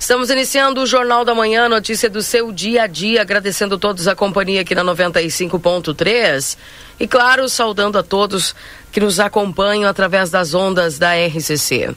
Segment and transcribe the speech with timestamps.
[0.00, 4.08] Estamos iniciando o Jornal da Manhã, notícia do seu dia a dia, agradecendo a todos
[4.08, 6.56] a companhia aqui na 95.3
[6.98, 8.56] e, claro, saudando a todos
[8.90, 11.94] que nos acompanham através das ondas da RCC.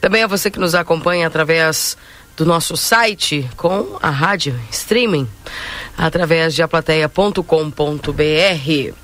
[0.00, 1.98] Também a você que nos acompanha através
[2.34, 5.28] do nosso site com a rádio streaming,
[5.98, 9.01] através de aplateia.com.br.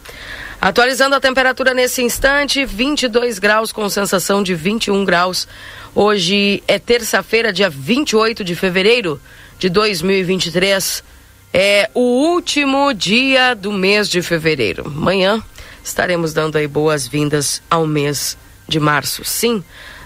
[0.61, 5.47] Atualizando a temperatura nesse instante, 22 graus com sensação de 21 graus.
[5.95, 9.21] Hoje é terça-feira, dia 28 de fevereiro
[9.57, 11.05] de 2023.
[11.55, 14.83] É o último dia do mês de fevereiro.
[14.87, 15.41] Amanhã
[15.83, 19.25] estaremos dando aí boas-vindas ao mês de março.
[19.25, 19.63] Sim,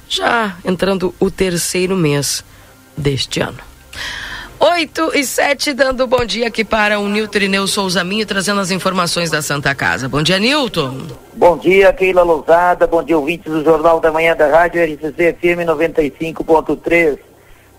[0.07, 2.45] já entrando o terceiro mês
[2.95, 3.59] deste ano.
[4.65, 8.71] 8 e 7, dando bom dia aqui para o Nilton Irineu Souza Minho, trazendo as
[8.71, 10.09] informações da Santa Casa.
[10.09, 10.99] Bom dia, Nilton.
[11.35, 12.87] Bom dia, Keila Lousada.
[12.87, 17.19] Bom dia, ouvintes do Jornal da Manhã da Rádio RCC FM 95.3.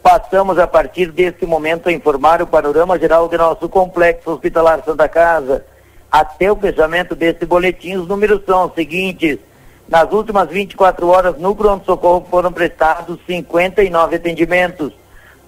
[0.02, 5.08] Passamos a partir deste momento a informar o panorama geral do nosso complexo hospitalar Santa
[5.08, 5.66] Casa.
[6.12, 9.40] Até o fechamento deste boletim, os números são os seguintes.
[9.88, 14.92] Nas últimas 24 horas, no pronto-socorro foram prestados 59 atendimentos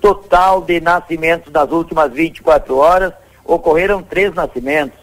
[0.06, 3.12] total de nascimentos nas últimas 24 horas,
[3.44, 5.00] ocorreram três nascimentos.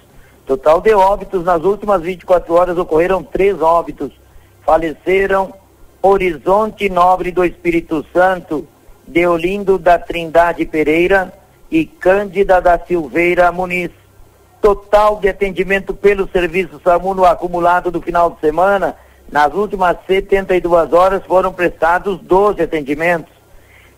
[0.46, 4.12] Total de óbitos nas últimas 24 horas ocorreram três óbitos.
[4.64, 5.52] Faleceram
[6.00, 8.64] Horizonte Nobre do Espírito Santo,
[9.04, 11.32] Deolindo da Trindade Pereira
[11.68, 13.90] e Cândida da Silveira Muniz.
[14.60, 18.94] Total de atendimento pelo serviço SAMU no acumulado do final de semana,
[19.32, 23.41] nas últimas 72 horas foram prestados 12 atendimentos.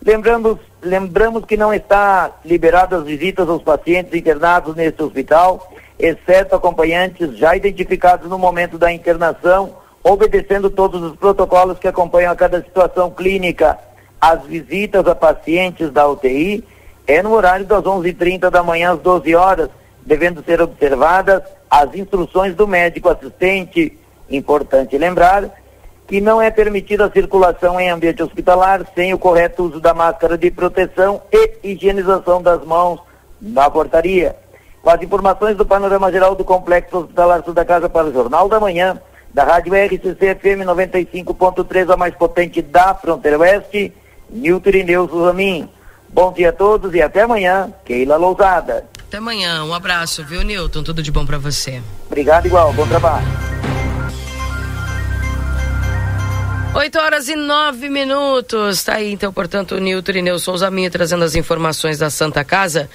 [0.05, 7.35] Lembramos, lembramos que não está liberadas as visitas aos pacientes internados neste hospital, exceto acompanhantes
[7.35, 13.09] já identificados no momento da internação, obedecendo todos os protocolos que acompanham a cada situação
[13.09, 13.79] clínica.
[14.21, 16.63] As visitas a pacientes da UTI
[17.07, 19.71] é no horário das 11h30 da manhã às 12 horas,
[20.05, 23.97] devendo ser observadas as instruções do médico assistente.
[24.29, 25.49] Importante lembrar
[26.07, 30.37] que não é permitida a circulação em ambiente hospitalar sem o correto uso da máscara
[30.37, 32.99] de proteção e higienização das mãos
[33.41, 34.35] na portaria.
[34.81, 38.47] Com as informações do panorama geral do Complexo Hospitalar Sul da Casa para o Jornal
[38.47, 38.99] da Manhã,
[39.33, 43.91] da Rádio RCC FM 95.3, a mais potente da Fronteira Oeste,
[44.29, 45.67] Nilton Irineu Suzamin.
[46.07, 48.85] Bom dia a todos e até amanhã, Keila Lousada.
[49.07, 50.83] Até amanhã, um abraço, viu, Nilton?
[50.83, 51.81] Tudo de bom para você.
[52.05, 53.25] Obrigado igual, bom trabalho.
[56.77, 58.83] 8 horas e 9 minutos.
[58.83, 62.89] Tá aí, então, portanto, o Nilton Ineu Souza Minha trazendo as informações da Santa Casa.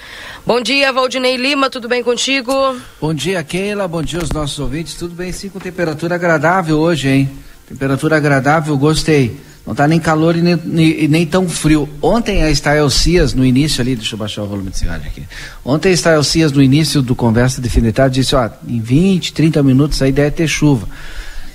[0.45, 2.53] Bom dia, Valdinei Lima, tudo bem contigo?
[3.01, 4.97] Bom dia, Keila, bom dia aos nossos ouvintes.
[4.97, 7.31] Tudo bem, sim, com temperatura agradável hoje, hein?
[7.67, 9.41] Temperatura agradável, gostei.
[9.67, 11.89] Não tá nem calor e nem, nem, nem tão frio.
[12.03, 15.23] Ontem a Estael Cias, no início ali, deixa eu baixar o volume de cigarro aqui.
[15.65, 20.03] Ontem a Estael Cias, no início do Conversa Definitária, disse, ó, em 20, 30 minutos
[20.03, 20.87] a ideia é ter chuva.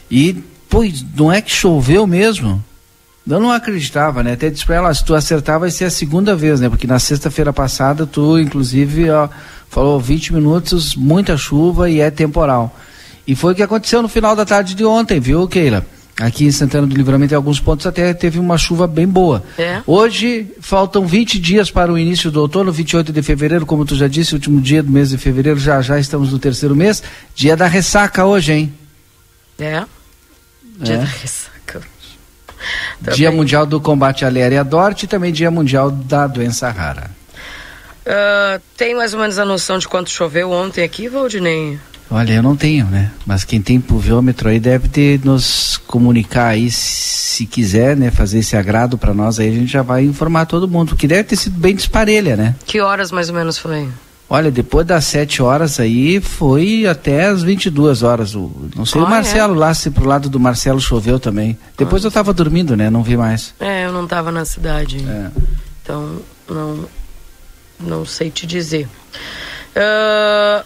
[0.09, 0.43] E
[0.75, 2.61] Pois, não é que choveu mesmo?
[3.25, 4.33] Eu não acreditava, né?
[4.33, 6.67] Até disse pra ela, se tu acertar vai ser a segunda vez, né?
[6.67, 9.29] Porque na sexta-feira passada tu, inclusive, ó,
[9.69, 12.77] falou 20 minutos, muita chuva e é temporal.
[13.25, 15.85] E foi o que aconteceu no final da tarde de ontem, viu, Keila?
[16.19, 19.45] Aqui em Santana do Livramento, em alguns pontos até teve uma chuva bem boa.
[19.57, 19.81] É.
[19.87, 24.09] Hoje faltam 20 dias para o início do outono, 28 de fevereiro, como tu já
[24.09, 27.01] disse, último dia do mês de fevereiro, já já estamos no terceiro mês.
[27.33, 28.73] Dia da ressaca hoje, hein?
[29.57, 29.85] É.
[30.77, 30.97] Dia é.
[30.97, 31.81] da ressaca.
[33.13, 37.11] Dia Mundial do Combate à Léria Dorte e também Dia Mundial da Doença Rara.
[38.05, 41.79] Uh, tem mais ou menos a noção de quanto choveu ontem aqui, Valdinei?
[42.09, 43.11] Olha, eu não tenho, né?
[43.25, 48.11] Mas quem tem pluviômetro aí deve ter nos comunicar aí, se quiser, né?
[48.11, 51.23] Fazer esse agrado para nós aí, a gente já vai informar todo mundo, que deve
[51.23, 52.55] ter sido bem disparelha, né?
[52.65, 53.89] Que horas mais ou menos foi?
[54.27, 58.33] Olha, depois das 7 horas aí foi até as 22 horas.
[58.33, 59.57] O, não sei ah, o Marcelo é?
[59.57, 61.57] lá, se pro lado do Marcelo choveu também.
[61.77, 62.07] Depois ah.
[62.07, 62.89] eu estava dormindo, né?
[62.89, 63.53] Não vi mais.
[63.59, 65.05] É, eu não estava na cidade.
[65.07, 65.29] É.
[65.83, 66.85] Então, não,
[67.79, 68.89] não sei te dizer.
[69.75, 70.65] Uh,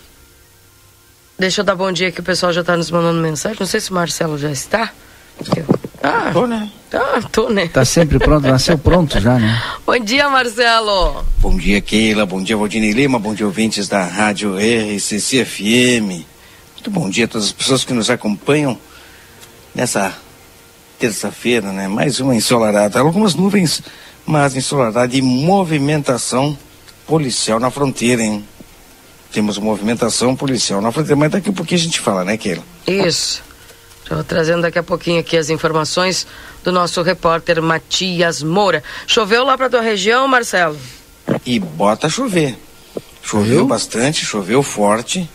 [1.38, 3.58] deixa eu dar bom dia que o pessoal já está nos mandando mensagem.
[3.60, 4.94] Não sei se o Marcelo já está.
[5.42, 5.64] Aqui,
[6.02, 6.70] Ah, tô, né?
[6.94, 7.68] Ah, tô, né?
[7.68, 9.62] Tá sempre pronto, nasceu pronto já, né?
[9.86, 11.26] Bom dia, Marcelo.
[11.40, 12.26] Bom dia, Keila.
[12.26, 13.20] Bom dia, Valdinei Lima.
[13.20, 16.26] Bom dia, ouvintes da Rádio RCC FM.
[16.74, 18.78] Muito bom dia a todas as pessoas que nos acompanham
[19.76, 20.14] nessa
[20.98, 21.88] terça-feira, né?
[21.88, 23.00] Mais uma ensolarada.
[23.00, 23.82] Algumas nuvens,
[24.26, 26.58] mas ensolarada e movimentação
[27.06, 28.46] policial na fronteira, hein?
[29.34, 32.64] Temos movimentação policial na fronteira, mas daqui a pouquinho a gente fala, né, Keila?
[32.88, 33.44] Isso.
[34.10, 36.26] Estou trazendo daqui a pouquinho aqui as informações
[36.64, 38.84] do nosso repórter Matias Moura.
[39.06, 40.76] Choveu lá para tua região, Marcelo?
[41.46, 42.58] E bota chover.
[43.22, 45.30] Choveu bastante, choveu forte.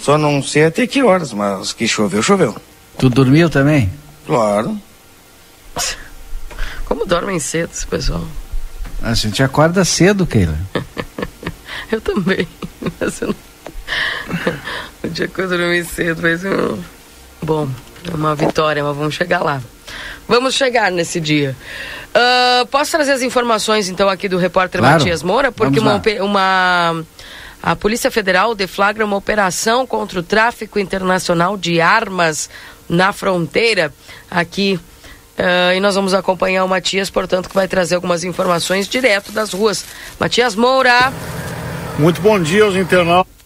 [0.00, 2.56] Só não sei até que horas, mas que choveu, choveu.
[2.98, 3.88] Tu dormiu também?
[4.26, 4.76] Claro.
[6.86, 8.26] Como dormem cedo esse pessoal?
[9.00, 10.58] A gente acorda cedo, Keila.
[11.92, 12.48] eu também.
[12.98, 14.54] Mas eu não...
[15.04, 16.82] o dia que eu dormi cedo vai ser um...
[17.40, 17.68] Bom,
[18.14, 19.60] uma vitória, mas vamos chegar lá.
[20.26, 21.56] Vamos chegar nesse dia.
[22.08, 24.98] Uh, posso trazer as informações, então, aqui do repórter claro.
[24.98, 25.50] Matias Moura?
[25.50, 27.04] Porque uma, uma,
[27.62, 32.50] a Polícia Federal deflagra uma operação contra o tráfico internacional de armas
[32.88, 33.92] na fronteira
[34.30, 34.78] aqui.
[35.38, 39.52] Uh, e nós vamos acompanhar o Matias, portanto, que vai trazer algumas informações direto das
[39.52, 39.84] ruas.
[40.18, 41.12] Matias Moura.
[41.98, 43.37] Muito bom dia aos internautas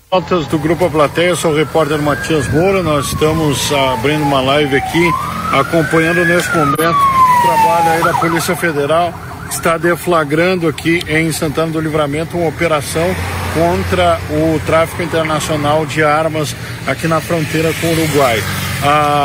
[0.50, 2.82] do Grupo A Plateia, sou o repórter Matias Moura.
[2.82, 5.10] Nós estamos abrindo uma live aqui,
[5.54, 9.14] acompanhando nesse momento o trabalho aí da Polícia Federal,
[9.48, 13.06] que está deflagrando aqui em Santana do Livramento uma operação
[13.54, 16.54] contra o tráfico internacional de armas
[16.86, 18.44] aqui na fronteira com o Uruguai.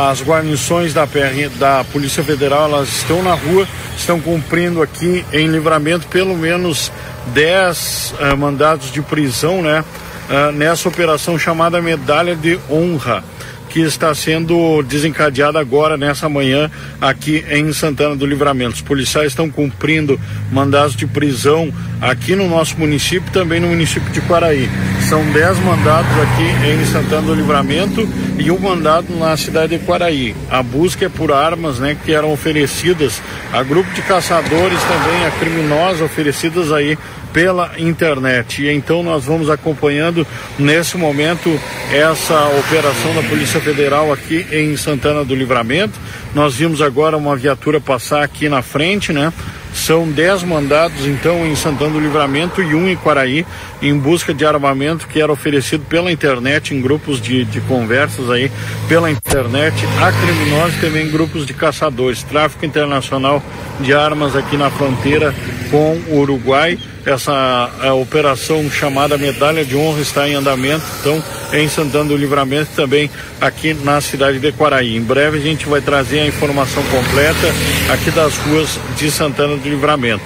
[0.09, 3.67] As guarnições da, PR, da Polícia Federal elas estão na rua,
[3.97, 6.93] estão cumprindo aqui em livramento pelo menos
[7.33, 9.83] 10 uh, eh, mandados de prisão, né?
[10.29, 13.23] Uh, nessa operação chamada Medalha de Honra
[13.77, 18.73] que está sendo desencadeada agora nessa manhã aqui em Santana do Livramento.
[18.73, 20.19] Os policiais estão cumprindo
[20.51, 21.71] mandados de prisão
[22.01, 24.67] aqui no nosso município, também no município de Quaraí.
[25.07, 28.09] São dez mandados aqui em Santana do Livramento
[28.39, 30.35] e um mandado na cidade de Quaraí.
[30.49, 33.21] A busca é por armas, né, que eram oferecidas
[33.53, 36.97] a grupo de caçadores também, a criminosos oferecidas aí
[37.37, 38.63] pela internet.
[38.63, 40.25] E então nós vamos acompanhando
[40.57, 41.59] nesse momento
[41.91, 45.99] essa operação da Polícia Federal aqui em Santana do Livramento.
[46.33, 49.33] Nós vimos agora uma viatura passar aqui na frente, né?
[49.73, 53.45] São dez mandados, então, em Santana do Livramento e um em Quaraí,
[53.81, 58.49] em busca de armamento que era oferecido pela internet, em grupos de, de conversas aí,
[58.87, 62.23] pela internet, a criminosos também em grupos de caçadores.
[62.23, 63.43] Tráfico internacional
[63.81, 65.35] de armas aqui na fronteira
[65.69, 71.23] com o Uruguai essa operação chamada Medalha de Honra está em andamento, então
[71.53, 73.09] em Santana do Livramento também
[73.39, 74.97] aqui na cidade de Quaraí.
[74.97, 77.47] Em breve a gente vai trazer a informação completa
[77.93, 80.23] aqui das ruas de Santana do Livramento.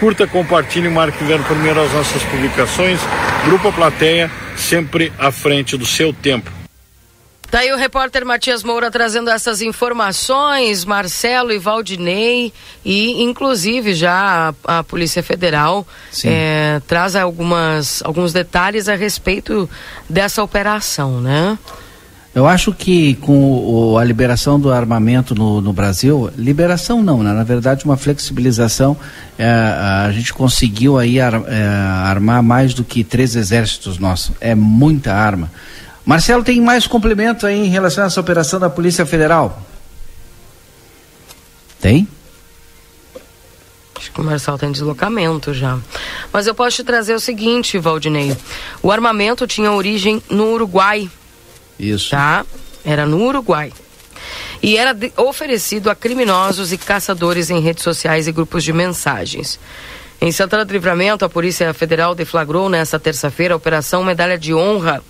[0.00, 3.00] Curta, compartilhe marque vendo primeiro as nossas publicações.
[3.44, 6.63] Grupo Plateia, sempre à frente do seu tempo.
[7.50, 12.52] Tá aí o repórter Matias Moura trazendo essas informações, Marcelo e Valdinei,
[12.84, 15.86] e inclusive já a, a Polícia Federal
[16.24, 19.70] é, traz algumas, alguns detalhes a respeito
[20.08, 21.58] dessa operação, né?
[22.34, 27.32] Eu acho que com o, a liberação do armamento no, no, Brasil, liberação não, né?
[27.32, 28.96] na verdade uma flexibilização,
[29.38, 34.52] é, a gente conseguiu aí ar, é, armar mais do que três exércitos nossos, é
[34.52, 35.48] muita arma.
[36.04, 39.62] Marcelo, tem mais complemento aí em relação a essa operação da Polícia Federal?
[41.80, 42.06] Tem?
[43.96, 45.78] Acho que o Marcelo tem deslocamento já.
[46.30, 48.36] Mas eu posso te trazer o seguinte, Valdinei.
[48.82, 51.10] O armamento tinha origem no Uruguai.
[51.78, 52.10] Isso.
[52.10, 52.44] Tá?
[52.84, 53.72] Era no Uruguai.
[54.62, 59.58] E era oferecido a criminosos e caçadores em redes sociais e grupos de mensagens.
[60.20, 65.02] Em Santana do Livramento, a Polícia Federal deflagrou nesta terça-feira a Operação Medalha de Honra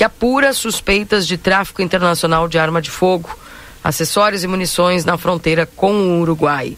[0.00, 3.38] que apura suspeitas de tráfico internacional de arma de fogo,
[3.84, 6.74] acessórios e munições na fronteira com o Uruguai.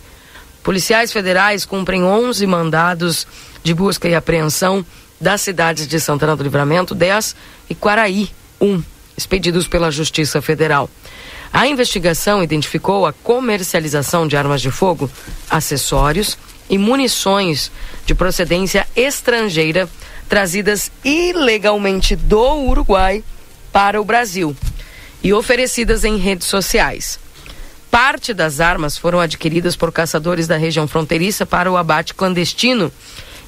[0.60, 3.24] Policiais federais cumprem 11 mandados
[3.62, 4.84] de busca e apreensão
[5.20, 7.36] das cidades de Santana do Livramento 10
[7.70, 8.28] e Quaraí
[8.60, 8.82] 1,
[9.16, 10.90] expedidos pela Justiça Federal.
[11.52, 15.08] A investigação identificou a comercialização de armas de fogo,
[15.48, 16.36] acessórios
[16.68, 17.70] e munições
[18.04, 19.88] de procedência estrangeira
[20.32, 23.22] trazidas ilegalmente do Uruguai
[23.70, 24.56] para o Brasil
[25.22, 27.20] e oferecidas em redes sociais.
[27.90, 32.90] Parte das armas foram adquiridas por caçadores da região fronteiriça para o abate clandestino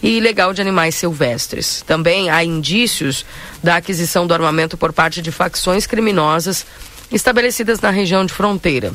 [0.03, 1.83] e ilegal de animais silvestres.
[1.87, 3.25] Também há indícios
[3.63, 6.67] da aquisição do armamento por parte de facções criminosas
[7.15, 8.93] estabelecidas na região de fronteira.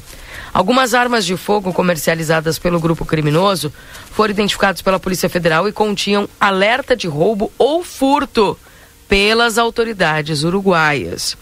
[0.54, 3.72] Algumas armas de fogo comercializadas pelo grupo criminoso
[4.12, 8.58] foram identificadas pela Polícia Federal e continham alerta de roubo ou furto
[9.08, 11.38] pelas autoridades uruguaias.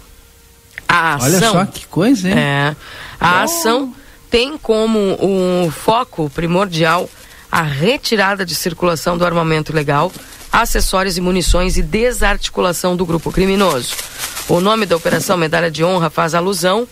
[0.87, 2.37] A ação, Olha só que coisa, hein?
[2.37, 2.75] É,
[3.19, 3.43] a oh.
[3.43, 3.95] ação
[4.29, 7.09] tem como um foco primordial
[7.51, 10.11] a retirada de circulação do armamento legal,
[10.57, 13.95] acessórios e munições e desarticulação do grupo criminoso.
[14.49, 16.87] O nome da operação Medalha de Honra faz alusão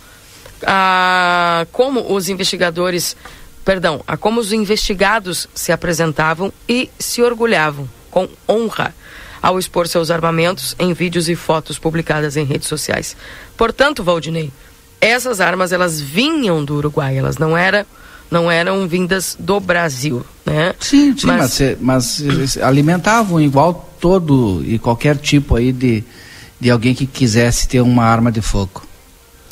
[0.64, 3.18] a como os investigadores,
[3.64, 8.94] perdão, a como os investigados se apresentavam e se orgulhavam com honra
[9.42, 13.18] ao expor seus armamentos em vídeos e fotos publicadas em redes sociais.
[13.58, 14.52] Portanto, Valdinei,
[15.02, 17.84] essas armas elas vinham do Uruguai, elas não eram
[18.30, 20.74] não eram vindas do Brasil, né?
[20.80, 26.04] Sim, sim, mas, mas, mas alimentavam igual todo e qualquer tipo aí de,
[26.60, 28.84] de alguém que quisesse ter uma arma de fogo.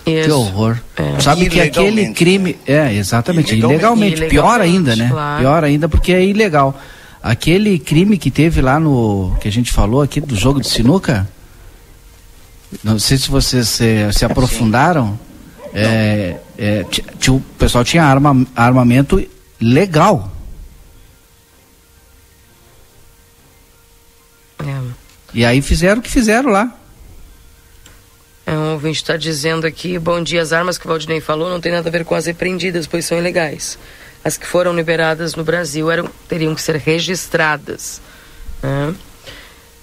[0.05, 0.27] Isso.
[0.27, 0.77] Que horror.
[0.97, 1.19] É.
[1.19, 2.13] Sabe que aquele né?
[2.13, 2.57] crime.
[2.67, 3.73] É, exatamente, ilegalmente.
[3.73, 4.17] ilegalmente.
[4.17, 4.29] ilegalmente.
[4.29, 5.07] Pior ainda, né?
[5.09, 5.39] Claro.
[5.39, 6.77] Pior ainda porque é ilegal.
[7.21, 9.33] Aquele crime que teve lá no.
[9.39, 11.27] que a gente falou aqui do jogo de sinuca.
[12.83, 15.17] Não sei se vocês se, se aprofundaram.
[15.73, 16.85] É, é,
[17.29, 19.25] o pessoal tinha arma, armamento
[19.59, 20.31] legal.
[24.59, 24.81] É.
[25.33, 26.71] E aí fizeram o que fizeram lá.
[28.45, 31.61] É, um ouvinte está dizendo aqui, bom dia, as armas que o Valdinei falou não
[31.61, 33.77] tem nada a ver com as repreendidas, pois são ilegais.
[34.23, 38.01] As que foram liberadas no Brasil eram, teriam que ser registradas.
[38.61, 38.93] Né?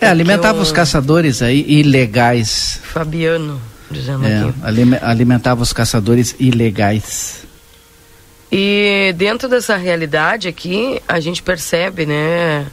[0.00, 0.62] É, alimentava eu...
[0.62, 2.80] os caçadores aí ilegais.
[2.82, 4.54] Fabiano, dizendo é, aqui.
[5.02, 7.44] Alimentava os caçadores ilegais.
[8.50, 12.66] E dentro dessa realidade aqui, a gente percebe, né,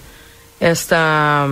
[0.60, 1.48] esta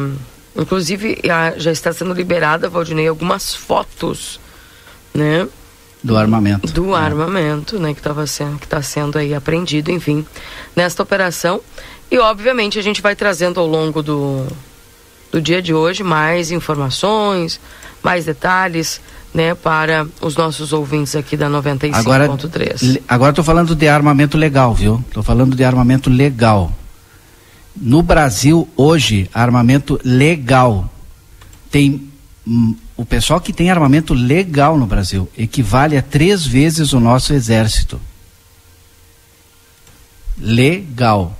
[0.55, 1.19] Inclusive,
[1.57, 4.39] já está sendo liberada, Valdinei, algumas fotos,
[5.13, 5.45] né?
[6.01, 6.71] Do armamento.
[6.71, 6.99] Do é.
[6.99, 7.93] armamento, né?
[7.93, 10.25] Que estava sendo, que está sendo aí apreendido, enfim,
[10.73, 11.59] nesta operação.
[12.09, 14.47] E obviamente a gente vai trazendo ao longo do,
[15.29, 17.59] do dia de hoje mais informações,
[18.01, 19.01] mais detalhes,
[19.35, 21.93] né, para os nossos ouvintes aqui da 95.3.
[21.93, 22.29] Agora,
[23.05, 25.03] agora estou falando de armamento legal, viu?
[25.09, 26.71] Estou falando de armamento legal.
[27.75, 30.89] No Brasil, hoje, armamento legal
[31.69, 32.09] tem.
[32.47, 37.33] Hum, o pessoal que tem armamento legal no Brasil equivale a três vezes o nosso
[37.33, 37.99] exército.
[40.37, 41.37] Legal.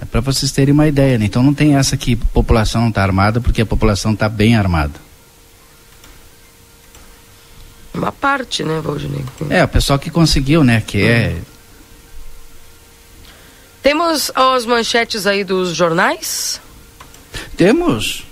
[0.00, 1.26] É para vocês terem uma ideia, né?
[1.26, 5.05] Então não tem essa que população não está armada porque a população está bem armada.
[7.96, 9.24] Uma parte, né, Valdinei?
[9.50, 10.82] É, o pessoal que conseguiu, né?
[10.86, 11.56] Que é uhum.
[13.86, 16.60] Temos as manchetes aí dos jornais?
[17.56, 18.24] Temos.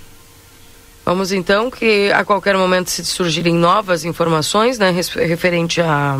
[1.05, 6.17] Vamos então que a qualquer momento se surgirem novas informações, né, referente à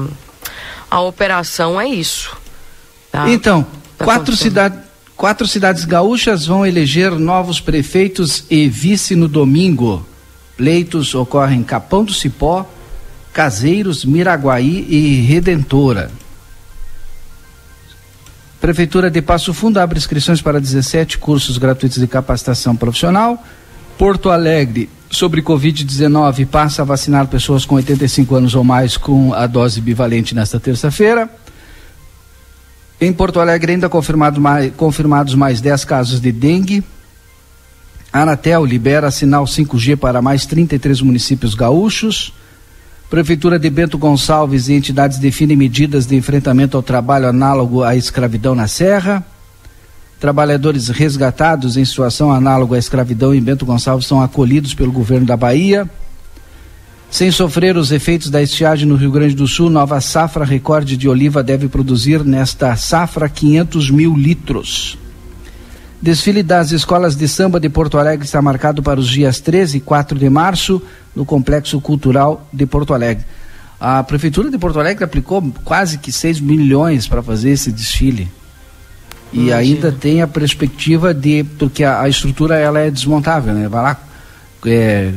[0.90, 2.38] a, a operação é isso.
[3.12, 3.30] Tá?
[3.30, 4.80] Então, tá quatro, cidade,
[5.18, 10.06] quatro cidades gaúchas vão eleger novos prefeitos e vice no domingo.
[10.56, 12.66] Pleitos ocorrem em Capão do Cipó,
[13.36, 16.10] Caseiros, Miraguaí e Redentora.
[18.62, 23.44] Prefeitura de Passo Fundo abre inscrições para 17 cursos gratuitos de capacitação profissional.
[23.98, 29.46] Porto Alegre, sobre Covid-19, passa a vacinar pessoas com 85 anos ou mais com a
[29.48, 31.30] dose bivalente nesta terça-feira.
[33.02, 36.86] Em Porto Alegre, ainda confirmado mais, confirmados mais 10 casos de dengue.
[38.14, 42.34] Anatel libera sinal 5G para mais 33 municípios gaúchos.
[43.10, 48.56] Prefeitura de Bento Gonçalves e entidades definem medidas de enfrentamento ao trabalho análogo à escravidão
[48.56, 49.24] na Serra.
[50.20, 55.38] Trabalhadores resgatados em situação análoga à escravidão em Bento Gonçalves são acolhidos pelo governo da
[55.38, 55.88] Bahia.
[57.12, 61.08] Sem sofrer os efeitos da estiagem no Rio Grande do Sul, nova safra recorde de
[61.08, 64.98] oliva deve produzir nesta safra 500 mil litros.
[66.06, 69.82] Desfile das escolas de samba de Porto Alegre está marcado para os dias 13 e
[69.82, 70.80] 4 de março
[71.16, 73.26] no Complexo Cultural de Porto Alegre.
[73.80, 78.30] A Prefeitura de Porto Alegre aplicou quase que 6 milhões para fazer esse desfile.
[79.34, 79.56] E Imagina.
[79.56, 81.44] ainda tem a perspectiva de.
[81.58, 83.68] Porque a, a, estrutura ela é desmontável, né?
[83.68, 84.00] Vai lá,
[84.68, 85.12] é,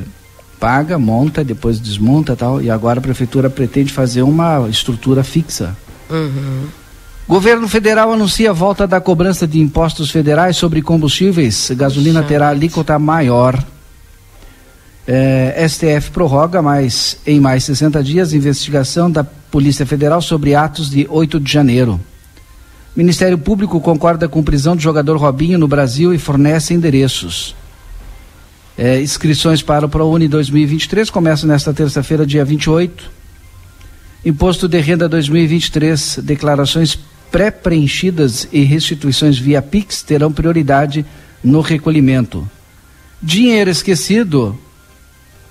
[0.59, 2.63] paga, monta, depois desmonta tal.
[2.63, 5.77] E agora a Prefeitura pretende fazer uma estrutura fixa.
[6.09, 6.69] Uhum.
[7.29, 11.71] Governo federal anuncia a volta da cobrança de impostos federais sobre combustíveis.
[11.77, 13.63] Gasolina terá alíquota maior.
[15.07, 21.07] É, STF prorroga mais em mais 60 dias investigação da Polícia Federal sobre atos de
[21.11, 22.01] 8 de janeiro.
[22.97, 27.55] Ministério Público concorda com prisão do jogador Robinho no Brasil e fornece endereços.
[28.77, 33.19] É, inscrições para o ProUni 2023 começam nesta terça-feira, dia 28.
[34.25, 36.99] Imposto de Renda 2023, declarações
[37.31, 41.05] pré-preenchidas e restituições via Pix terão prioridade
[41.43, 42.49] no recolhimento.
[43.23, 44.59] Dinheiro esquecido.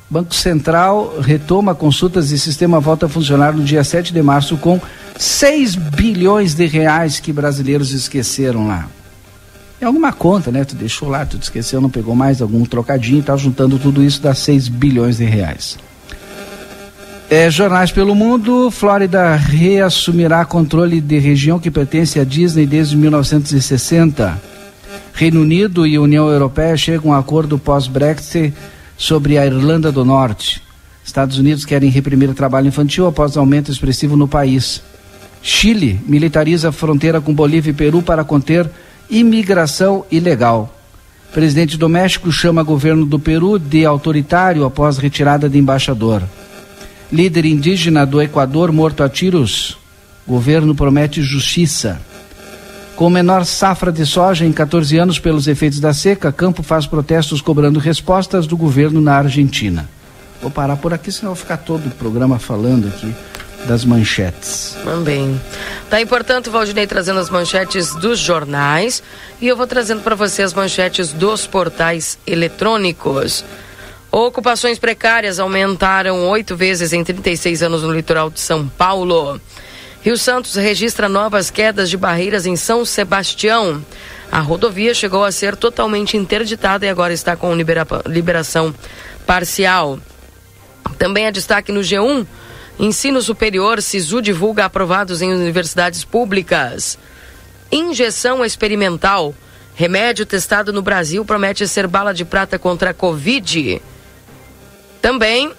[0.09, 4.79] Banco Central retoma consultas e sistema volta a funcionar no dia 7 de março com
[5.17, 8.87] 6 bilhões de reais que brasileiros esqueceram lá.
[9.81, 10.63] É alguma conta, né?
[10.63, 14.33] Tu deixou lá, tu esqueceu, não pegou mais algum trocadinho, tá juntando tudo isso dá
[14.33, 15.77] 6 bilhões de reais.
[17.29, 24.41] É, jornais pelo mundo, Flórida reassumirá controle de região que pertence à Disney desde 1960.
[25.13, 28.53] Reino Unido e União Europeia chegam a um acordo pós-Brexit
[28.97, 30.63] sobre a Irlanda do Norte.
[31.03, 34.81] Estados Unidos querem reprimir o trabalho infantil após aumento expressivo no país.
[35.41, 38.69] Chile militariza a fronteira com Bolívia e Peru para conter
[39.09, 40.73] imigração ilegal.
[41.33, 46.23] Presidente do México chama governo do Peru de autoritário após retirada de embaixador.
[47.11, 49.77] Líder indígena do Equador morto a tiros.
[50.27, 52.01] Governo promete justiça.
[52.97, 57.41] Com menor safra de soja em 14 anos pelos efeitos da seca, Campo faz protestos
[57.41, 59.87] cobrando respostas do governo na Argentina.
[60.41, 63.13] Vou parar por aqui, senão vou ficar todo o programa falando aqui
[63.65, 64.75] das manchetes.
[64.83, 65.39] Também.
[65.89, 69.01] Tá importante, Valdinei, trazendo as manchetes dos jornais
[69.41, 73.45] e eu vou trazendo para você as manchetes dos portais eletrônicos.
[74.11, 79.39] Ocupações precárias aumentaram oito vezes em 36 anos no litoral de São Paulo.
[80.01, 83.83] Rio Santos registra novas quedas de barreiras em São Sebastião.
[84.31, 88.73] A rodovia chegou a ser totalmente interditada e agora está com libera liberação
[89.25, 89.99] parcial.
[90.97, 92.25] Também há destaque no G1.
[92.79, 96.97] Ensino superior, SISU divulga aprovados em universidades públicas.
[97.71, 99.35] Injeção experimental.
[99.75, 103.81] Remédio testado no Brasil promete ser bala de prata contra a Covid.
[105.07, 105.53] Também,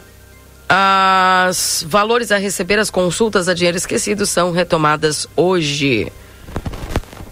[1.48, 6.12] os valores a receber as consultas a dinheiro esquecido são retomadas hoje.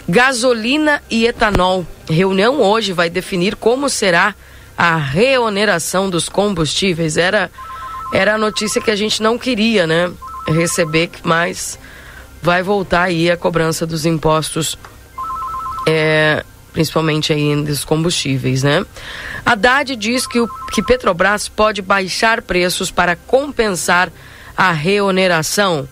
[0.09, 1.87] Gasolina e etanol.
[2.09, 4.35] Reunião hoje vai definir como será
[4.79, 7.19] a reoneração dos combustíveis.
[7.19, 7.51] Era,
[8.15, 10.11] era a notícia que a gente não queria, né?
[10.49, 11.79] Receber, mas
[12.41, 14.79] vai voltar aí a cobrança dos impostos.
[15.87, 16.43] É,
[16.77, 18.85] principalmente aí dos combustíveis, né?
[19.47, 24.13] Haddad diz que, o, que Petrobras pode baixar preços para compensar
[24.55, 25.89] a reoneração.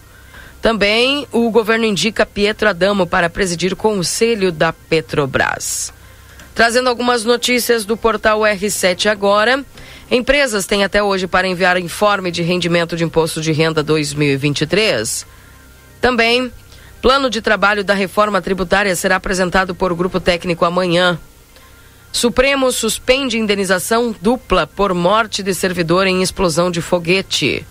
[0.60, 5.90] Também o governo indica Pietro Adamo para presidir o conselho da Petrobras.
[6.54, 9.64] Trazendo algumas notícias do portal R7 agora.
[10.10, 15.26] Empresas têm até hoje para enviar informe de rendimento de imposto de renda 2023.
[15.98, 16.52] Também
[17.04, 21.18] Plano de trabalho da reforma tributária será apresentado por grupo técnico amanhã.
[22.10, 27.66] Supremo suspende indenização dupla por morte de servidor em explosão de foguete.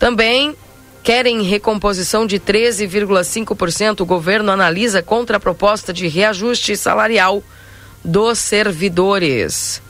[0.00, 0.56] Também
[1.04, 4.00] querem recomposição de 13,5%.
[4.00, 7.40] O governo analisa contra a proposta de reajuste salarial
[8.04, 9.80] dos servidores.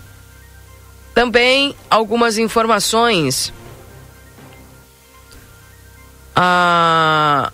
[1.14, 3.54] Também algumas informações.
[6.36, 7.50] Ah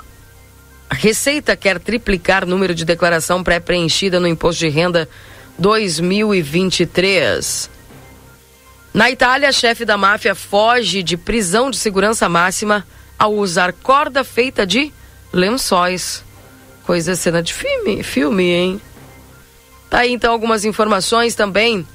[0.90, 5.08] a Receita quer triplicar número de declaração pré-preenchida no imposto de renda
[5.56, 7.70] 2023.
[8.92, 12.84] Na Itália, chefe da máfia foge de prisão de segurança máxima
[13.16, 14.92] ao usar corda feita de
[15.32, 16.24] lençóis.
[16.84, 18.80] Coisa cena de filme, filme, hein?
[19.88, 21.86] Tá aí então algumas informações também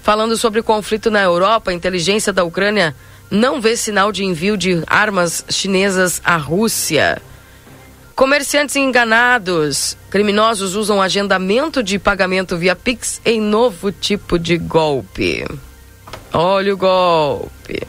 [0.00, 1.72] falando sobre o conflito na Europa.
[1.72, 2.94] A inteligência da Ucrânia
[3.28, 7.20] não vê sinal de envio de armas chinesas à Rússia.
[8.14, 9.96] Comerciantes enganados.
[10.08, 15.44] Criminosos usam agendamento de pagamento via Pix em novo tipo de golpe.
[16.32, 17.82] Olha o golpe.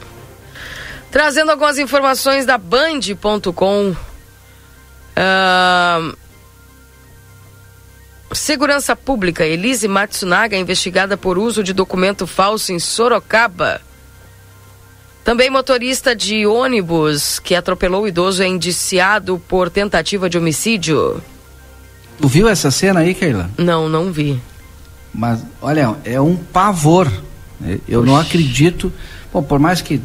[1.10, 3.94] Trazendo algumas informações da Band.com.
[5.16, 6.16] Uh,
[8.32, 9.46] Segurança Pública.
[9.46, 13.80] Elise Matsunaga investigada por uso de documento falso em Sorocaba.
[15.26, 21.20] Também motorista de ônibus que atropelou o idoso é indiciado por tentativa de homicídio.
[22.20, 23.50] Tu viu essa cena aí, Keila?
[23.58, 24.40] Não, não vi.
[25.12, 27.10] Mas, olha, é um pavor.
[27.88, 28.08] Eu Oxi.
[28.08, 28.92] não acredito.
[29.32, 30.00] Bom, por mais que.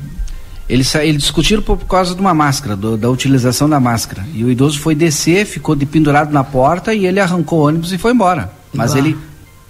[0.68, 4.26] Eles, eles discutiram por causa de uma máscara, do, da utilização da máscara.
[4.34, 7.94] E o idoso foi descer, ficou de pendurado na porta e ele arrancou o ônibus
[7.94, 8.52] e foi embora.
[8.74, 9.16] Mas ele.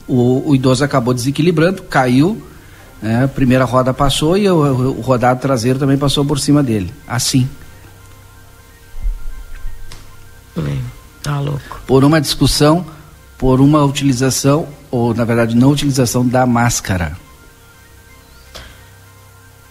[0.07, 2.41] O, o idoso acabou desequilibrando, caiu
[3.03, 6.93] é, a primeira roda passou e o, o, rodado traseiro também passou por cima dele.
[7.07, 7.49] Assim.
[11.23, 11.81] Tá louco.
[11.85, 12.85] Por uma discussão,
[13.37, 17.17] por uma utilização, ou na verdade não utilização da máscara.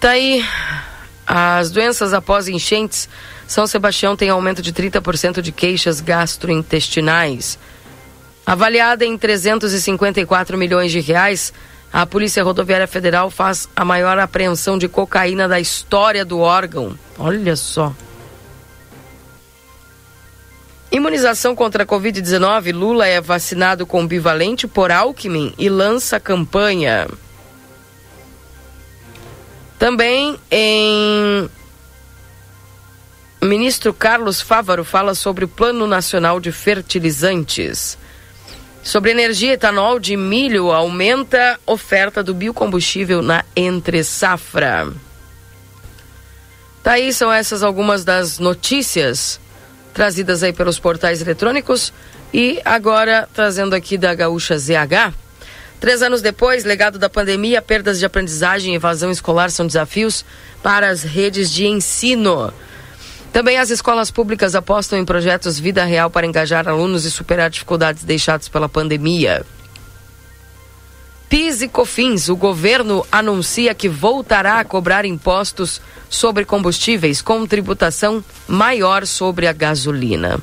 [0.01, 0.45] Tá aí
[1.27, 3.09] As doenças após enchentes,
[3.47, 7.59] São Sebastião tem aumento de 30% de queixas gastrointestinais.
[8.47, 11.53] Avaliada em 354 milhões de reais,
[11.93, 16.97] a Polícia Rodoviária Federal faz a maior apreensão de cocaína da história do órgão.
[17.19, 17.93] Olha só.
[20.93, 27.09] Imunização contra a Covid-19, Lula é vacinado com bivalente por Alckmin e lança campanha.
[29.79, 31.49] Também em.
[33.43, 37.97] Ministro Carlos Fávaro fala sobre o Plano Nacional de Fertilizantes.
[38.83, 44.91] Sobre energia, etanol de milho aumenta oferta do biocombustível na entre safra.
[46.83, 49.39] Tá aí, são essas algumas das notícias
[49.93, 51.93] trazidas aí pelos portais eletrônicos
[52.33, 55.13] e agora trazendo aqui da Gaúcha ZH.
[55.79, 60.25] Três anos depois, legado da pandemia, perdas de aprendizagem e evasão escolar são desafios
[60.63, 62.53] para as redes de ensino.
[63.33, 68.03] Também as escolas públicas apostam em projetos vida real para engajar alunos e superar dificuldades
[68.03, 69.45] deixadas pela pandemia.
[71.29, 78.25] PIS e COFINS, o governo anuncia que voltará a cobrar impostos sobre combustíveis com tributação
[78.49, 80.41] maior sobre a gasolina.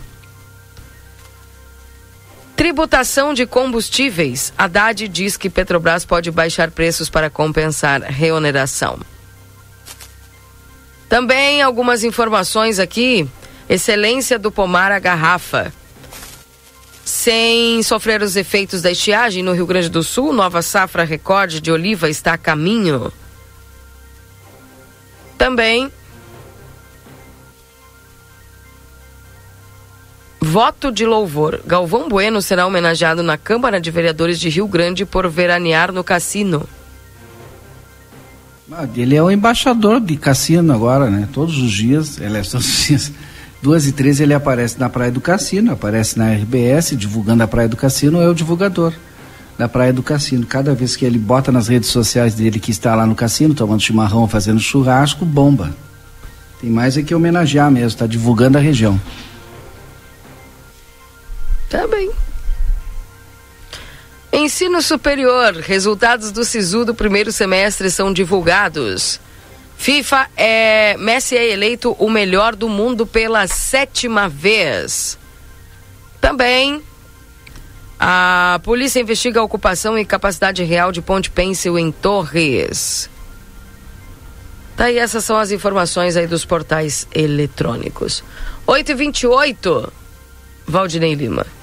[2.55, 4.53] Tributação de combustíveis.
[4.57, 8.97] Haddad diz que Petrobras pode baixar preços para compensar reoneração.
[11.09, 13.27] Também algumas informações aqui.
[13.69, 15.73] Excelência do pomar à garrafa.
[17.03, 21.71] Sem sofrer os efeitos da estiagem no Rio Grande do Sul, nova safra recorde de
[21.71, 23.11] oliva está a caminho.
[25.37, 25.91] Também
[30.39, 31.61] Voto de louvor.
[31.65, 36.67] Galvão Bueno será homenageado na Câmara de Vereadores de Rio Grande por veranear no cassino.
[38.71, 41.27] Ah, ele é o embaixador de cassino agora, né?
[41.31, 43.11] Todos os dias, ele é todos os dias.
[43.61, 47.67] Duas e três ele aparece na Praia do Cassino, aparece na RBS, divulgando a Praia
[47.67, 48.93] do Cassino, é o divulgador
[49.57, 50.45] da Praia do Cassino.
[50.45, 53.81] Cada vez que ele bota nas redes sociais dele que está lá no cassino, tomando
[53.81, 55.75] chimarrão, fazendo churrasco, bomba.
[56.61, 58.99] Tem mais é que homenagear mesmo, está divulgando a região.
[61.69, 62.11] Tá bem.
[64.37, 65.55] Ensino superior.
[65.55, 69.19] Resultados do SISU do primeiro semestre são divulgados.
[69.75, 70.95] FIFA é.
[70.99, 75.17] Messi é eleito o melhor do mundo pela sétima vez.
[76.21, 76.83] Também.
[77.99, 83.09] A polícia investiga a ocupação e capacidade real de Ponte Pencil em Torres.
[84.75, 88.23] Tá aí, essas são as informações aí dos portais eletrônicos.
[88.67, 89.91] 8h28,
[90.67, 91.56] Valdinei Lima.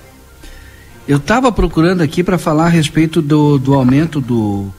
[1.07, 4.73] Eu estava procurando aqui para falar a respeito do, do aumento do,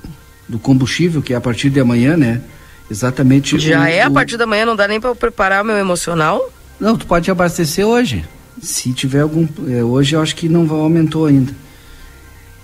[0.49, 2.41] do combustível, que é a partir de amanhã, né?
[2.89, 3.59] Exatamente.
[3.59, 6.51] Já o, é a partir da manhã, não dá nem para preparar o meu emocional?
[6.79, 8.25] Não, tu pode abastecer hoje.
[8.61, 9.47] Se tiver algum.
[9.67, 11.53] É, hoje eu acho que não aumentou ainda.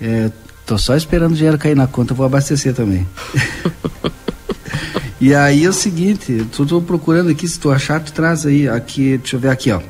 [0.02, 0.32] É,
[0.66, 3.08] tô só esperando o dinheiro cair na conta, vou abastecer também.
[5.22, 8.68] e aí é o seguinte, tu tô procurando aqui, se tu achar, tu traz aí.
[8.68, 9.82] Aqui, deixa eu ver aqui, ó.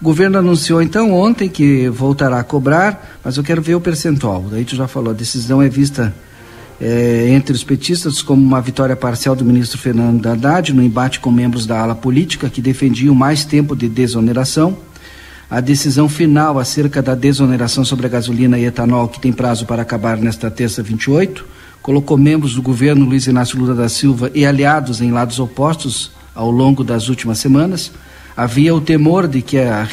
[0.00, 4.46] O governo anunciou então ontem que voltará a cobrar, mas eu quero ver o percentual.
[4.50, 6.14] Daí tu já falou, a decisão é vista
[6.80, 11.30] é, entre os petistas como uma vitória parcial do ministro Fernando Haddad no embate com
[11.30, 14.74] membros da ala política que defendiam mais tempo de desoneração.
[15.50, 19.82] A decisão final acerca da desoneração sobre a gasolina e etanol, que tem prazo para
[19.82, 21.44] acabar nesta terça 28,
[21.82, 26.50] colocou membros do governo Luiz Inácio Lula da Silva e aliados em lados opostos ao
[26.50, 27.92] longo das últimas semanas.
[28.40, 29.86] Havia o temor de que a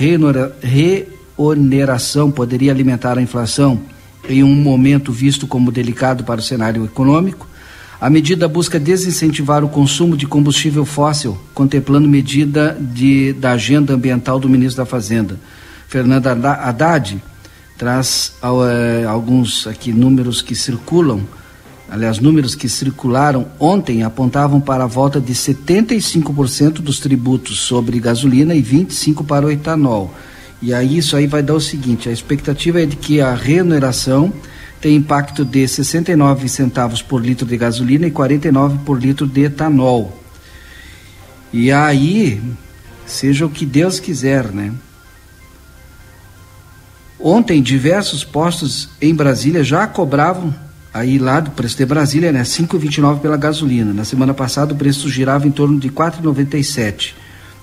[1.35, 3.81] reoneração poderia alimentar a inflação
[4.29, 7.45] em um momento visto como delicado para o cenário econômico.
[7.99, 14.39] A medida busca desincentivar o consumo de combustível fóssil, contemplando medida de, da agenda ambiental
[14.39, 15.37] do ministro da Fazenda.
[15.89, 17.21] Fernando Haddad
[17.77, 21.19] traz uh, alguns aqui números que circulam
[21.89, 28.53] aliás, números que circularam ontem apontavam para a volta de 75% dos tributos sobre gasolina
[28.53, 30.13] e 25% para o etanol.
[30.61, 34.33] E aí isso aí vai dar o seguinte, a expectativa é de que a remuneração
[34.81, 40.21] tem impacto de 69 centavos por litro de gasolina e 49 por litro de etanol.
[41.51, 42.41] E aí,
[43.05, 44.73] seja o que Deus quiser, né?
[47.19, 50.53] Ontem, diversos postos em Brasília já cobravam
[50.93, 53.93] aí lá do preço de Brasília, né, 5,29 pela gasolina.
[53.93, 57.13] Na semana passada o preço girava em torno de 4,97.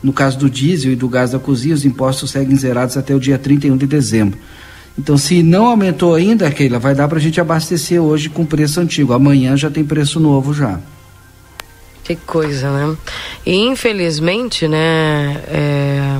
[0.02, 3.20] No caso do diesel e do gás da cozinha, os impostos seguem zerados até o
[3.20, 4.38] dia 31 de dezembro.
[4.98, 8.80] Então, se não aumentou ainda, Keila, vai dar para a gente abastecer hoje com preço
[8.80, 9.12] antigo.
[9.12, 10.78] Amanhã já tem preço novo já.
[12.04, 12.96] Que coisa, né?
[13.46, 15.42] E infelizmente, né?
[15.48, 16.18] É...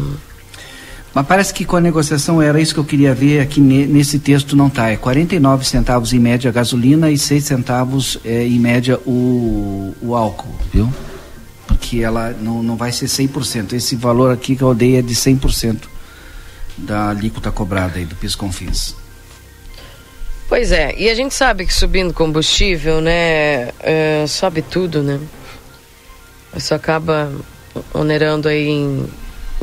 [1.15, 4.57] Mas parece que com a negociação era isso que eu queria ver aqui nesse texto
[4.57, 4.91] não está.
[4.91, 10.17] É 49 centavos em média a gasolina e 6 centavos é, em média o, o
[10.17, 10.93] álcool, viu?
[11.69, 13.75] Porque ela não, não vai ser 100%.
[13.75, 15.83] Esse valor aqui que eu dei é de 100%
[16.77, 18.97] da alíquota cobrada aí do PIS-CONFINS.
[20.49, 25.21] Pois é, e a gente sabe que subindo combustível, né, é, sobe tudo, né?
[26.57, 27.33] Isso acaba
[27.93, 29.09] onerando aí em,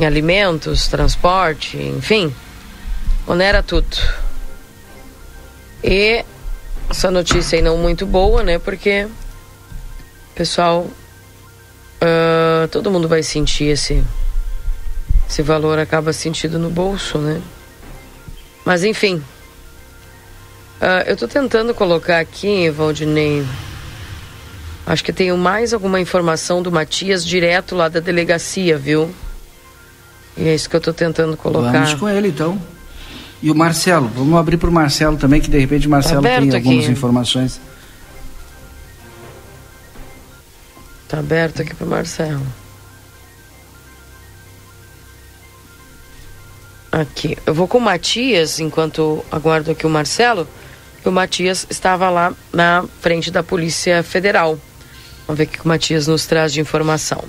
[0.01, 2.33] em alimentos, transporte, enfim,
[3.25, 3.97] onera tudo.
[5.83, 6.25] E
[6.89, 8.59] essa notícia aí não muito boa, né?
[8.59, 9.07] Porque
[10.35, 14.03] pessoal, uh, todo mundo vai sentir esse
[15.29, 17.41] esse valor acaba sentido no bolso, né?
[18.65, 19.23] Mas enfim,
[20.81, 23.45] Uh, eu estou tentando colocar aqui, Valdinei.
[24.83, 29.13] Acho que tenho mais alguma informação do Matias direto lá da delegacia, viu?
[30.41, 31.71] E é isso que eu estou tentando colocar.
[31.71, 32.59] Vamos com ele então.
[33.41, 36.29] E o Marcelo, vamos abrir para o Marcelo também, que de repente o Marcelo tá
[36.29, 36.91] tem algumas aqui.
[36.91, 37.61] informações.
[41.07, 42.45] Tá aberto aqui para o Marcelo.
[46.91, 47.37] Aqui.
[47.45, 50.47] Eu vou com o Matias, enquanto aguardo aqui o Marcelo
[51.09, 54.59] o Matias estava lá na frente da Polícia Federal.
[55.25, 57.23] Vamos ver o que o Matias nos traz de informação.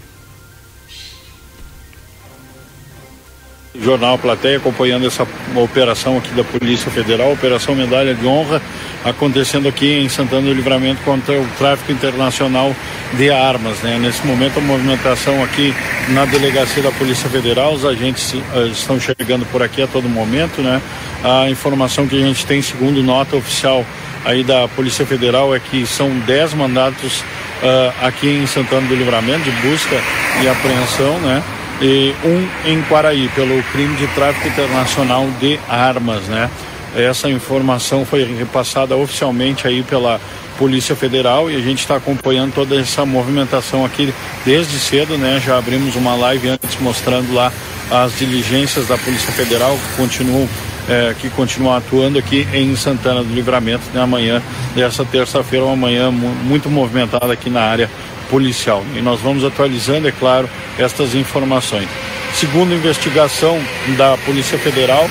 [3.81, 8.61] Jornal Plateia acompanhando essa operação aqui da Polícia Federal, Operação Medalha de Honra,
[9.03, 12.75] acontecendo aqui em Santana do Livramento contra o tráfico internacional
[13.15, 13.79] de armas.
[13.81, 13.99] Né?
[13.99, 15.75] Nesse momento, a movimentação aqui
[16.11, 20.61] na delegacia da Polícia Federal, os agentes uh, estão chegando por aqui a todo momento.
[20.61, 20.81] Né?
[21.25, 23.87] A informação que a gente tem, segundo nota oficial
[24.25, 29.45] aí da Polícia Federal, é que são 10 mandatos uh, aqui em Santana do Livramento
[29.45, 29.97] de busca
[30.43, 31.43] e apreensão, né?
[31.83, 36.49] E um em Quaraí pelo crime de tráfico internacional de armas, né?
[36.95, 40.21] Essa informação foi repassada oficialmente aí pela
[40.59, 44.15] Polícia Federal e a gente está acompanhando toda essa movimentação aqui
[44.45, 45.43] desde cedo, né?
[45.45, 47.53] Já abrimos uma live antes mostrando lá
[47.91, 50.49] as diligências da Polícia Federal que continuam
[50.89, 54.07] é, que continuam atuando aqui em Santana do Livramento na né?
[54.07, 54.43] manhã
[54.75, 57.89] dessa terça-feira, uma manhã muito movimentada aqui na área
[58.33, 58.83] policial.
[58.97, 61.87] E nós vamos atualizando, é claro, estas informações.
[62.35, 63.61] Segundo investigação
[63.99, 65.07] da Polícia Federal,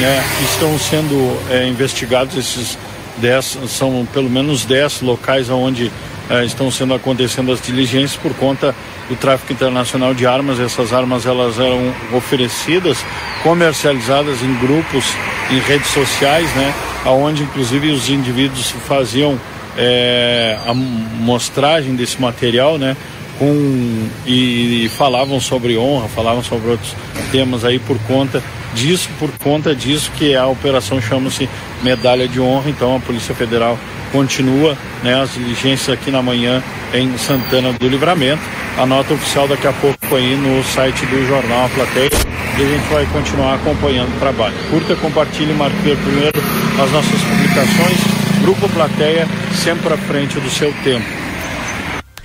[0.00, 2.76] né, estão sendo é, investigados esses
[3.18, 5.92] 10, são pelo menos 10 locais onde
[6.28, 8.74] é, estão sendo acontecendo as diligências por conta
[9.08, 10.58] do tráfico internacional de armas.
[10.58, 12.98] Essas armas elas eram oferecidas,
[13.44, 15.04] comercializadas em grupos,
[15.52, 16.74] em redes sociais, né,
[17.04, 19.38] aonde inclusive os indivíduos faziam
[19.76, 22.96] é, a mostragem desse material, né?
[23.38, 26.94] Com, e, e falavam sobre honra, falavam sobre outros
[27.30, 28.42] temas aí por conta
[28.74, 31.48] disso, por conta disso que a operação chama-se
[31.82, 32.70] Medalha de Honra.
[32.70, 33.78] Então a Polícia Federal
[34.10, 36.62] continua né, as diligências aqui na manhã
[36.94, 38.42] em Santana do Livramento.
[38.78, 42.10] A nota oficial daqui a pouco aí no site do jornal A Plateia
[42.58, 44.54] e a gente vai continuar acompanhando o trabalho.
[44.70, 46.40] Curta, compartilhe, marque primeiro
[46.82, 49.26] as nossas publicações Grupo Plateia,
[49.62, 51.06] sempre à frente do seu tempo.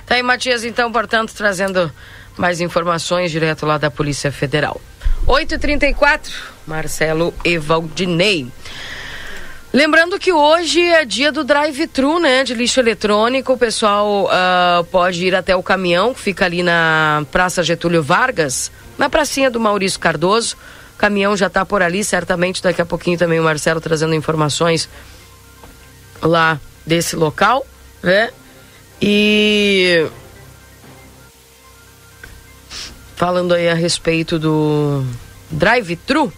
[0.06, 1.90] Tá aí, Matias, então, portanto, trazendo
[2.36, 4.80] mais informações direto lá da Polícia Federal.
[5.26, 6.30] 8h34,
[6.66, 8.46] Marcelo Evaldinei.
[9.72, 13.54] Lembrando que hoje é dia do drive-thru, né, de lixo eletrônico.
[13.54, 18.70] O pessoal uh, pode ir até o caminhão que fica ali na Praça Getúlio Vargas,
[18.98, 20.56] na pracinha do Maurício Cardoso.
[20.94, 24.90] O caminhão já está por ali, certamente daqui a pouquinho também o Marcelo trazendo informações
[26.22, 27.66] lá desse local,
[28.02, 28.30] né?
[29.00, 30.08] E
[33.16, 35.04] falando aí a respeito do
[35.50, 36.32] drive-thru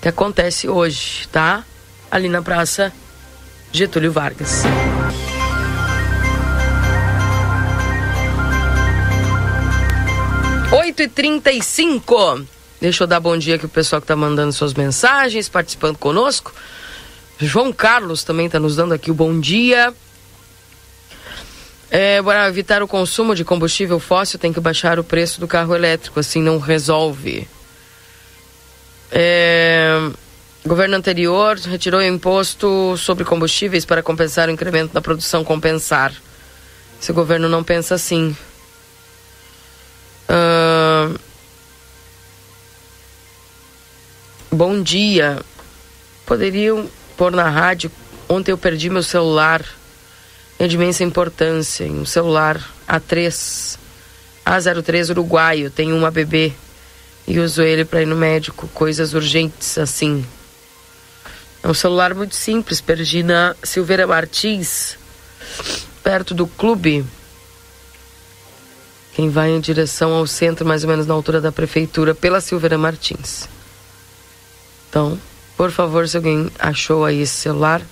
[0.00, 1.64] que acontece hoje, tá?
[2.10, 2.92] Ali na Praça
[3.72, 4.62] Getúlio Vargas.
[10.72, 12.42] Oito e trinta e cinco.
[12.80, 16.52] Deixa eu dar bom dia aqui pro pessoal que tá mandando suas mensagens, participando conosco.
[17.46, 19.92] João Carlos também está nos dando aqui o bom dia.
[21.90, 25.74] É, para evitar o consumo de combustível fóssil, tem que baixar o preço do carro
[25.74, 27.46] elétrico, assim não resolve.
[29.10, 30.10] É,
[30.64, 36.14] governo anterior retirou o imposto sobre combustíveis para compensar o incremento da produção compensar.
[37.00, 38.34] Esse governo não pensa assim.
[44.50, 45.40] Bom dia.
[46.24, 46.88] Poderiam
[47.22, 47.88] pôr na rádio.
[48.28, 49.64] Ontem eu perdi meu celular.
[50.58, 51.86] É de imensa importância.
[51.86, 53.78] Um celular A3.
[54.44, 56.52] A03 Uruguaio, tem uma bebê
[57.28, 60.26] e uso ele para ir no médico, coisas urgentes assim.
[61.62, 64.98] É um celular muito simples, perdi na Silveira Martins,
[66.02, 67.06] perto do clube.
[69.14, 72.76] Quem vai em direção ao centro, mais ou menos na altura da prefeitura, pela Silveira
[72.76, 73.48] Martins.
[74.90, 75.16] Então,
[75.56, 77.82] por favor, se alguém achou aí esse celular,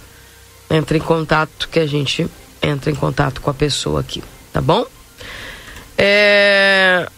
[0.70, 2.28] entre em contato que a gente
[2.62, 4.86] entra em contato com a pessoa aqui, tá bom?
[5.96, 7.08] É...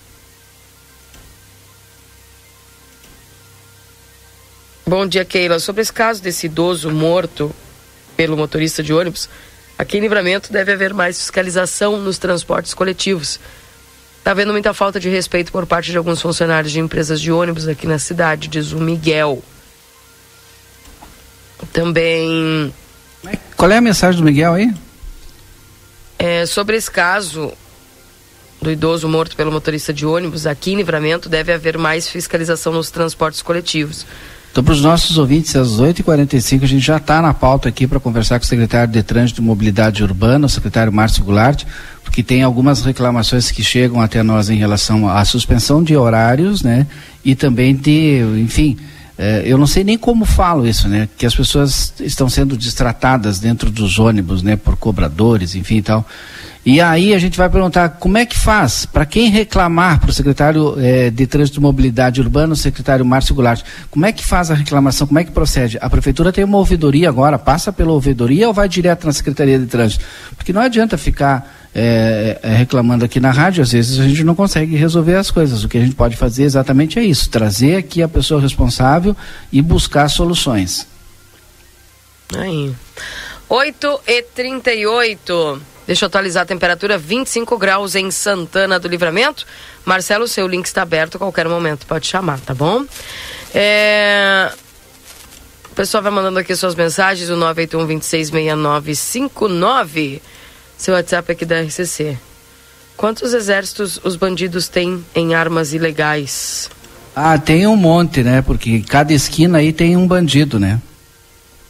[4.87, 5.59] Bom dia, Keila.
[5.59, 7.55] Sobre esse caso desse idoso morto
[8.16, 9.28] pelo motorista de ônibus,
[9.78, 13.38] aqui em Livramento deve haver mais fiscalização nos transportes coletivos.
[14.18, 17.66] Está havendo muita falta de respeito por parte de alguns funcionários de empresas de ônibus
[17.66, 19.42] aqui na cidade, diz o Miguel.
[21.72, 22.72] Também.
[23.57, 24.72] Qual é a mensagem do Miguel aí?
[26.18, 27.53] É, sobre esse caso
[28.61, 32.90] do idoso morto pelo motorista de ônibus, aqui em Livramento deve haver mais fiscalização nos
[32.90, 34.07] transportes coletivos.
[34.53, 37.98] Então, para os nossos ouvintes, às 8h45, a gente já está na pauta aqui para
[37.98, 41.64] conversar com o secretário de Trânsito e Mobilidade Urbana, o secretário Márcio Goulart,
[42.05, 46.87] porque tem algumas reclamações que chegam até nós em relação à suspensão de horários, né?
[47.25, 48.77] E também de, enfim,
[49.44, 51.09] eu não sei nem como falo isso, né?
[51.16, 54.57] Que as pessoas estão sendo distratadas dentro dos ônibus, né?
[54.57, 56.07] Por cobradores, enfim e tal.
[56.64, 60.12] E aí a gente vai perguntar como é que faz, para quem reclamar para o
[60.12, 64.48] secretário eh, de Trânsito e Mobilidade Urbana, o secretário Márcio Goulart, como é que faz
[64.48, 65.77] a reclamação, como é que procede?
[65.81, 69.66] A prefeitura tem uma ouvidoria agora, passa pela ouvidoria ou vai direto na Secretaria de
[69.66, 70.05] Trânsito?
[70.37, 74.35] Porque não adianta ficar eh, eh, reclamando aqui na rádio, às vezes a gente não
[74.35, 75.64] consegue resolver as coisas.
[75.64, 79.16] O que a gente pode fazer exatamente é isso, trazer aqui a pessoa responsável
[79.52, 80.87] e buscar soluções.
[82.37, 82.72] Aí.
[83.48, 89.44] 8 e 38 Deixa eu atualizar a temperatura, 25 graus em Santana do Livramento.
[89.85, 92.85] Marcelo, seu link está aberto a qualquer momento, pode chamar, tá bom?
[93.52, 94.52] É...
[95.70, 100.22] O pessoal vai mandando aqui suas mensagens, o 981 266959.
[100.83, 102.18] Seu WhatsApp aqui da RCC.
[102.97, 106.68] Quantos exércitos os bandidos têm em armas ilegais?
[107.14, 108.42] Ah, tem um monte, né?
[108.42, 110.83] Porque cada esquina aí tem um bandido, né?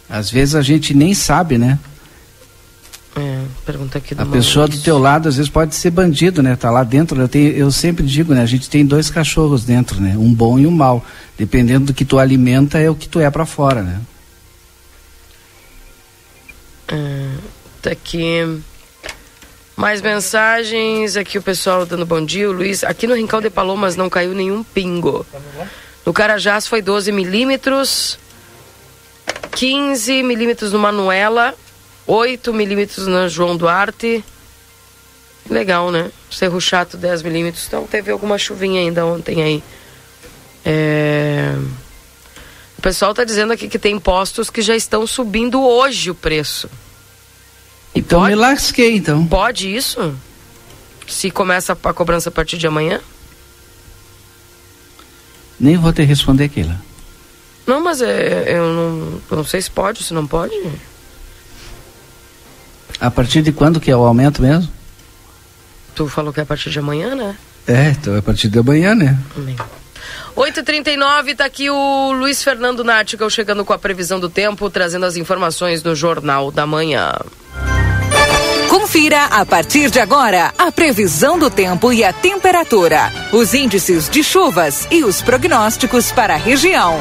[0.08, 1.78] Às vezes a gente nem sabe, né?
[3.14, 6.56] É, pergunta aqui do A pessoa do teu lado às vezes pode ser bandido, né?
[6.56, 7.20] Tá lá dentro.
[7.20, 8.40] Eu, tenho, eu sempre digo, né?
[8.40, 10.16] A gente tem dois cachorros dentro, né?
[10.16, 11.04] Um bom e um mau.
[11.36, 14.00] Dependendo do que tu alimenta é o que tu é para fora, né?
[16.88, 17.28] É,
[17.82, 18.62] tá aqui
[19.76, 21.16] mais mensagens.
[21.16, 22.48] Aqui o pessoal dando bom dia.
[22.48, 25.26] O Luiz, aqui no Rincão de Palomas não caiu nenhum pingo.
[26.04, 28.18] No Carajás foi 12 milímetros.
[29.54, 31.54] 15 milímetros no Manuela
[32.06, 34.24] 8 milímetros na João Duarte.
[35.48, 36.10] Legal, né?
[36.30, 37.66] Cerro Chato 10 milímetros.
[37.66, 39.62] Então teve alguma chuvinha ainda ontem aí.
[40.64, 41.54] É...
[42.78, 46.68] O pessoal está dizendo aqui que tem postos que já estão subindo hoje o preço.
[47.94, 48.34] Então pode...
[48.34, 49.26] me lasquei, então.
[49.26, 50.14] Pode isso?
[51.06, 53.00] Se começa a cobrança a partir de amanhã?
[55.58, 56.74] Nem vou ter responder aquilo.
[57.66, 60.54] Não, mas é, eu, não, eu não sei se pode, se não pode.
[63.00, 64.70] A partir de quando que é o aumento mesmo?
[65.94, 67.36] Tu falou que é a partir de amanhã, né?
[67.66, 69.18] É, então é a partir de amanhã, né?
[69.36, 69.56] Amém.
[70.36, 75.16] 8h39, tá aqui o Luiz Fernando Nático chegando com a previsão do tempo, trazendo as
[75.16, 77.12] informações do Jornal da Manhã.
[78.68, 84.22] Confira a partir de agora a previsão do tempo e a temperatura, os índices de
[84.22, 86.98] chuvas e os prognósticos para a região.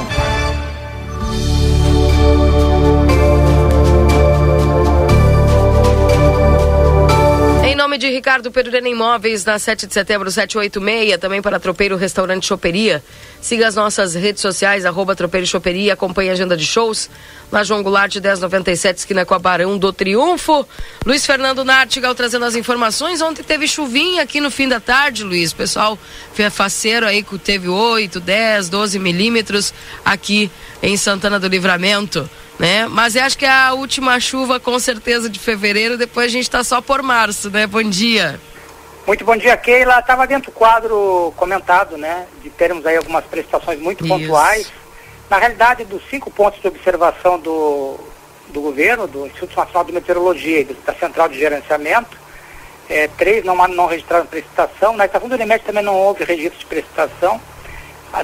[7.81, 13.03] nome de Ricardo Perurena Imóveis, na 7 de setembro, 786, também para Tropeiro Restaurante Choperia.
[13.41, 17.09] Siga as nossas redes sociais, arroba Tropeiro Choperia, acompanhe a agenda de shows.
[17.51, 20.65] Na João Goulart, 1097, esquina com a Barão do Triunfo.
[21.05, 23.19] Luiz Fernando Nartigal trazendo as informações.
[23.19, 25.51] Ontem teve chuvinha aqui no fim da tarde, Luiz.
[25.51, 25.97] Pessoal,
[26.51, 29.73] faceiro aí que teve 8, 10, 12 milímetros
[30.05, 30.51] aqui
[30.81, 32.29] em Santana do Livramento
[32.61, 32.87] né?
[32.87, 36.43] Mas eu acho que é a última chuva, com certeza, de fevereiro, depois a gente
[36.43, 37.65] está só por março, né?
[37.65, 38.39] Bom dia.
[39.05, 39.99] Muito bom dia, Keila.
[39.99, 42.27] Estava dentro do quadro comentado, né?
[42.41, 44.13] De termos aí algumas prestações muito Isso.
[44.13, 44.71] pontuais.
[45.29, 47.97] Na realidade, dos cinco pontos de observação do,
[48.49, 52.17] do governo, do Instituto Nacional de Meteorologia e da Central de Gerenciamento,
[52.89, 54.95] é, três não, não registraram prestação.
[54.95, 57.39] Na estação do Unimed também não houve registro de prestação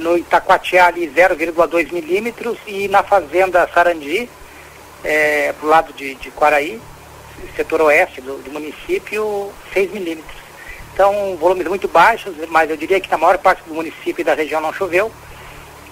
[0.02, 4.30] no Itacoatiá ali 0,2 milímetros e na fazenda Sarandi,
[5.04, 6.82] é, pro lado de, de Quaraí,
[7.56, 10.37] setor oeste do, do município, 6 milímetros.
[10.98, 14.34] Então, volumes muito baixos, mas eu diria que na maior parte do município e da
[14.34, 15.12] região não choveu.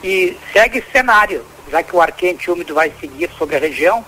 [0.03, 4.03] E segue cenário, já que o ar quente úmido vai seguir sobre a região.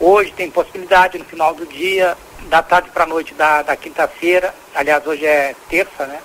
[0.00, 2.16] Hoje tem possibilidade no final do dia,
[2.48, 6.18] da tarde para a noite da, da quinta-feira, aliás, hoje é terça, né?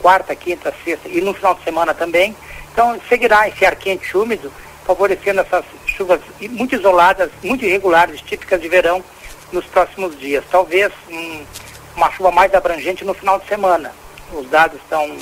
[0.00, 2.34] Quarta, quinta, sexta e no final de semana também.
[2.72, 4.50] Então, seguirá esse ar quente úmido,
[4.86, 9.04] favorecendo essas chuvas muito isoladas, muito irregulares, típicas de verão
[9.52, 10.42] nos próximos dias.
[10.50, 11.44] Talvez um,
[11.96, 13.92] uma chuva mais abrangente no final de semana.
[14.32, 15.16] Os dados estão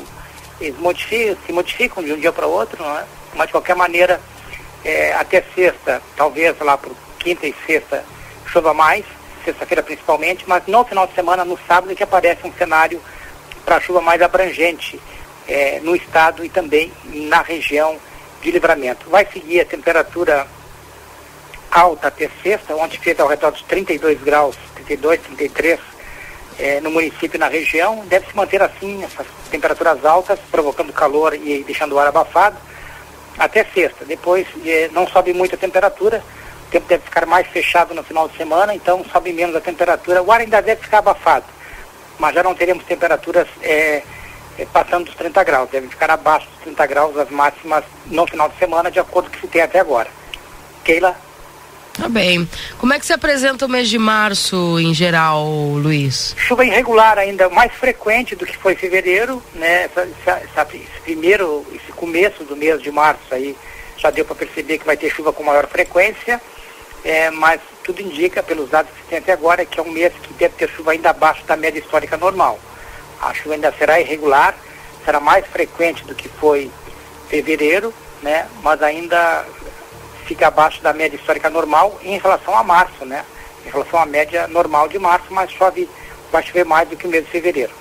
[0.60, 3.04] eles modificam, se modificam de um dia para o outro, é?
[3.34, 4.20] mas de qualquer maneira,
[4.84, 8.04] é, até sexta, talvez lá para quinta e sexta
[8.46, 9.04] chova mais,
[9.44, 13.00] sexta-feira principalmente, mas no final de semana, no sábado, que aparece um cenário
[13.64, 15.00] para chuva mais abrangente
[15.46, 17.96] é, no estado e também na região
[18.42, 19.08] de livramento.
[19.10, 20.46] Vai seguir a temperatura
[21.70, 25.78] alta até sexta, ontem fez ao redor dos 32 graus, 32, 33
[26.58, 28.04] é, no município e na região.
[28.06, 32.56] Deve se manter assim, essas temperaturas altas, provocando calor e deixando o ar abafado,
[33.38, 34.04] até sexta.
[34.04, 36.22] Depois é, não sobe muito a temperatura,
[36.66, 40.22] o tempo deve ficar mais fechado no final de semana, então sobe menos a temperatura.
[40.22, 41.46] O ar ainda deve ficar abafado,
[42.18, 44.02] mas já não teremos temperaturas é,
[44.72, 45.70] passando dos 30 graus.
[45.70, 49.36] Deve ficar abaixo dos 30 graus as máximas no final de semana, de acordo com
[49.36, 50.08] o que se tem até agora.
[50.84, 51.16] Keila?
[51.98, 52.48] Tá bem.
[52.78, 56.32] Como é que se apresenta o mês de março em geral, Luiz?
[56.38, 59.90] Chuva irregular ainda mais frequente do que foi fevereiro, né?
[60.24, 63.56] Esse primeiro, esse começo do mês de março aí
[63.96, 66.40] já deu para perceber que vai ter chuva com maior frequência,
[67.04, 70.32] é, mas tudo indica, pelos dados que tem até agora, que é um mês que
[70.34, 72.60] deve ter chuva ainda abaixo da média histórica normal.
[73.20, 74.54] A chuva ainda será irregular,
[75.04, 76.70] será mais frequente do que foi
[77.28, 77.92] fevereiro,
[78.22, 78.46] né?
[78.62, 79.44] Mas ainda
[80.28, 83.24] fica abaixo da média histórica normal em relação a março, né?
[83.66, 85.88] Em relação à média normal de março, mas chove,
[86.30, 87.72] vai chover mais do que o mês de fevereiro.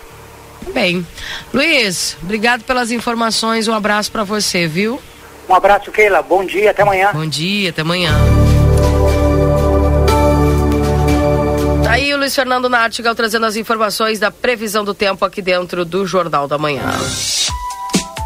[0.73, 1.05] Bem.
[1.53, 4.99] Luiz, obrigado pelas informações, um abraço para você, viu?
[5.47, 6.21] Um abraço, Keila.
[6.21, 7.11] Bom dia, até amanhã.
[7.13, 8.13] Bom dia, até amanhã.
[11.83, 15.85] Tá aí o Luiz Fernando Nartigal trazendo as informações da previsão do tempo aqui dentro
[15.85, 16.83] do Jornal da Manhã.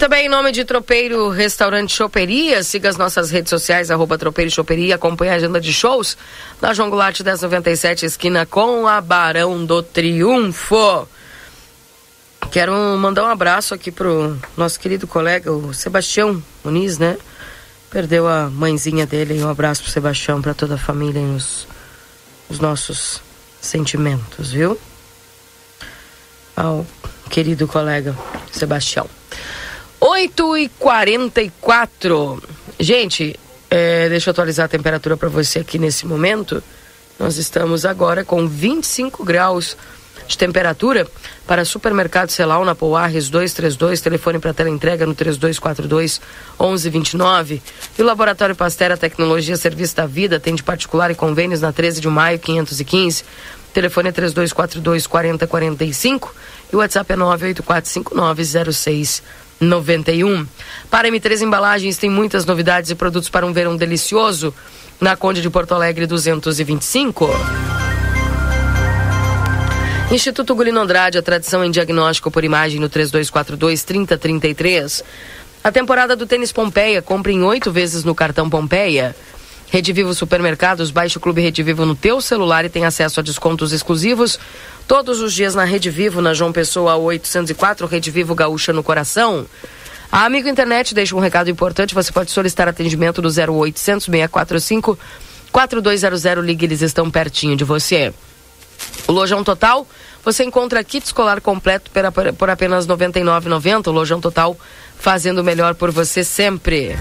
[0.00, 4.94] Também em nome de Tropeiro Restaurante Choperia, siga as nossas redes sociais, arroba Tropeiro Choperia,
[4.94, 6.16] acompanhe a agenda de shows
[6.58, 11.06] na João Goulart 1097, esquina com a Barão do Triunfo.
[12.50, 17.18] Quero mandar um abraço aqui pro nosso querido colega, o Sebastião Muniz, né?
[17.90, 19.44] Perdeu a mãezinha dele.
[19.44, 21.68] Um abraço pro Sebastião, para toda a família e os,
[22.48, 23.20] os nossos
[23.60, 24.80] sentimentos, viu?
[26.56, 26.86] Ao
[27.28, 28.16] querido colega
[28.50, 29.19] Sebastião.
[30.00, 32.42] 8 e 44
[32.78, 33.38] Gente,
[33.68, 36.62] é, deixa eu atualizar a temperatura para você aqui nesse momento.
[37.18, 39.76] Nós estamos agora com 25 graus
[40.26, 41.06] de temperatura
[41.46, 46.22] para supermercado Celal na Pouarres 232, telefone para tela entrega no 3242
[46.58, 47.60] 1129.
[47.98, 52.08] E o Laboratório Pastera Tecnologia Serviço da Vida atende particular e convênios na 13 de
[52.08, 53.24] maio 515.
[53.74, 56.34] Telefone é 3242 4045
[56.72, 59.22] e o WhatsApp é 9845906
[59.60, 60.46] 91.
[60.90, 64.54] Para M3 Embalagens tem muitas novidades e produtos para um verão delicioso
[65.00, 67.28] na Conde de Porto Alegre 225.
[70.10, 75.04] Instituto Gulino Andrade, a tradição em diagnóstico por imagem no 3242 3033.
[75.62, 79.14] A temporada do Tênis Pompeia, compre em oito vezes no cartão Pompeia.
[79.70, 83.22] Rede Vivo Supermercados, baixe o Clube Rede Vivo no teu celular e tem acesso a
[83.22, 84.36] descontos exclusivos
[84.90, 89.46] todos os dias na Rede Vivo, na João Pessoa 804, Rede Vivo Gaúcha no Coração.
[90.10, 94.98] A Amigo Internet deixa um recado importante, você pode solicitar atendimento do 0800 645
[95.52, 98.12] 4200, ligue, eles estão pertinho de você.
[99.06, 99.86] O Lojão Total,
[100.24, 103.86] você encontra kit escolar completo por, por apenas R$ 99,90.
[103.86, 104.58] O Lojão Total
[104.98, 106.96] fazendo o melhor por você sempre.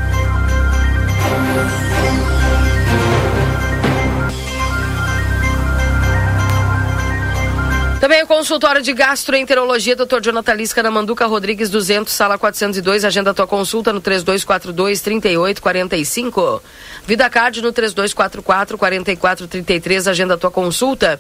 [7.99, 10.21] Também o consultório de gastroenterologia, Dr.
[10.21, 13.03] Jonathan Lisca, na Manduca Rodrigues 200, sala 402.
[13.03, 16.63] Agenda tua consulta no 3242 3845.
[17.05, 20.07] Vida Card no 3244 4433.
[20.07, 21.19] Agenda tua consulta.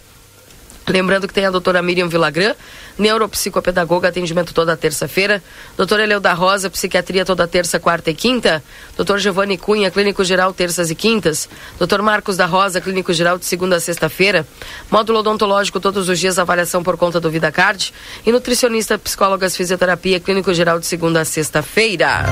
[0.89, 2.55] Lembrando que tem a doutora Miriam Villagrã,
[2.97, 5.41] neuropsicopedagoga, atendimento toda terça-feira.
[5.77, 8.63] Doutora Eleu da Rosa, psiquiatria toda terça, quarta e quinta.
[8.97, 11.47] Doutor Giovanni Cunha, clínico geral, terças e quintas.
[11.77, 14.47] Doutor Marcos da Rosa, clínico geral, de segunda a sexta-feira.
[14.89, 17.93] Módulo odontológico, todos os dias, avaliação por conta do Vida Card.
[18.25, 22.25] E nutricionista, psicólogas, fisioterapia, clínico geral, de segunda a sexta-feira.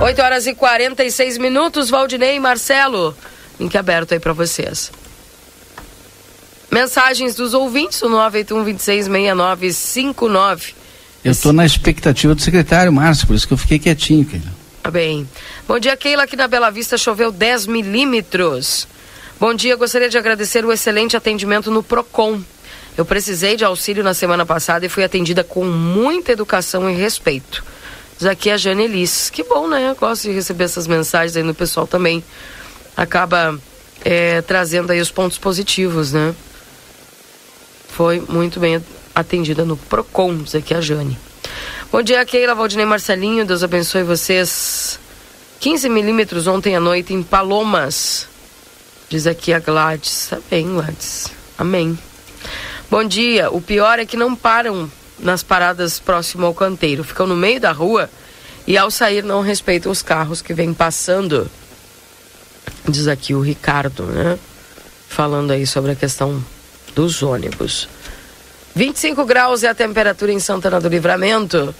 [0.00, 3.14] 8 horas e 46 minutos, Valdinei e Marcelo.
[3.60, 4.90] Link aberto aí para vocês.
[6.74, 10.74] Mensagens dos ouvintes, o 981-266959.
[11.24, 14.52] Eu estou na expectativa do secretário Márcio, por isso que eu fiquei quietinho, Keila.
[14.82, 15.24] Tá bem.
[15.68, 16.24] Bom dia, Keila.
[16.24, 18.88] Aqui na Bela Vista choveu 10 milímetros.
[19.38, 22.40] Bom dia, gostaria de agradecer o excelente atendimento no PROCON.
[22.98, 27.64] Eu precisei de auxílio na semana passada e fui atendida com muita educação e respeito.
[28.18, 29.30] Diz aqui a Jane Elis.
[29.30, 29.90] Que bom, né?
[29.90, 32.24] Eu gosto de receber essas mensagens aí no pessoal também.
[32.96, 33.56] Acaba
[34.04, 36.34] é, trazendo aí os pontos positivos, né?
[37.94, 38.82] Foi muito bem
[39.14, 41.16] atendida no PROCON, diz aqui a Jane.
[41.92, 44.98] Bom dia, Keila, Valdinei Marcelinho, Deus abençoe vocês.
[45.60, 48.26] 15 milímetros ontem à noite em Palomas,
[49.08, 50.26] diz aqui a Gladys.
[50.28, 51.30] Tá bem, Gladys.
[51.56, 51.96] Amém.
[52.90, 54.90] Bom dia, o pior é que não param
[55.20, 58.10] nas paradas próximo ao canteiro, ficam no meio da rua
[58.66, 61.48] e ao sair não respeitam os carros que vêm passando.
[62.88, 64.36] Diz aqui o Ricardo, né?
[65.08, 66.42] Falando aí sobre a questão
[66.94, 67.88] dos ônibus.
[68.74, 71.74] 25 graus é a temperatura em Santana do Livramento.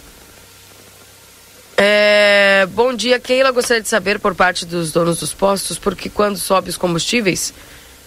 [1.77, 3.51] É, bom dia, Keila.
[3.51, 7.53] Gostaria de saber por parte dos donos dos postos, porque quando sobe os combustíveis,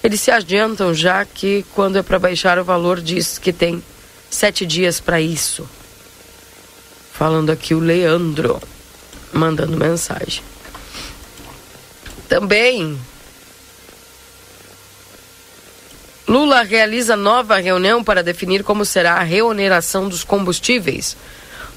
[0.02, 3.82] eles se adiantam, já que quando é para baixar o valor, diz que tem
[4.30, 5.68] sete dias para isso.
[7.12, 8.60] Falando aqui o Leandro,
[9.32, 10.42] mandando mensagem.
[12.28, 12.98] Também
[16.28, 21.16] Lula realiza nova reunião para definir como será a reoneração dos combustíveis.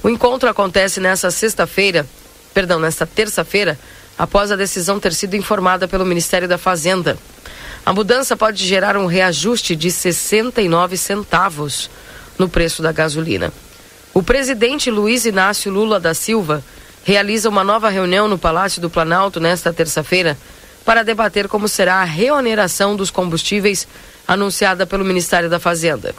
[0.04, 2.06] O encontro acontece nesta sexta-feira,
[2.54, 3.80] perdão, nesta terça-feira,
[4.20, 7.18] após a decisão ter sido informada pelo Ministério da Fazenda.
[7.86, 11.90] A mudança pode gerar um reajuste de 69 centavos
[12.38, 13.54] no preço da gasolina.
[14.14, 16.62] O presidente Luiz Inácio Lula da Silva
[17.06, 20.38] realiza uma nova reunião no Palácio do Planalto nesta terça-feira
[20.84, 23.88] para debater como será a reoneração dos combustíveis
[24.34, 26.16] anunciada pelo Ministério da Fazenda.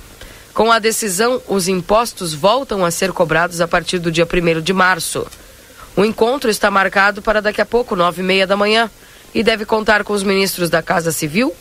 [0.52, 4.72] Com a decisão, os impostos voltam a ser cobrados a partir do dia 1 de
[4.74, 5.26] março.
[5.96, 8.90] O encontro está marcado para daqui a pouco, nove e meia da manhã,
[9.34, 11.54] e deve contar com os ministros da Casa Civil,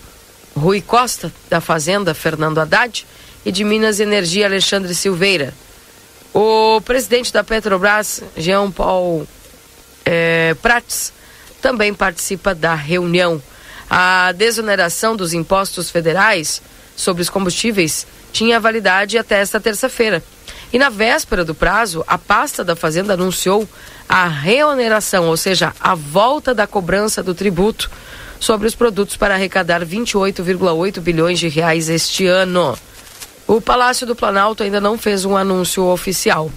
[0.54, 3.08] Rui Costa, da Fazenda, Fernando Haddad,
[3.46, 5.54] e de Minas e Energia, Alexandre Silveira.
[6.34, 9.26] O presidente da Petrobras, Jean Paul
[10.04, 11.14] é, Prates,
[11.62, 13.42] também participa da reunião.
[13.94, 16.62] A desoneração dos impostos federais
[16.96, 20.24] sobre os combustíveis tinha validade até esta terça-feira.
[20.72, 23.68] E na véspera do prazo, a pasta da Fazenda anunciou
[24.08, 27.92] a reoneração, ou seja, a volta da cobrança do tributo
[28.40, 32.80] sobre os produtos para arrecadar 28,8 bilhões de reais este ano.
[33.46, 36.50] O Palácio do Planalto ainda não fez um anúncio oficial.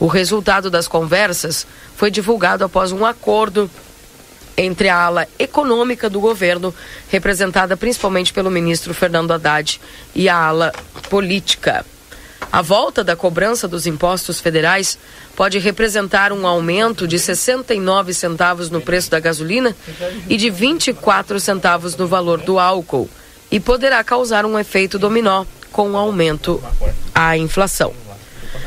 [0.00, 1.64] O resultado das conversas
[1.96, 3.70] foi divulgado após um acordo
[4.56, 6.74] entre a ala econômica do governo,
[7.08, 9.80] representada principalmente pelo ministro Fernando Haddad,
[10.14, 10.72] e a ala
[11.08, 11.84] política.
[12.50, 14.98] A volta da cobrança dos impostos federais
[15.34, 19.74] pode representar um aumento de 69 centavos no preço da gasolina
[20.28, 23.08] e de 24 centavos no valor do álcool
[23.50, 26.62] e poderá causar um efeito dominó com o aumento
[27.14, 27.94] à inflação.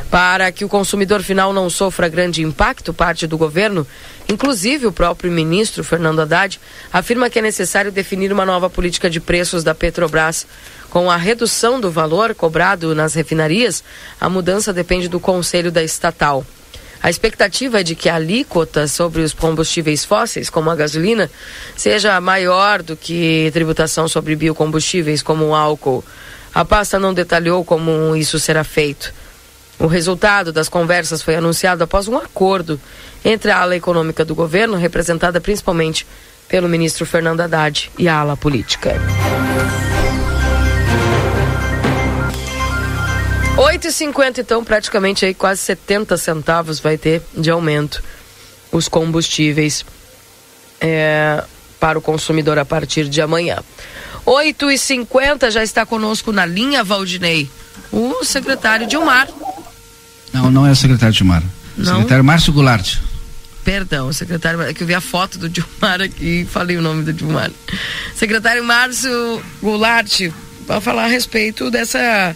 [0.10, 3.86] Para que o consumidor final não sofra grande impacto, parte do governo,
[4.30, 6.60] inclusive o próprio ministro Fernando Haddad,
[6.92, 10.48] afirma que é necessário definir uma nova política de preços da Petrobras.
[10.90, 13.84] Com a redução do valor cobrado nas refinarias,
[14.20, 16.46] a mudança depende do conselho da estatal.
[17.04, 21.30] A expectativa é de que a alíquota sobre os combustíveis fósseis, como a gasolina,
[21.78, 26.04] seja maior do que tributação sobre biocombustíveis, como o álcool.
[26.54, 29.14] A pasta não detalhou como isso será feito.
[29.78, 32.80] O resultado das conversas foi anunciado após um acordo
[33.26, 36.06] entre a ala econômica do governo, representada principalmente
[36.48, 38.94] pelo ministro Fernando Haddad, e a ala política.
[43.58, 48.04] 8,50 então, praticamente aí quase 70 centavos vai ter de aumento
[48.72, 49.86] os combustíveis
[50.80, 51.44] é,
[51.80, 53.60] para o consumidor a partir de amanhã.
[54.26, 57.50] 8 e 50 já está conosco na linha, Valdinei,
[57.92, 59.28] o secretário Dilmar.
[60.34, 61.44] Não, não é o secretário Dilmar.
[61.78, 62.98] O secretário Márcio Goulart.
[63.66, 67.04] Perdão, secretário, é que eu vi a foto do Dilmar aqui e falei o nome
[67.04, 67.52] do Dilmar.
[68.16, 70.30] Secretário Márcio Goulart,
[70.68, 72.36] para falar a respeito dessa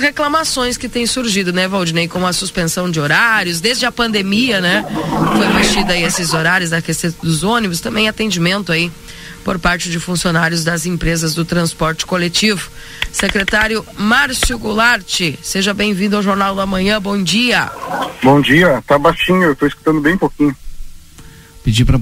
[0.00, 4.84] reclamações que têm surgido, né, Valdinei, como a suspensão de horários, desde a pandemia, né?
[5.36, 8.90] Foi mexida aí esses horários da questão dos ônibus, também atendimento aí
[9.48, 12.68] por parte de funcionários das empresas do transporte coletivo.
[13.10, 17.72] Secretário Márcio Goulart, seja bem-vindo ao Jornal da Manhã, bom dia.
[18.22, 20.54] Bom dia, tá baixinho, eu tô escutando bem pouquinho.
[21.64, 21.98] Pedir para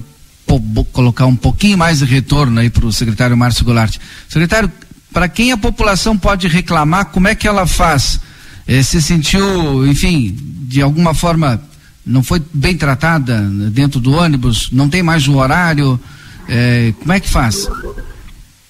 [0.93, 3.97] colocar um pouquinho mais de retorno aí para o secretário Márcio Goulart.
[4.29, 4.69] Secretário,
[5.13, 8.19] para quem a população pode reclamar, como é que ela faz?
[8.67, 10.37] Eh, se sentiu, enfim,
[10.67, 11.63] de alguma forma
[12.05, 13.41] não foi bem tratada
[13.71, 16.01] dentro do ônibus, não tem mais o horário,
[16.49, 17.69] eh, como é que faz?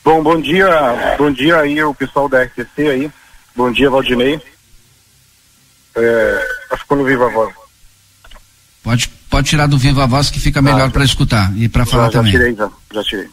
[0.04, 3.10] Bom, bom dia, bom dia aí o pessoal da RTC aí,
[3.54, 4.40] bom dia Valdinei.
[5.96, 7.54] É, tá ficando viva a voz.
[8.82, 11.84] Pode, pode tirar do viva a voz que fica melhor ah, para escutar e para
[11.84, 12.32] falar já, também.
[12.32, 13.28] Já tirei, já, já tirei.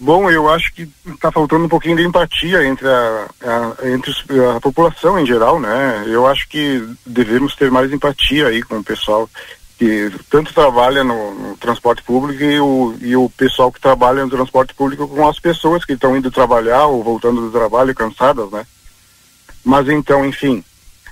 [0.00, 4.12] Bom, eu acho que está faltando um pouquinho de empatia entre a, a, entre
[4.56, 6.04] a população em geral, né?
[6.06, 9.28] Eu acho que devemos ter mais empatia aí com o pessoal
[9.78, 14.30] que tanto trabalha no, no transporte público e o, e o pessoal que trabalha no
[14.30, 18.66] transporte público com as pessoas que estão indo trabalhar ou voltando do trabalho cansadas, né?
[19.64, 20.64] Mas então, enfim,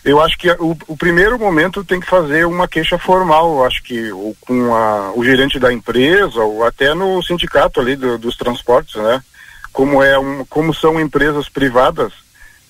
[0.04, 4.10] eu acho que o, o, primeiro momento tem que fazer uma queixa formal, acho que
[4.10, 8.96] ou com a, o gerente da empresa ou até no sindicato ali do, dos transportes,
[8.96, 9.22] né?
[9.72, 12.12] Como é um, como são empresas privadas,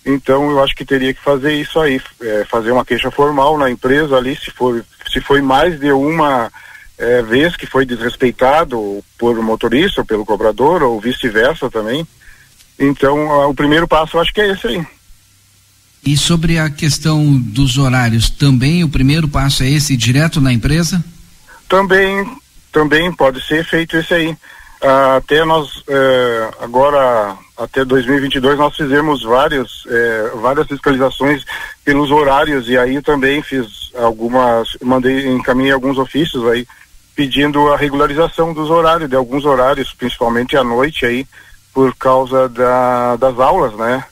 [0.07, 3.69] então eu acho que teria que fazer isso aí, é, fazer uma queixa formal na
[3.69, 6.51] empresa ali, se for se foi mais de uma
[6.97, 12.07] é, vez que foi desrespeitado por motorista ou pelo cobrador ou vice-versa também.
[12.79, 14.87] Então a, o primeiro passo eu acho que é esse aí.
[16.05, 21.05] E sobre a questão dos horários, também o primeiro passo é esse, direto na empresa?
[21.69, 22.25] Também,
[22.71, 24.37] também pode ser feito esse aí.
[25.17, 31.45] Até nós, eh, agora, até 2022, nós fizemos várias, eh, várias fiscalizações
[31.85, 36.65] pelos horários e aí também fiz algumas, mandei, encaminhei alguns ofícios aí
[37.17, 41.27] pedindo a regularização dos horários, de alguns horários, principalmente à noite aí,
[41.75, 44.05] por causa da, das aulas, né?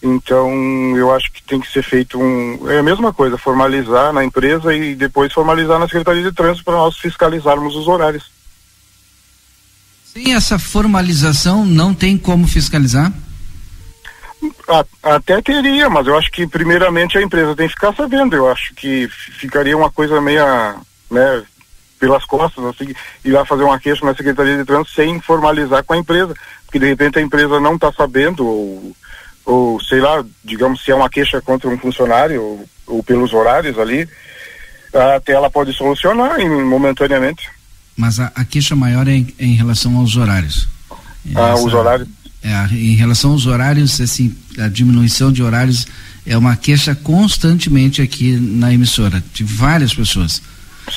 [0.00, 0.48] Então,
[0.96, 2.70] eu acho que tem que ser feito um.
[2.70, 6.74] É a mesma coisa, formalizar na empresa e depois formalizar na Secretaria de Trânsito para
[6.74, 8.39] nós fiscalizarmos os horários.
[10.12, 13.12] Sem essa formalização, não tem como fiscalizar?
[15.02, 18.34] até teria, mas eu acho que primeiramente a empresa tem que ficar sabendo.
[18.34, 20.76] Eu acho que ficaria uma coisa meia,
[21.10, 21.42] né,
[21.98, 22.94] pelas costas, assim,
[23.24, 26.34] ir lá fazer uma queixa na Secretaria de Trânsito sem formalizar com a empresa,
[26.64, 28.96] porque de repente a empresa não está sabendo ou
[29.44, 33.78] ou sei lá, digamos se é uma queixa contra um funcionário ou, ou pelos horários
[33.78, 34.08] ali,
[35.16, 37.48] até ela pode solucionar momentaneamente.
[37.96, 40.68] Mas a, a, queixa maior é em, é em relação aos horários.
[41.34, 42.08] Ah, Essa, os horários?
[42.42, 45.86] É, em relação aos horários, assim, a diminuição de horários
[46.24, 50.40] é uma queixa constantemente aqui na emissora, de várias pessoas.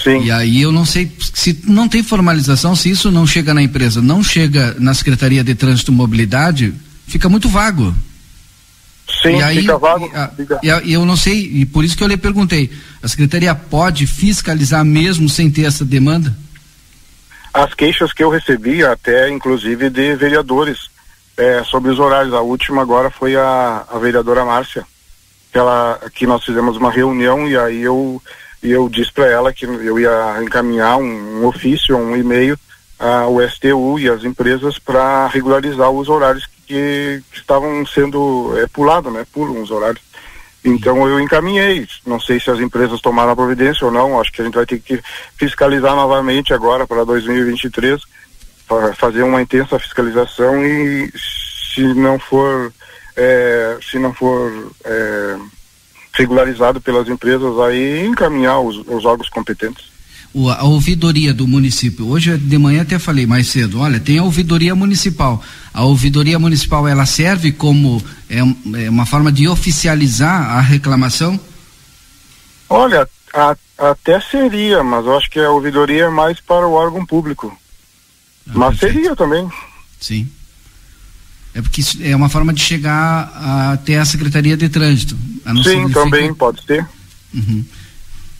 [0.04, 0.24] Sim.
[0.24, 4.02] E aí eu não sei se não tem formalização, se isso não chega na empresa,
[4.02, 6.74] não chega na Secretaria de Trânsito e Mobilidade,
[7.06, 7.94] fica muito vago.
[9.22, 10.10] Sim, e aí, fica vago.
[10.64, 12.72] E, e, eu não sei, e por isso que eu lhe perguntei,
[13.02, 16.36] a secretaria pode fiscalizar mesmo sem ter essa demanda?
[17.54, 20.90] As queixas que eu recebi, até inclusive de vereadores,
[21.38, 22.34] é, sobre os horários.
[22.34, 24.86] A última agora foi a, a vereadora Márcia,
[25.52, 28.22] que, ela, que nós fizemos uma reunião e aí eu,
[28.62, 32.58] eu disse para ela que eu ia encaminhar um, um ofício, um e-mail
[33.00, 39.12] ao STU e as empresas para regularizar os horários que, que estavam sendo é, pulados,
[39.12, 39.26] né?
[39.32, 40.02] Pulam os horários.
[40.64, 41.88] Então eu encaminhei.
[42.06, 44.20] Não sei se as empresas tomaram a providência ou não.
[44.20, 45.02] Acho que a gente vai ter que
[45.38, 48.02] fiscalizar novamente agora para 2023,
[48.68, 51.12] para fazer uma intensa fiscalização e
[51.76, 52.72] se não for
[53.16, 55.38] é, se não for é,
[56.14, 59.93] regularizado pelas empresas aí encaminhar os, os órgãos competentes
[60.34, 62.08] a ouvidoria do município.
[62.08, 65.44] Hoje de manhã até falei mais cedo, olha, tem a ouvidoria municipal.
[65.74, 68.40] A ouvidoria municipal ela serve como é,
[68.86, 71.40] é uma forma de oficializar a reclamação?
[72.68, 77.06] Olha, a, até seria, mas eu acho que a ouvidoria é mais para o órgão
[77.06, 77.56] público.
[78.48, 78.94] Ah, mas perfeito.
[78.94, 79.48] seria também.
[80.00, 80.28] Sim.
[81.54, 85.16] É porque é uma forma de chegar até a Secretaria de Trânsito.
[85.46, 86.00] Sim, significa...
[86.02, 86.88] também pode ser.
[87.34, 87.64] Uhum.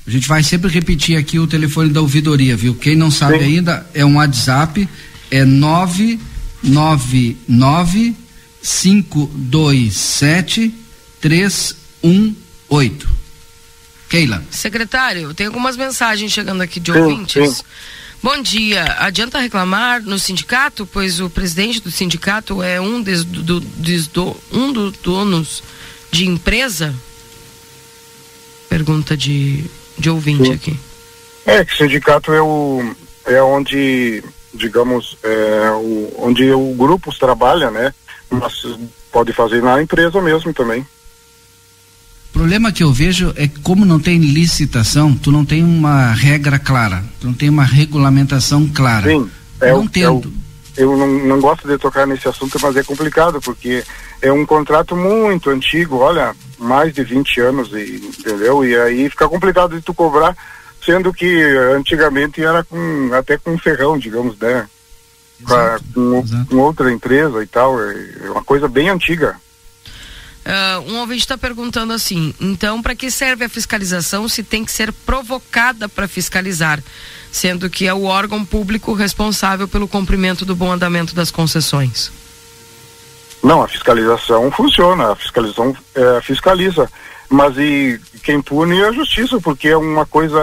[0.06, 2.76] A gente vai sempre repetir aqui o telefone da ouvidoria, viu?
[2.76, 3.46] Quem não sabe Sim.
[3.46, 4.88] ainda, é um WhatsApp,
[5.32, 8.14] é 999
[8.62, 10.74] 527
[11.22, 13.24] 318.
[14.10, 14.44] Keila.
[14.52, 17.58] Secretário, tem algumas mensagens chegando aqui de sim, ouvintes.
[17.58, 17.64] Sim.
[18.22, 18.84] Bom dia.
[19.00, 24.38] Adianta reclamar no sindicato, pois o presidente do sindicato é um, des, do, des, do,
[24.52, 25.64] um dos donos
[26.12, 26.94] de empresa?
[28.70, 29.66] Pergunta de,
[29.98, 30.54] de ouvinte sim.
[30.54, 30.80] aqui.
[31.46, 34.24] É, que o sindicato é, o, é onde,
[34.54, 37.94] digamos, é o, onde o grupo trabalha, né?
[38.30, 38.66] Mas
[39.12, 40.82] pode fazer na empresa mesmo também.
[42.30, 46.14] O problema que eu vejo é que como não tem licitação, tu não tem uma
[46.14, 49.08] regra clara, tu não tem uma regulamentação clara.
[49.08, 49.30] Sim,
[49.62, 50.30] é eu não entendo.
[50.30, 50.43] Eu,
[50.78, 53.84] eu não, não gosto de tocar nesse assunto, mas é complicado, porque
[54.22, 58.66] é um contrato muito antigo, olha, mais de 20 anos, e, entendeu?
[58.66, 60.36] E aí fica complicado de tu cobrar,
[60.84, 61.42] sendo que
[61.76, 64.68] antigamente era com até com ferrão, digamos, né?
[65.42, 69.36] Exato, com, com outra empresa e tal, é uma coisa bem antiga.
[70.46, 74.72] Uh, um ouvinte está perguntando assim: então, para que serve a fiscalização se tem que
[74.72, 76.84] ser provocada para fiscalizar,
[77.32, 82.12] sendo que é o órgão público responsável pelo cumprimento do bom andamento das concessões?
[83.42, 86.90] Não, a fiscalização funciona, a fiscalização é, fiscaliza,
[87.30, 90.40] mas e quem pune é a justiça, porque é uma coisa,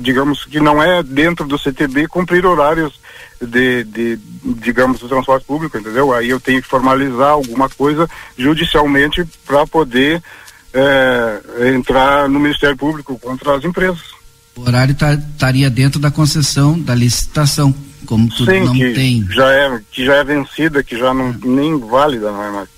[0.00, 2.98] digamos, que não é dentro do CTB cumprir horários
[3.40, 4.18] de, de,
[4.60, 6.12] digamos, do transporte público, entendeu?
[6.12, 10.22] Aí eu tenho que formalizar alguma coisa judicialmente para poder
[10.72, 14.18] é, entrar no Ministério Público contra as empresas.
[14.56, 17.74] O horário estaria tá, dentro da concessão, da licitação,
[18.06, 19.26] como tu Sim, não que tem.
[19.30, 22.68] Já é, que já é vencida, que já não, nem válida, não é mais.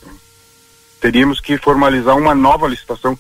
[1.01, 3.19] Teríamos que formalizar uma nova licitação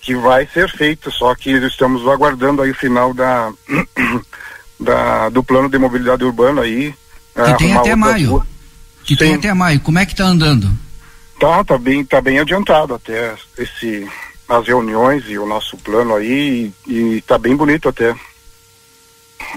[0.00, 3.52] que vai ser feita, só que estamos aguardando aí o final da
[4.82, 6.94] da, do plano de mobilidade urbana aí.
[7.34, 8.30] Que é, tem até maio.
[8.30, 8.46] Rua.
[9.04, 9.18] Que Sim.
[9.18, 9.80] tem até maio.
[9.80, 10.70] Como é que tá andando?
[11.40, 14.08] Tá, tá bem, tá bem adiantado até esse
[14.48, 18.14] as reuniões e o nosso plano aí e, e tá bem bonito até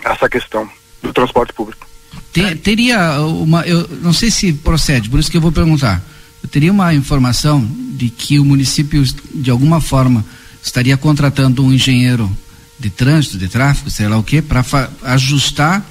[0.03, 0.69] essa questão
[1.01, 1.85] do transporte público.
[2.31, 6.01] Ter, teria uma, eu não sei se procede, por isso que eu vou perguntar.
[6.41, 9.03] Eu teria uma informação de que o município
[9.33, 10.23] de alguma forma
[10.61, 12.29] estaria contratando um engenheiro
[12.77, 14.63] de trânsito, de tráfego, sei lá o que, para
[15.03, 15.83] ajustar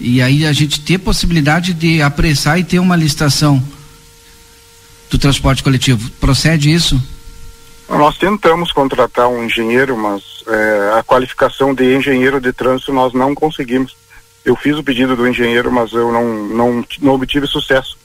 [0.00, 3.62] e aí a gente ter possibilidade de apressar e ter uma licitação
[5.10, 6.08] do transporte coletivo.
[6.20, 7.02] Procede isso?
[7.88, 13.34] Nós tentamos contratar um engenheiro, mas é, a qualificação de engenheiro de trânsito nós não
[13.34, 13.96] conseguimos.
[14.44, 17.96] Eu fiz o pedido do engenheiro, mas eu não, não, não obtive sucesso.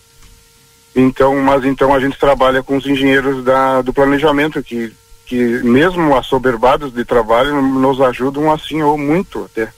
[0.96, 4.92] Então, mas então a gente trabalha com os engenheiros da, do planejamento que
[5.34, 9.74] que mesmo assoberbados de trabalho nos ajudam assim ou muito até.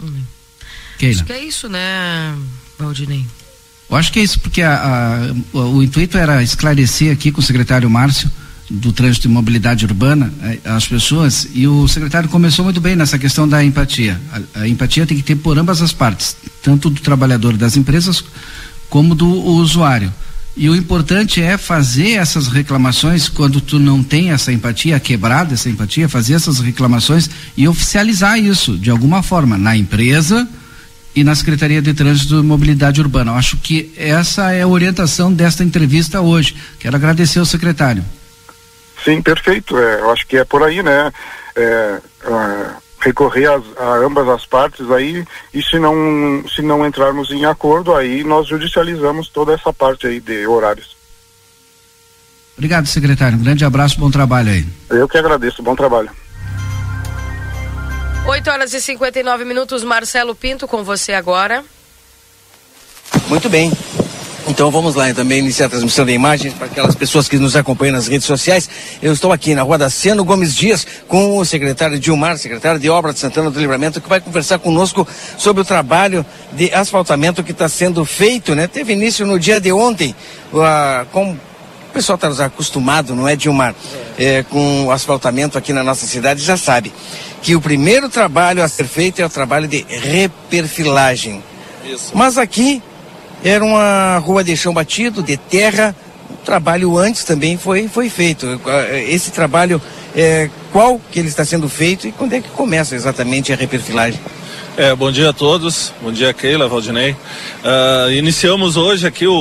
[0.00, 0.22] Hum.
[1.02, 2.38] Acho que é isso, né,
[2.78, 3.26] Valdinei?
[3.90, 7.42] Eu acho que é isso, porque a, a, o intuito era esclarecer aqui com o
[7.42, 8.30] secretário Márcio
[8.70, 13.18] do trânsito e mobilidade urbana eh, as pessoas e o secretário começou muito bem nessa
[13.18, 14.20] questão da empatia.
[14.54, 18.22] A, a empatia tem que ter por ambas as partes, tanto do trabalhador das empresas
[18.88, 20.12] como do usuário.
[20.58, 25.68] E o importante é fazer essas reclamações quando tu não tem essa empatia, quebrada essa
[25.68, 30.48] empatia, fazer essas reclamações e oficializar isso de alguma forma na empresa
[31.14, 33.30] e na Secretaria de Trânsito e Mobilidade Urbana.
[33.30, 36.56] Eu acho que essa é a orientação desta entrevista hoje.
[36.80, 38.04] Quero agradecer ao secretário.
[39.04, 39.78] Sim, perfeito.
[39.78, 41.12] É, eu acho que é por aí, né?
[41.54, 45.24] É, é recorrer a, a, ambas as partes aí
[45.54, 50.20] e se não se não entrarmos em acordo aí nós judicializamos toda essa parte aí
[50.20, 50.96] de horários.
[52.56, 53.38] Obrigado, secretário.
[53.38, 54.66] Um grande abraço, bom trabalho aí.
[54.90, 56.10] Eu que agradeço, bom trabalho.
[58.26, 61.64] 8 horas e 59 minutos, Marcelo Pinto, com você agora.
[63.28, 63.72] Muito bem.
[64.48, 67.92] Então vamos lá, também iniciar a transmissão de imagens para aquelas pessoas que nos acompanham
[67.92, 68.68] nas redes sociais.
[69.02, 72.88] Eu estou aqui na rua da Seno Gomes Dias com o secretário Dilmar, secretário de
[72.88, 77.52] Obra de Santana do Livramento, que vai conversar conosco sobre o trabalho de asfaltamento que
[77.52, 78.66] está sendo feito, né?
[78.66, 80.16] Teve início no dia de ontem,
[80.52, 83.74] uh, com o pessoal está acostumado, não é, Dilmar,
[84.18, 86.92] é, com o asfaltamento aqui na nossa cidade, já sabe
[87.42, 91.42] que o primeiro trabalho a ser feito é o trabalho de reperfilagem.
[91.84, 92.12] Isso.
[92.14, 92.82] Mas aqui
[93.44, 95.94] era uma rua de chão batido, de terra.
[96.30, 98.60] O trabalho antes também foi, foi feito.
[99.08, 99.80] Esse trabalho,
[100.14, 104.20] é, qual que ele está sendo feito e quando é que começa exatamente a reperfilagem?
[104.78, 107.10] É, bom dia a todos, bom dia Keila, Valdinei.
[107.10, 109.34] Uh, iniciamos hoje aqui o,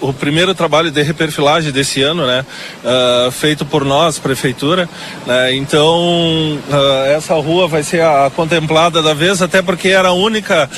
[0.00, 2.44] o, o, primeiro trabalho de reperfilagem desse ano, né?
[2.82, 4.88] Uh, feito por nós, prefeitura.
[5.24, 5.54] Né?
[5.54, 10.12] Então, uh, essa rua vai ser a, a, contemplada da vez, até porque era a
[10.12, 10.68] única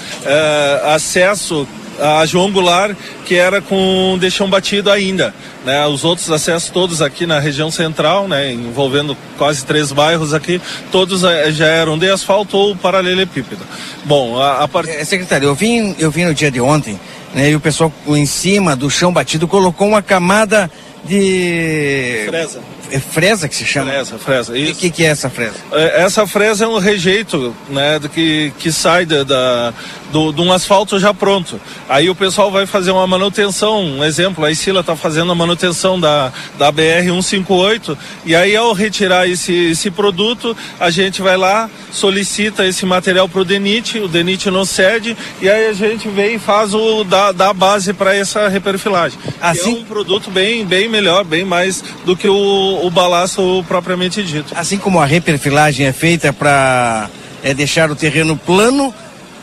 [0.94, 1.66] acesso
[2.02, 5.34] a João Goulart, que era com deixão batido ainda.
[5.64, 5.86] Né?
[5.86, 8.52] Os outros acessos todos aqui na região central, né?
[8.52, 13.62] envolvendo quase três bairros aqui, todos eh, já eram de asfalto ou paralelepípedo.
[14.04, 14.88] Bom, a, a part...
[14.88, 16.98] é, secretário, eu vim, eu vim no dia de ontem,
[17.34, 17.50] né?
[17.50, 20.70] E o pessoal em cima do chão batido colocou uma camada
[21.04, 22.60] de fresa
[22.92, 23.90] é fresa que se chama?
[23.90, 24.52] Fresa, fresa.
[24.52, 25.54] O que, que, é essa fresa?
[25.72, 29.74] É, essa fresa é um rejeito, né, do que, que sai da, da
[30.12, 31.58] do, de um asfalto já pronto.
[31.88, 35.98] Aí o pessoal vai fazer uma manutenção, um exemplo, a Isila está fazendo a manutenção
[35.98, 41.70] da, da BR 158 e aí ao retirar esse, esse produto, a gente vai lá,
[41.90, 46.34] solicita esse material para o DENIT, o DENIT não cede e aí a gente vem
[46.34, 49.18] e faz o da, da base para essa reperfilagem.
[49.40, 49.76] Assim?
[49.76, 54.52] é um produto bem, bem melhor, bem mais do que o, o balaço propriamente dito.
[54.56, 57.08] Assim como a reperfilagem é feita para
[57.42, 58.92] é, deixar o terreno plano,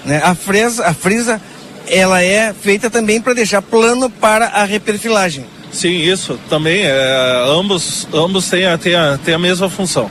[0.05, 1.41] né, a, fresa, a frisa
[1.87, 5.45] ela é feita também para deixar plano para a reperfilagem.
[5.71, 6.83] Sim, isso também.
[6.83, 10.09] É, ambos ambos têm a, têm, a, têm a mesma função.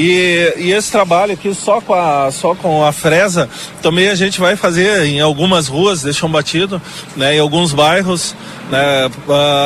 [0.00, 3.50] E, e, esse trabalho aqui só com, a, só com a fresa,
[3.82, 6.80] também a gente vai fazer em algumas ruas de chão batido,
[7.16, 8.32] né, em alguns bairros.
[8.70, 9.10] Né,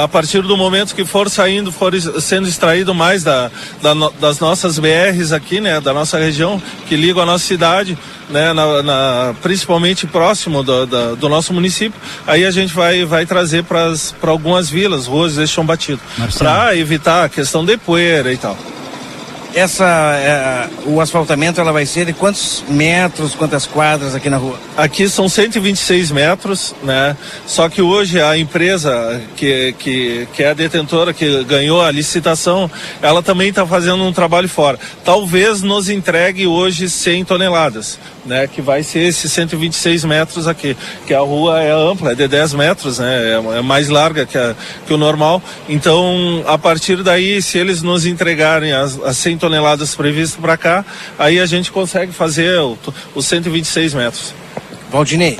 [0.03, 3.51] a partir do momento que for saindo, for sendo extraído mais da,
[3.83, 7.99] da das nossas BRs aqui, né, da nossa região, que ligam a nossa cidade,
[8.31, 13.27] né, na, na, principalmente próximo do, do, do, nosso município, aí a gente vai, vai
[13.27, 16.01] trazer para algumas vilas, ruas de chão batido,
[16.39, 18.57] para evitar a questão de poeira e tal
[19.55, 19.85] essa
[20.17, 24.59] é, o asfaltamento ela vai ser de quantos metros, quantas quadras aqui na rua?
[24.77, 27.17] Aqui são 126 metros, né?
[27.47, 32.71] Só que hoje a empresa que, que, que é a detentora que ganhou a licitação,
[33.01, 34.79] ela também está fazendo um trabalho fora.
[35.05, 40.77] Talvez nos entregue hoje 100 toneladas né, que vai ser esses 126 metros aqui,
[41.07, 44.39] que a rua é ampla, é de 10 metros, né, é, é mais larga que,
[44.39, 44.55] a,
[44.87, 45.43] que o normal.
[45.69, 50.85] Então, a partir daí, se eles nos entregarem as, as 100 toneladas previstas para cá,
[51.19, 52.61] aí a gente consegue fazer
[53.13, 54.33] os 126 metros.
[54.89, 55.37] Valdinei.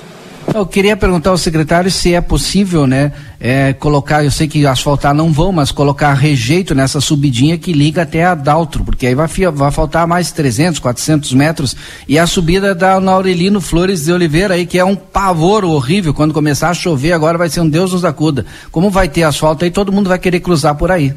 [0.53, 5.15] Eu queria perguntar ao secretário se é possível, né, é, colocar, eu sei que asfaltar
[5.15, 9.29] não vão, mas colocar rejeito nessa subidinha que liga até a Daltro, porque aí vai,
[9.55, 11.77] vai faltar mais 300, 400 metros,
[12.09, 16.35] e a subida da Aurelino Flores de Oliveira aí, que é um pavor horrível, quando
[16.35, 18.45] começar a chover agora vai ser um Deus nos acuda.
[18.73, 21.15] Como vai ter asfalto aí, todo mundo vai querer cruzar por aí.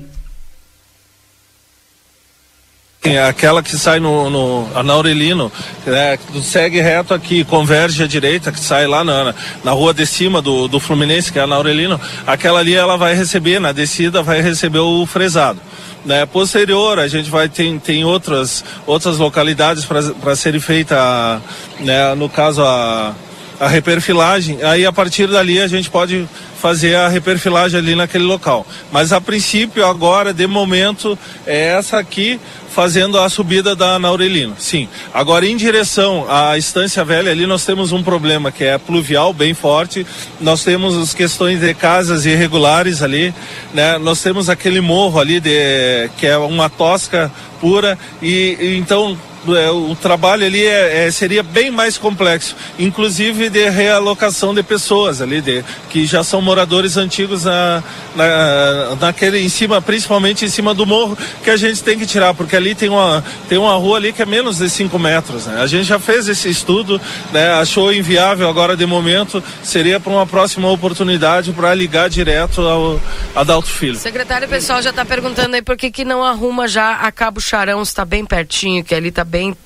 [3.05, 5.51] É aquela que sai no, no a Naurelino,
[5.85, 9.33] né, segue reto aqui, converge à direita, que sai lá na,
[9.63, 13.13] na rua de cima do, do Fluminense, que é a Naurelino, aquela ali ela vai
[13.13, 15.59] receber, na descida vai receber o fresado.
[16.03, 21.41] Né, posterior, a gente vai tem, tem outras, outras localidades para serem feita,
[21.79, 23.13] né, no caso a,
[23.59, 24.63] a reperfilagem.
[24.63, 26.27] Aí a partir dali a gente pode
[26.61, 28.65] fazer a reperfilagem ali naquele local.
[28.91, 32.39] Mas a princípio, agora, de momento, é essa aqui
[32.75, 34.55] fazendo a subida da Naurelino.
[34.57, 34.89] Sim.
[35.13, 39.53] Agora, em direção à Estância Velha, ali nós temos um problema que é pluvial bem
[39.53, 40.05] forte.
[40.41, 43.33] Nós temos as questões de casas irregulares ali,
[43.73, 43.97] né?
[43.97, 47.31] Nós temos aquele morro ali de que é uma tosca
[47.61, 49.17] pura e, e então
[49.51, 55.41] o trabalho ali é, é, seria bem mais complexo, inclusive de realocação de pessoas ali,
[55.41, 57.83] de, que já são moradores antigos na,
[58.15, 62.33] na, naquele, em cima, principalmente em cima do morro, que a gente tem que tirar,
[62.33, 65.45] porque ali tem uma, tem uma rua ali que é menos de 5 metros.
[65.45, 65.61] Né?
[65.61, 66.99] A gente já fez esse estudo,
[67.31, 67.53] né?
[67.53, 72.99] achou inviável agora de momento, seria para uma próxima oportunidade para ligar direto ao
[73.35, 73.97] Adalto Filho.
[73.97, 77.81] Secretário, pessoal já está perguntando aí por que, que não arruma já a Cabo Charão,
[77.81, 79.57] está bem pertinho, que ali está bem bem,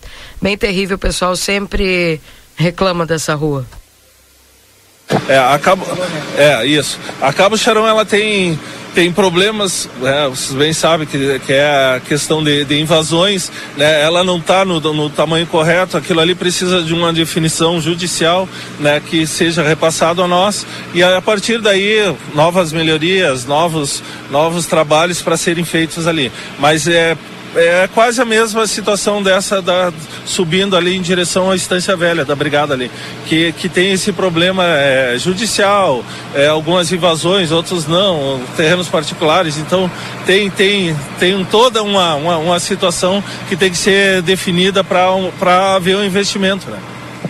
[0.41, 0.95] bem terrível.
[0.95, 2.19] O pessoal sempre
[2.55, 3.65] reclama dessa rua.
[5.27, 5.85] É, a Cabo,
[6.35, 6.99] é isso.
[7.21, 8.59] A Cabo Charão ela tem
[8.95, 14.01] tem problemas, né, vocês bem sabem que, que é a questão de, de invasões, né,
[14.01, 18.49] ela não está no, no, tamanho correto, aquilo ali precisa de uma definição judicial
[18.79, 24.01] né, que seja repassado a nós e a partir daí novas melhorias, novos,
[24.31, 26.31] novos trabalhos para serem feitos ali.
[26.57, 27.15] Mas é
[27.55, 29.91] é quase a mesma situação dessa da
[30.25, 32.91] subindo ali em direção à Estância Velha da Brigada ali,
[33.25, 39.89] que, que tem esse problema é, judicial, é, algumas invasões, outros não, terrenos particulares, então
[40.25, 45.07] tem tem tem toda uma, uma, uma situação que tem que ser definida para
[45.39, 46.79] para haver um investimento, né?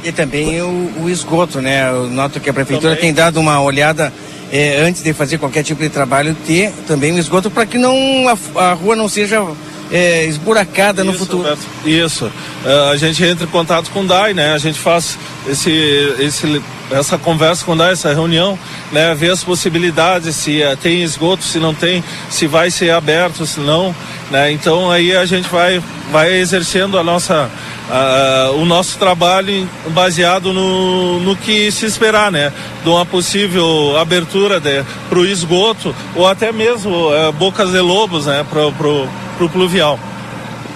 [0.04, 1.90] E também o, o, esgoto, né?
[1.90, 3.14] Eu noto que a prefeitura também.
[3.14, 4.14] tem dado uma olhada
[4.52, 7.96] é, antes de fazer qualquer tipo de trabalho, ter também o esgoto para que não
[8.28, 9.46] a, a rua não seja
[9.92, 11.44] é, esburacada Isso, no futuro.
[11.44, 11.66] Roberto.
[11.86, 12.26] Isso.
[12.26, 14.54] Uh, a gente entra em contato com o DAI, né?
[14.54, 15.18] A gente faz
[15.48, 15.72] esse,
[16.20, 16.62] esse,
[16.92, 18.58] essa conversa com o DAI, essa reunião,
[18.92, 19.14] né?
[19.16, 23.60] Ver as possibilidades, se uh, tem esgoto, se não tem, se vai ser aberto, se
[23.60, 23.96] não,
[24.32, 24.52] né?
[24.52, 25.82] Então aí a gente vai,
[26.12, 27.50] vai exercendo a nossa
[27.90, 32.52] uh, o nosso trabalho baseado no, no que se esperar, né?
[32.84, 34.62] De uma possível abertura
[35.10, 38.46] para o esgoto ou até mesmo uh, bocas de lobos, né?
[38.50, 40.00] Para o pluvial.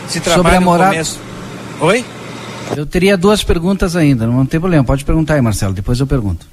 [0.07, 0.91] Se Sobre a morada...
[0.91, 1.19] Começo...
[1.79, 2.05] Oi?
[2.75, 4.83] Eu teria duas perguntas ainda, não tem problema.
[4.83, 6.45] Pode perguntar aí, Marcelo, depois eu pergunto.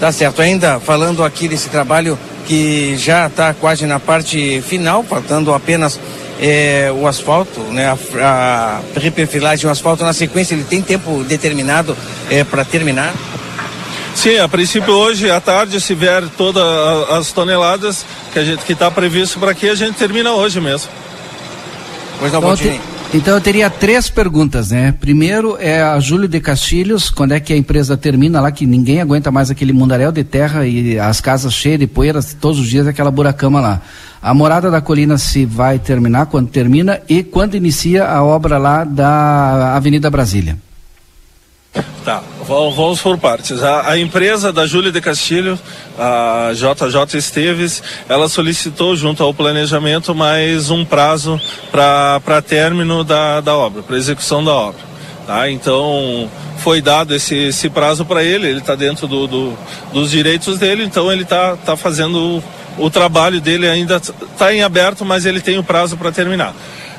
[0.00, 0.40] Tá certo.
[0.40, 5.98] Ainda falando aqui desse trabalho que já está quase na parte final, faltando apenas
[6.40, 11.96] é, o asfalto, né, a, a reperfilagem, o asfalto na sequência, ele tem tempo determinado
[12.30, 13.14] é, para terminar?
[14.14, 16.62] Sim, a princípio hoje à tarde, se vier todas
[17.10, 20.88] as toneladas que a gente que está previsto para aqui, a gente termina hoje mesmo.
[22.18, 22.80] Pois não, então, te,
[23.14, 24.92] então eu teria três perguntas, né?
[24.92, 29.00] Primeiro é a Júlio de Castilhos, quando é que a empresa termina lá, que ninguém
[29.00, 32.86] aguenta mais aquele mundaréu de terra e as casas cheias de poeira todos os dias,
[32.86, 33.80] aquela buracama lá.
[34.20, 38.82] A Morada da Colina se vai terminar, quando termina e quando inicia a obra lá
[38.84, 40.65] da Avenida Brasília.
[42.04, 43.62] Tá, vamos por partes.
[43.62, 45.58] A, a, empresa da Júlia de Castilho,
[45.98, 51.40] a JJ Esteves, ela solicitou junto ao planejamento mais um prazo
[51.72, 54.80] para término da, da obra, para execução da obra.
[55.26, 55.50] Tá?
[55.50, 59.58] Então foi dado esse, esse prazo para ele, ele está dentro do, do,
[59.92, 62.40] dos direitos dele, então ele está tá fazendo
[62.78, 66.54] o trabalho dele ainda está em aberto, mas ele tem o prazo para terminar.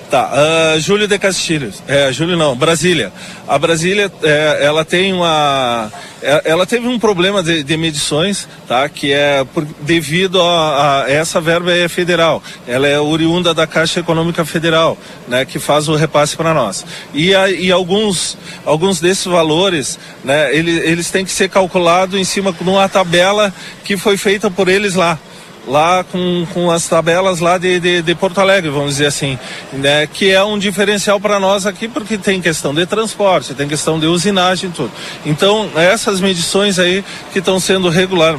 [0.10, 3.12] Tá, uh, Júlio de Castilhos, é, Júlio não, Brasília.
[3.46, 5.92] A Brasília, é, ela tem uma,
[6.22, 11.12] é, ela teve um problema de, de, medições, tá, que é por, devido a, a,
[11.12, 14.98] essa verba é federal, ela é oriunda da Caixa Econômica Federal,
[15.28, 16.86] né, que faz o repasse para nós.
[17.14, 22.24] E, a, e alguns, alguns desses valores, né, eles, eles têm que ser calculados em
[22.24, 23.54] cima de uma tabela
[23.84, 25.20] que foi feita por eles lá
[25.68, 29.38] lá com, com as tabelas lá de, de, de, Porto Alegre, vamos dizer assim,
[29.74, 30.08] né?
[30.08, 34.06] que é um diferencial para nós aqui, porque tem questão de transporte, tem questão de
[34.08, 34.92] usinagem e tudo.
[35.26, 37.04] Então, essas medições aí
[37.34, 38.38] que estão sendo regular,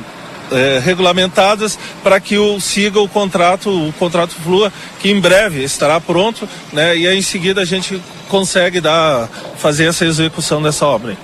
[0.51, 6.01] é, regulamentadas para que o siga o contrato, o contrato flua, que em breve estará
[6.01, 6.97] pronto, né?
[6.97, 11.16] E aí em seguida a gente consegue dar, fazer essa execução dessa obra.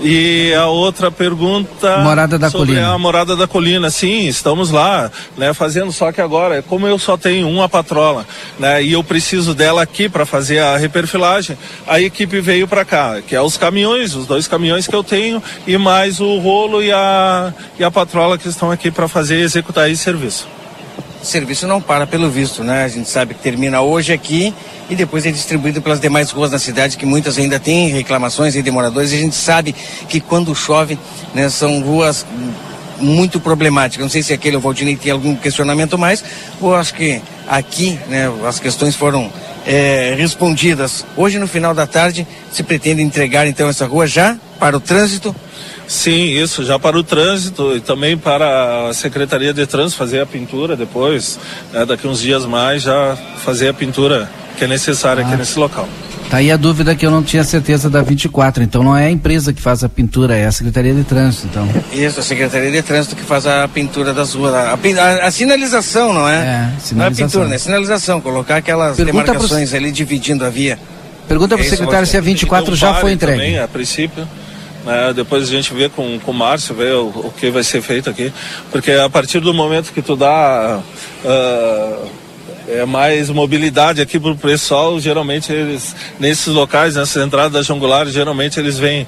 [0.00, 1.98] E a outra pergunta.
[1.98, 2.92] Morada da sobre Colina.
[2.92, 7.16] A Morada da Colina, sim, estamos lá, né, fazendo, só que agora, como eu só
[7.16, 8.26] tenho uma patrola,
[8.58, 13.20] né, e eu preciso dela aqui para fazer a reperfilagem, a equipe veio para cá,
[13.26, 16.92] que é os caminhões, os dois caminhões que eu tenho, e mais o rolo e
[16.92, 20.57] a, e a patrola que estão aqui para fazer executar esse serviço.
[21.28, 22.84] Serviço não para pelo visto, né?
[22.84, 24.54] A gente sabe que termina hoje aqui
[24.88, 28.62] e depois é distribuído pelas demais ruas da cidade, que muitas ainda têm reclamações e
[28.62, 29.12] demoradores.
[29.12, 29.74] E a gente sabe
[30.08, 30.98] que quando chove,
[31.34, 32.24] né, são ruas
[32.98, 34.02] muito problemáticas.
[34.02, 36.24] Não sei se aquele o Valdinei tem algum questionamento mais,
[36.62, 39.30] ou acho que aqui né, as questões foram
[39.66, 41.04] é, respondidas.
[41.14, 45.36] Hoje, no final da tarde, se pretende entregar então essa rua já para o trânsito
[45.86, 50.26] Sim, isso, já para o trânsito e também para a Secretaria de Trânsito fazer a
[50.26, 51.38] pintura depois,
[51.72, 55.26] né, daqui uns dias mais, já fazer a pintura que é necessária ah.
[55.26, 55.88] aqui nesse local.
[56.28, 59.10] Tá aí a dúvida que eu não tinha certeza da 24, então não é a
[59.10, 61.66] empresa que faz a pintura, é a Secretaria de Trânsito, então.
[61.90, 66.12] Isso, a Secretaria de Trânsito que faz a pintura das ruas, a, a, a sinalização,
[66.12, 66.36] não é?
[66.36, 66.96] É, sinalização.
[66.98, 67.56] Não é pintura, né?
[67.56, 69.78] Sinalização, colocar aquelas Pergunta demarcações pro...
[69.78, 70.78] ali dividindo a via.
[71.26, 73.38] Pergunta para o secretário se a 24 já foi entregue.
[73.38, 74.28] Também, a princípio.
[74.88, 75.12] Né?
[75.12, 78.08] Depois a gente vê com, com o Márcio, vê o, o, que vai ser feito
[78.08, 78.32] aqui.
[78.72, 80.80] Porque a partir do momento que tu dá
[81.24, 82.08] uh,
[82.66, 88.58] é mais mobilidade aqui para o pessoal, geralmente eles, nesses locais, nessas entradas jangulares, geralmente
[88.58, 89.06] eles vêm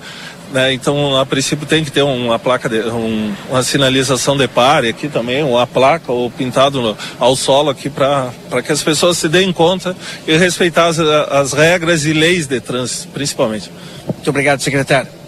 [0.53, 0.73] né?
[0.73, 5.09] Então, a princípio tem que ter uma placa, de, um, uma sinalização de pare aqui
[5.09, 8.33] também, uma placa ou pintado no, ao solo aqui para
[8.65, 13.07] que as pessoas se deem conta e respeitar as, as regras e leis de trânsito,
[13.15, 13.71] principalmente.
[14.13, 15.20] Muito obrigado, secretário.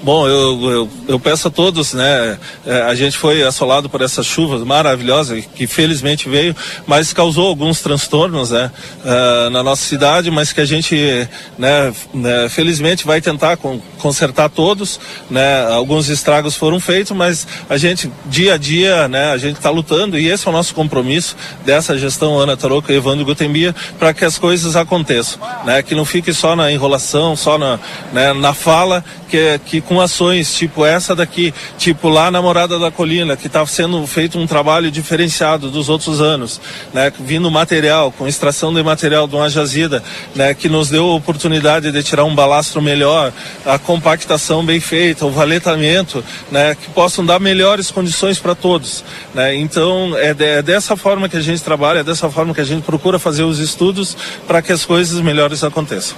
[0.00, 2.38] Bom, eu, eu, eu, peço a todos, né?
[2.64, 6.54] É, a gente foi assolado por essas chuvas maravilhosas que felizmente veio,
[6.86, 8.70] mas causou alguns transtornos, né?
[9.04, 11.28] Uh, na nossa cidade, mas que a gente,
[11.58, 13.58] né, né felizmente vai tentar
[13.98, 15.66] consertar todos, né?
[15.72, 19.32] Alguns estragos foram feitos, mas a gente, dia a dia, né?
[19.32, 22.96] A gente está lutando e esse é o nosso compromisso dessa gestão Ana Tarouca e
[22.96, 25.82] Evandro Gutembia para que as coisas aconteçam, né?
[25.82, 27.80] Que não fique só na enrolação, só na,
[28.12, 32.90] né, na fala que, que com ações tipo essa daqui, tipo lá na Morada da
[32.90, 36.60] Colina, que está sendo feito um trabalho diferenciado dos outros anos,
[36.92, 40.02] né, vindo material, com extração de material de uma jazida,
[40.34, 43.32] né, que nos deu a oportunidade de tirar um balastro melhor,
[43.64, 49.02] a compactação bem feita, o valetamento, né, que possam dar melhores condições para todos.
[49.34, 49.56] Né?
[49.56, 52.64] Então, é, de, é dessa forma que a gente trabalha, é dessa forma que a
[52.64, 54.14] gente procura fazer os estudos
[54.46, 56.16] para que as coisas melhores aconteçam.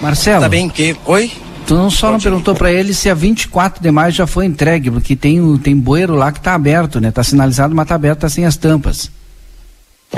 [0.00, 0.40] Marcelo.
[0.40, 0.96] Tá bem que.
[1.04, 1.30] Oi?
[1.66, 4.90] Tu não só não perguntou para ele se a 24 de maio já foi entregue,
[4.90, 7.10] porque tem tem bueiro lá que tá aberto, né?
[7.10, 9.10] Tá sinalizado, mas tá aberto, tá sem as tampas.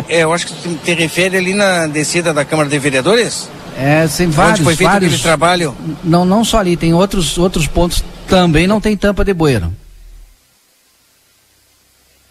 [0.08, 3.48] É, eu acho que tu te refere ali na descida da Câmara de Vereadores?
[3.78, 5.74] É, tem vários, Onde foi feito vários aquele trabalho?
[6.02, 9.72] Não, não só ali, tem outros outros pontos também não tem tampa de bueiro.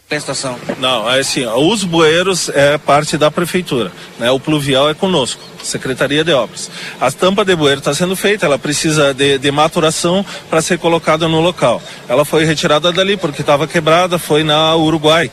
[0.08, 0.56] Prestação.
[0.78, 4.30] Não, é assim, os bueiros é parte da prefeitura, né?
[4.30, 6.70] O pluvial é conosco, Secretaria de Obras.
[7.02, 11.28] A tampa de bueiro está sendo feita, ela precisa de, de maturação para ser colocada
[11.28, 11.82] no local.
[12.08, 15.32] Ela foi retirada dali porque estava quebrada, foi na Uruguai.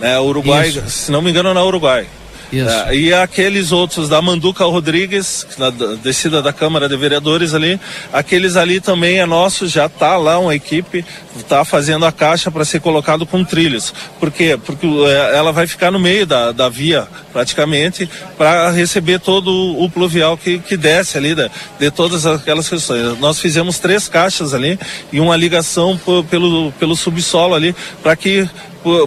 [0.00, 0.18] Né?
[0.18, 0.88] Uruguai, Isso.
[0.88, 2.06] se não me engano, na Uruguai.
[2.52, 7.78] É, e aqueles outros da Manduca Rodrigues, na da- descida da Câmara de Vereadores ali,
[8.12, 11.04] aqueles ali também é nosso, já tá lá uma equipe,
[11.48, 13.92] tá fazendo a caixa para ser colocado com trilhos.
[14.20, 14.58] Por quê?
[14.64, 19.84] Porque é, ela vai ficar no meio da, da via, praticamente, para receber todo o,
[19.84, 23.18] o pluvial que, que desce ali, da- de todas aquelas questões.
[23.18, 24.78] Nós fizemos três caixas ali
[25.12, 25.98] e uma ligação
[26.30, 28.48] pelo, pelo subsolo ali, para que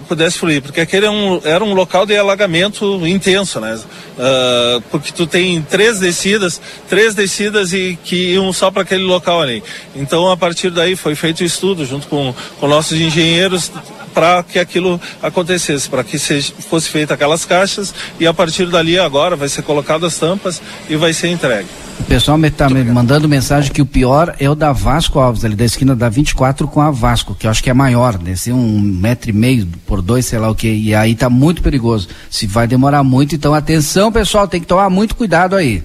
[0.06, 3.78] pudesse fluir, porque aquele é um- era um local de alagamento intenso, né?
[4.18, 9.40] Ah, porque tu tem três descidas, três descidas e que iam só para aquele local
[9.40, 9.62] ali.
[9.96, 13.70] Então, a partir daí foi feito o estudo junto com, com nossos engenheiros
[14.14, 18.98] para que aquilo acontecesse, para que seja, fosse feita aquelas caixas e a partir dali
[18.98, 21.68] agora vai ser colocado as tampas e vai ser entregue.
[22.00, 25.44] O pessoal me tá me mandando mensagem que o pior é o da Vasco Alves,
[25.44, 28.34] ali da esquina da 24 com a Vasco, que eu acho que é maior, né?
[28.34, 30.68] Ser um metro e meio por dois, sei lá o que.
[30.68, 32.08] E aí tá muito perigoso.
[32.30, 35.84] Se vai demorar muito, então atenção, pessoal, tem que tomar muito cuidado aí.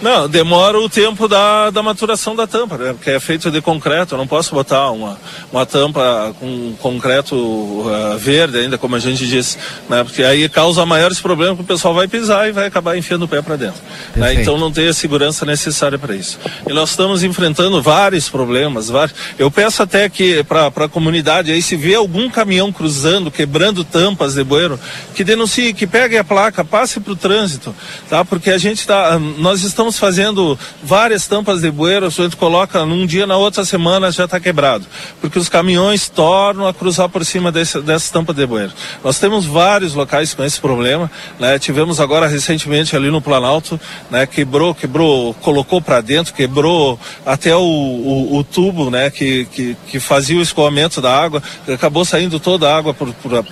[0.00, 2.92] Não, demora o tempo da, da maturação da tampa, né?
[2.92, 5.18] Porque é feito de concreto, eu não posso botar uma,
[5.50, 10.04] uma tampa com concreto uh, verde ainda, como a gente disse, né?
[10.04, 13.28] Porque aí causa maiores problemas que o pessoal vai pisar e vai acabar enfiando o
[13.28, 13.80] pé para dentro.
[14.14, 14.34] né?
[14.34, 16.38] Então não tem a segurança necessária para isso.
[16.68, 19.16] E nós estamos enfrentando vários problemas, vários.
[19.38, 24.34] Eu peço até que para a comunidade aí, se vê algum caminhão cruzando, quebrando tampas
[24.34, 24.78] de bueiro,
[25.14, 27.74] que denuncie, que pegue a placa, passe para o trânsito,
[28.08, 28.24] tá?
[28.24, 33.06] Porque a gente tá, nós estamos fazendo várias tampas de bueiro, a gente coloca num
[33.06, 34.84] dia, na outra semana já está quebrado,
[35.20, 38.72] porque os caminhões tornam a cruzar por cima desse, dessa tampa de bueiro.
[39.02, 41.58] Nós temos vários locais com esse problema, né?
[41.58, 43.80] Tivemos agora recentemente ali no Planalto,
[44.10, 44.26] né?
[44.26, 49.10] Quebrou, quebrou, colocou para dentro, quebrou até o, o, o tubo, né?
[49.10, 51.42] Que, que, que fazia o escoamento da água,
[51.72, 52.94] acabou saindo toda a água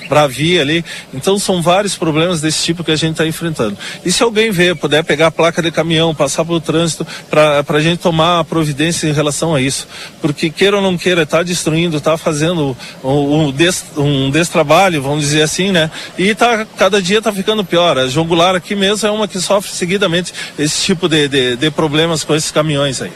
[0.09, 0.85] para a via ali.
[1.13, 3.77] Então são vários problemas desse tipo que a gente está enfrentando.
[4.05, 7.81] E se alguém ver, puder pegar a placa de caminhão, passar pelo trânsito, para a
[7.81, 9.87] gente tomar providência em relação a isso.
[10.21, 15.43] Porque queira ou não queira, está destruindo, está fazendo um, des, um destrabalho, vamos dizer
[15.43, 15.91] assim, né?
[16.19, 17.99] E tá, cada dia está ficando pior.
[17.99, 21.71] A João Goulart aqui mesmo é uma que sofre seguidamente esse tipo de, de, de
[21.71, 23.13] problemas com esses caminhões aí.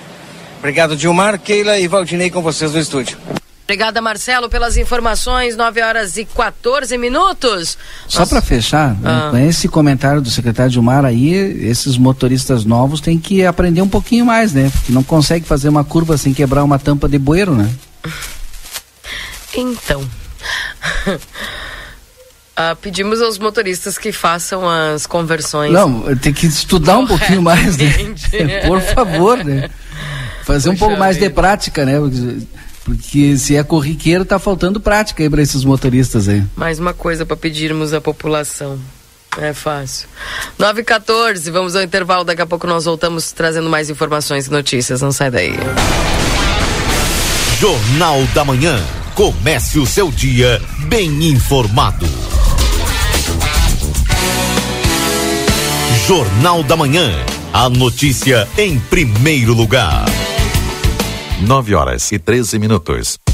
[0.59, 3.17] Obrigado, Dilmar, Keila e Valdinei com vocês no estúdio.
[3.69, 5.55] Obrigada, Marcelo, pelas informações.
[5.55, 7.77] 9 horas e 14 minutos.
[8.09, 9.29] Só para fechar, Ah.
[9.31, 11.35] com esse comentário do secretário Gilmar aí,
[11.69, 14.71] esses motoristas novos têm que aprender um pouquinho mais, né?
[14.73, 17.71] Porque não consegue fazer uma curva sem quebrar uma tampa de bueiro, né?
[19.55, 20.03] Então.
[22.61, 25.71] Ah, pedimos aos motoristas que façam as conversões.
[25.73, 27.95] Não, tem que estudar um pouquinho mais, né?
[28.67, 29.71] Por favor, né?
[30.45, 31.35] Fazer um pouco mais de vida.
[31.37, 32.01] prática, né?
[32.89, 36.43] Porque se é corriqueiro, tá faltando prática aí para esses motoristas aí.
[36.57, 38.79] Mais uma coisa para pedirmos à população.
[39.37, 40.09] É fácil.
[40.59, 42.25] 9 e 14 vamos ao intervalo.
[42.25, 45.03] Daqui a pouco nós voltamos trazendo mais informações e notícias.
[45.03, 45.53] Não sai daí.
[47.61, 48.83] Jornal da Manhã.
[49.15, 50.59] Comece o seu dia
[50.89, 52.07] bem informado.
[56.07, 57.13] Jornal da Manhã.
[57.53, 60.07] A notícia em primeiro lugar.
[61.41, 63.28] 9 horas e 13 minutos.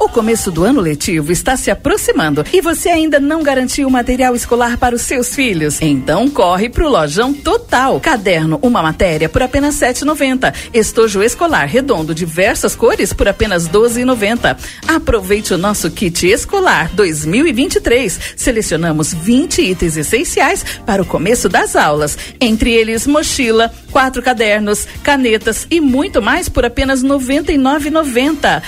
[0.00, 4.34] O começo do ano letivo está se aproximando e você ainda não garantiu o material
[4.34, 5.80] escolar para os seus filhos?
[5.80, 8.00] Então corre pro Lojão Total.
[8.00, 10.52] Caderno, uma matéria por apenas 7,90.
[10.74, 14.56] Estojo escolar redondo, diversas cores por apenas 12,90.
[14.88, 18.34] Aproveite o nosso kit escolar 2023.
[18.36, 25.68] Selecionamos 20 itens essenciais para o começo das aulas, entre eles mochila, quatro cadernos, canetas
[25.70, 28.62] e muito mais por apenas R$ 99,90.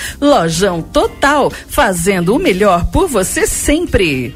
[0.83, 4.35] Total, fazendo o melhor por você sempre.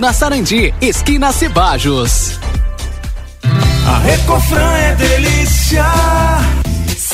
[0.00, 2.40] na Sarandi, esquina Cebajos.
[3.86, 5.84] A Recofran é delícia.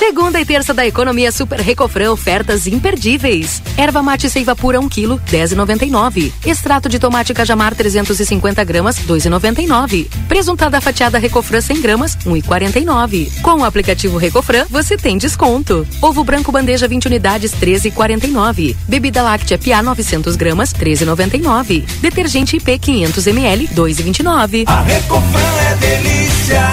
[0.01, 3.63] Segunda e terça da economia Super Recofran ofertas imperdíveis.
[3.77, 6.33] Erva mate seiva pura 1 kg, 10,99.
[6.47, 10.09] Extrato de tomate cajamar 350 gramas, 2,99.
[10.27, 13.43] Presuntada fatiada Recofran 100 gramas, 1,49.
[13.43, 15.87] Com o aplicativo Recofran, você tem desconto.
[16.01, 18.75] Ovo branco bandeja 20 unidades, 13,49.
[18.89, 21.85] Bebida láctea Pia 900 gramas, 13,99.
[22.01, 24.65] Detergente IP 500 ml, 2,29.
[24.67, 26.73] A Recofran é delícia.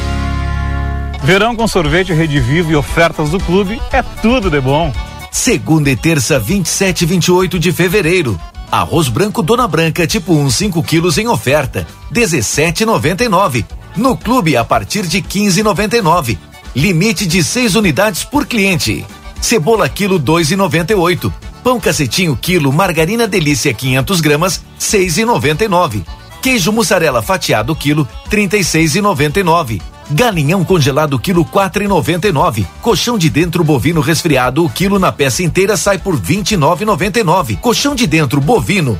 [1.23, 4.91] Verão com sorvete Rede Vivo e ofertas do clube é tudo de bom.
[5.31, 8.39] Segunda e terça, 27 e 28 de fevereiro.
[8.71, 13.65] Arroz branco Dona Branca, tipo 1, 5 quilos em oferta, 17,99.
[13.95, 16.37] No clube, a partir de 15,99.
[16.75, 19.05] Limite de 6 unidades por cliente.
[19.39, 21.31] Cebola quilo 2,98.
[21.63, 26.03] Pão cacetinho quilo, margarina delícia 500 gramas, 6,99.
[26.41, 29.81] Queijo mussarela fatiado quilo, 36,99.
[30.11, 32.67] Galinhão congelado quilo quatro e noventa e nove.
[32.81, 36.83] Colchão de dentro bovino resfriado o quilo na peça inteira sai por vinte e nove
[36.83, 37.55] noventa e nove.
[37.55, 38.99] Colchão de dentro bovino.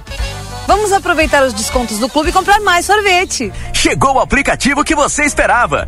[0.65, 3.51] Vamos aproveitar os descontos do clube e comprar mais sorvete.
[3.73, 5.87] Chegou o aplicativo que você esperava.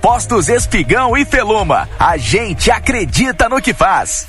[0.00, 1.88] Postos Espigão e Feluma.
[1.98, 4.26] A gente acredita no que faz.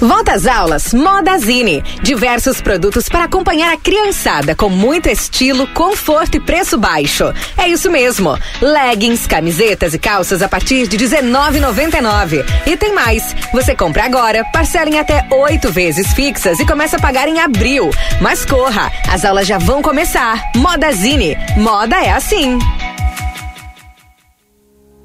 [0.00, 1.82] Volta às aulas, Modazine.
[2.02, 7.34] Diversos produtos para acompanhar a criançada com muito estilo, conforto e preço baixo.
[7.56, 8.38] É isso mesmo.
[8.62, 12.44] Leggings, camisetas e calças a partir de R$19,99.
[12.66, 13.36] E tem mais.
[13.52, 17.90] Você compra agora, parcela em até oito vezes fixas e começa a pagar em abril.
[18.22, 20.50] Mas corra, as aulas já vão começar.
[20.56, 21.36] Modazine.
[21.58, 22.58] Moda é assim.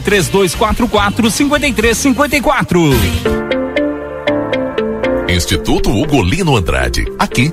[0.00, 2.94] 3244 5354.
[5.28, 7.04] Instituto Ugolino Andrade.
[7.18, 7.52] Aqui,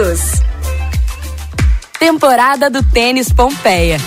[0.01, 0.41] todos.
[1.99, 3.99] Temporada do Tênis Pompeia.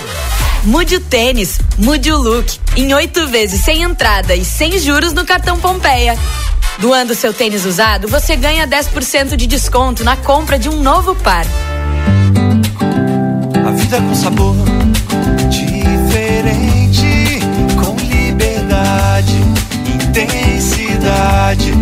[0.65, 2.59] Mude o tênis, mude o look.
[2.77, 6.19] Em oito vezes sem entrada e sem juros no cartão Pompeia.
[6.79, 11.47] Doando seu tênis usado, você ganha 10% de desconto na compra de um novo par.
[13.67, 14.57] A vida com sabor
[15.49, 17.39] diferente,
[17.81, 19.37] com liberdade,
[20.09, 21.73] intensidade.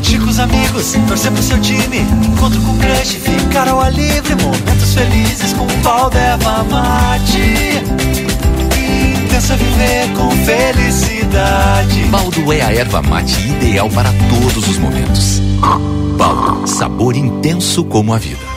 [0.00, 4.34] Curtir com os amigos, torcer pro seu time, encontro com crush, ficar ao ar livre,
[4.36, 7.82] momentos felizes com um pau d'erva mate.
[9.26, 12.04] Intensa viver com felicidade.
[12.04, 15.38] Baldo é a erva mate ideal para todos os momentos.
[16.16, 18.49] Baldo, sabor intenso como a vida.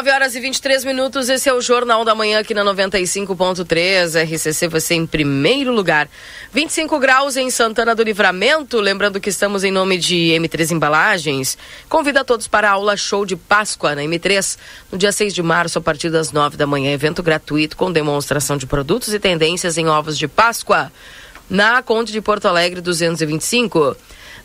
[0.00, 1.28] 9 horas e 23 minutos.
[1.28, 4.24] Esse é o Jornal da Manhã aqui na 95.3.
[4.24, 6.08] RCC, você em primeiro lugar.
[6.54, 8.80] 25 graus em Santana do Livramento.
[8.80, 11.58] Lembrando que estamos em nome de M3 Embalagens.
[11.86, 14.56] Convida todos para a aula show de Páscoa na M3
[14.90, 16.90] no dia 6 de março, a partir das 9 da manhã.
[16.92, 20.90] Evento gratuito com demonstração de produtos e tendências em ovos de Páscoa.
[21.50, 23.94] Na Conde de Porto Alegre 225.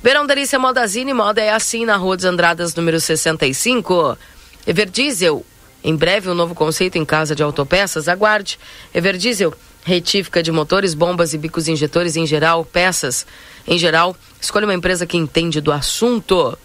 [0.03, 4.17] Verão Delícia Modazine, moda é assim na Rua dos Andradas, número 65.
[4.67, 5.45] Everdiesel,
[5.83, 8.59] em breve um novo conceito em casa de autopeças, aguarde.
[8.93, 13.25] Everdiesel, retífica de motores, bombas e bicos injetores em geral, peças
[13.67, 14.15] em geral.
[14.41, 16.57] Escolha uma empresa que entende do assunto.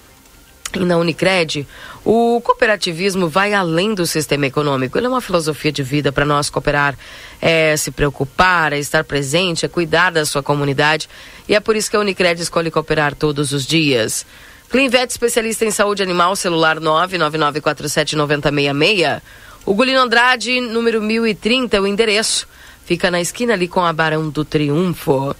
[0.72, 1.66] E na Unicred,
[2.04, 4.96] o cooperativismo vai além do sistema econômico.
[4.96, 6.96] Ele é uma filosofia de vida para nós cooperar,
[7.42, 11.08] é se preocupar, é estar presente, é cuidar da sua comunidade.
[11.48, 14.24] E é por isso que a Unicred escolhe cooperar todos os dias.
[14.70, 19.20] Clinvet, especialista em saúde animal, celular 999479066.
[19.66, 22.46] O Gulino Andrade, número 1030, o endereço.
[22.84, 25.34] Fica na esquina ali com a Barão do Triunfo.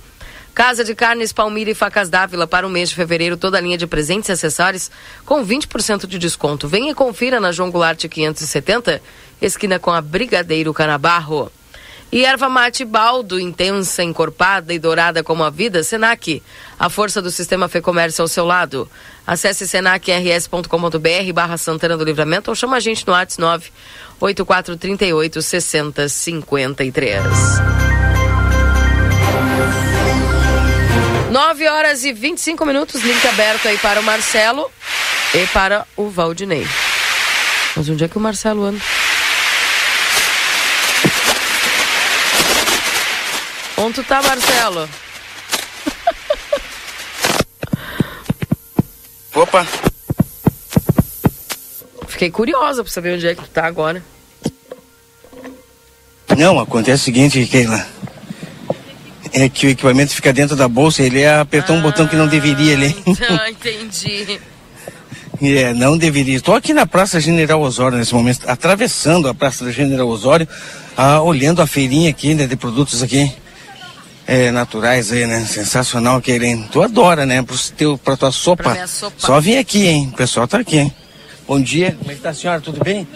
[0.52, 3.78] Casa de Carnes Palmira e Facas Dávila para o mês de fevereiro, toda a linha
[3.78, 4.90] de presentes e acessórios
[5.24, 6.66] com 20% de desconto.
[6.66, 9.00] Venha e confira na João Goulart 570,
[9.40, 11.52] esquina com a Brigadeiro Canabarro.
[12.12, 16.42] E erva mate baldo, intensa, encorpada e dourada como a vida, Senac.
[16.76, 18.90] A força do sistema Fê Comércio ao seu lado.
[19.24, 23.70] Acesse senacrs.com.br barra Santana do Livramento ou chama a gente no WhatsApp 9
[24.20, 27.22] 8438 6053.
[31.30, 34.68] 9 horas e 25 minutos, link aberto aí para o Marcelo
[35.32, 36.66] e para o Valdinei.
[37.76, 38.80] Mas onde é que o Marcelo anda?
[43.80, 44.86] Onde tu tá, Marcelo?
[49.34, 49.66] Opa!
[52.06, 54.04] Fiquei curiosa pra saber onde é que tu tá agora.
[56.36, 57.86] Não, acontece o seguinte, Keila.
[59.32, 62.74] É que o equipamento fica dentro da bolsa, ele apertou um botão que não deveria
[62.74, 62.94] ali.
[63.30, 64.38] Ah, entendi.
[65.40, 66.36] É, não deveria.
[66.36, 70.46] Estou aqui na Praça General Osório nesse momento, atravessando a Praça General Osório,
[70.94, 73.34] ah, olhando a feirinha aqui, né, de produtos aqui
[74.30, 75.44] é, naturais aí, né?
[75.44, 76.68] Sensacional hein?
[76.70, 77.42] Tu adora, né?
[77.42, 78.62] Pro teu, pra tua sopa.
[78.62, 79.16] Pra minha sopa.
[79.18, 80.08] Só vem aqui, hein?
[80.12, 80.94] O pessoal tá aqui, hein?
[81.48, 81.96] Bom dia.
[81.98, 82.60] Como é que tá a senhora?
[82.60, 83.08] Tudo bem?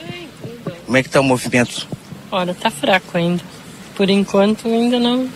[0.85, 1.87] Como é que tá o movimento?
[2.33, 3.41] Olha, tá fraco ainda.
[3.95, 5.29] Por enquanto ainda não.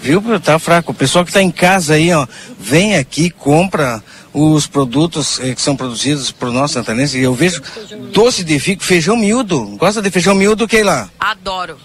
[0.00, 0.22] Viu?
[0.38, 0.92] Tá fraco.
[0.92, 2.24] O pessoal que tá em casa aí, ó,
[2.56, 4.00] vem aqui, compra
[4.32, 7.20] os produtos eh, que são produzidos por nós santanenses.
[7.20, 7.60] Eu vejo
[8.12, 9.76] doce de figo, feijão miúdo.
[9.76, 11.10] Gosta de feijão miúdo, Keila?
[11.18, 11.78] Adoro.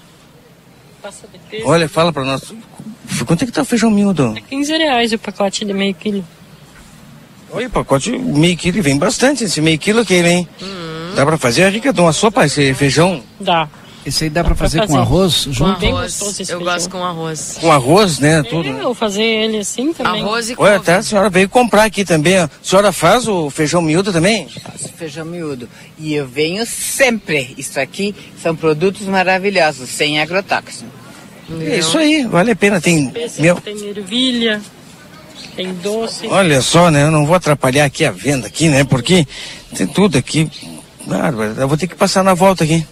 [1.66, 2.54] Olha, fala pra nós.
[3.26, 4.36] Quanto é que tá o feijão miúdo?
[4.50, 6.24] 15 reais o pacote de meio quilo.
[7.52, 10.48] Olha, o pacote meio quilo, vem bastante esse meio quilo aqui, hein?
[11.16, 13.24] Dá pra fazer a rica de uma sopa, esse feijão?
[13.40, 13.68] Dá.
[14.06, 15.86] Esse aí dá pra fazer, com arroz Com junto?
[15.86, 16.50] arroz.
[16.50, 17.58] Eu gosto com arroz.
[17.60, 18.42] Com arroz, né?
[18.44, 18.68] Tudo.
[18.70, 20.22] É, eu fazer ele assim também.
[20.22, 22.38] Arroz e Olha, até a senhora veio comprar aqui também.
[22.38, 24.48] A senhora faz o feijão miúdo também?
[24.48, 25.68] Faço feijão miúdo.
[25.98, 27.54] E eu venho sempre.
[27.58, 30.99] Isso aqui são produtos maravilhosos, sem agrotóxico.
[31.62, 32.80] É isso aí, vale a pena.
[32.80, 33.12] Tem.
[33.40, 34.62] Meu, Tem ervilha,
[35.56, 36.28] tem doce.
[36.28, 37.04] olha só, né?
[37.04, 38.84] Eu não vou atrapalhar aqui a venda aqui, né?
[38.84, 39.26] Porque
[39.76, 40.50] tem tudo aqui.
[41.06, 42.86] Bárbara, eu vou ter que passar na volta aqui.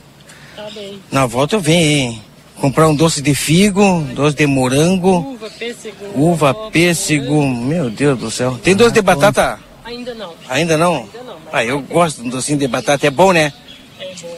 [0.56, 1.00] Tá bem.
[1.12, 1.82] Na volta eu venho,
[2.12, 2.22] hein?
[2.56, 5.96] Comprar um doce de figo, doce de morango, Uva, pêssego.
[6.16, 7.48] uva, pêssego.
[7.48, 8.58] Meu Deus do céu.
[8.64, 9.60] Tem doce de batata?
[9.86, 10.34] Ainda não.
[10.50, 11.08] Ainda não?
[11.54, 13.54] Ah, eu gosto de um docinho de batata, é bom, né?
[14.00, 14.38] É bom.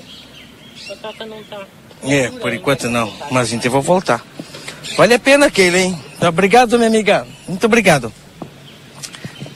[0.89, 1.65] Batata não tá.
[2.03, 3.13] É, por enquanto não.
[3.31, 4.23] Mas então eu vou voltar.
[4.97, 6.03] Vale a pena aquele, hein?
[6.21, 7.25] Obrigado, minha amiga.
[7.47, 8.11] Muito obrigado.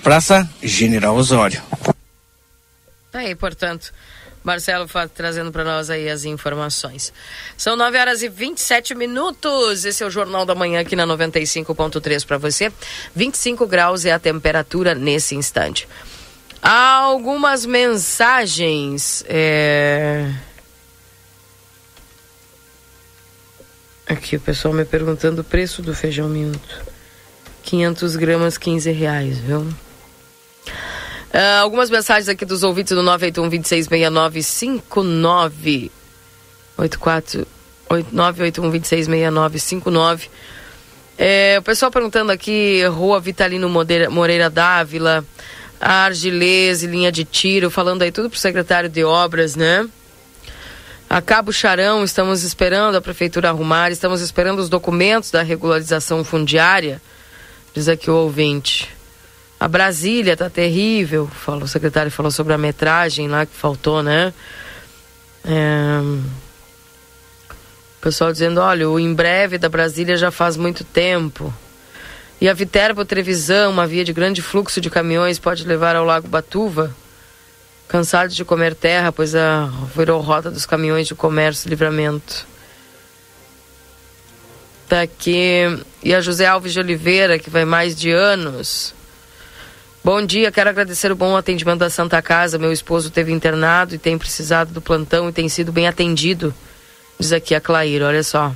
[0.04, 1.62] Praça General Osório.
[3.12, 3.94] Tá aí, portanto.
[4.44, 7.14] Marcelo trazendo para nós aí as informações.
[7.56, 9.86] São 9 horas e 27 minutos.
[9.86, 12.72] Esse é o Jornal da Manhã aqui na 95.3 para você.
[13.16, 15.88] 25 graus é a temperatura nesse instante.
[16.62, 19.24] Há algumas mensagens.
[19.28, 20.30] É...
[24.08, 26.60] Aqui o pessoal me perguntando o preço do feijão miúdo.
[27.64, 29.68] 500 gramas, 15 reais, viu?
[31.34, 35.92] Ah, algumas mensagens aqui dos ouvintes do 981 266959
[36.78, 37.48] 84
[38.12, 40.30] 981 266959
[41.18, 45.24] é, o pessoal perguntando aqui, Rua Vitalino Moreira, Moreira Dávila,
[45.80, 49.88] Argilese, linha de tiro, falando aí tudo pro secretário de obras, né?
[51.14, 57.00] A Cabo Charão, estamos esperando a prefeitura arrumar, estamos esperando os documentos da regularização fundiária,
[57.72, 58.90] diz aqui o ouvinte.
[59.60, 64.34] A Brasília tá terrível, falou, o secretário falou sobre a metragem lá que faltou, né?
[65.46, 66.00] É...
[67.52, 71.54] O pessoal dizendo, olha, o em breve da Brasília já faz muito tempo.
[72.42, 76.28] E a Viterbo Trevisão, uma via de grande fluxo de caminhões, pode levar ao Lago
[76.28, 77.03] Batuva?
[77.94, 82.44] Cansados de comer terra, pois a virou rota dos caminhões de comércio e livramento.
[84.90, 85.62] Tá aqui.
[86.02, 88.96] E a José Alves de Oliveira, que vai mais de anos.
[90.04, 92.58] Bom dia, quero agradecer o bom atendimento da Santa Casa.
[92.58, 96.52] Meu esposo teve internado e tem precisado do plantão e tem sido bem atendido.
[97.20, 98.56] Diz aqui a Clair, olha só.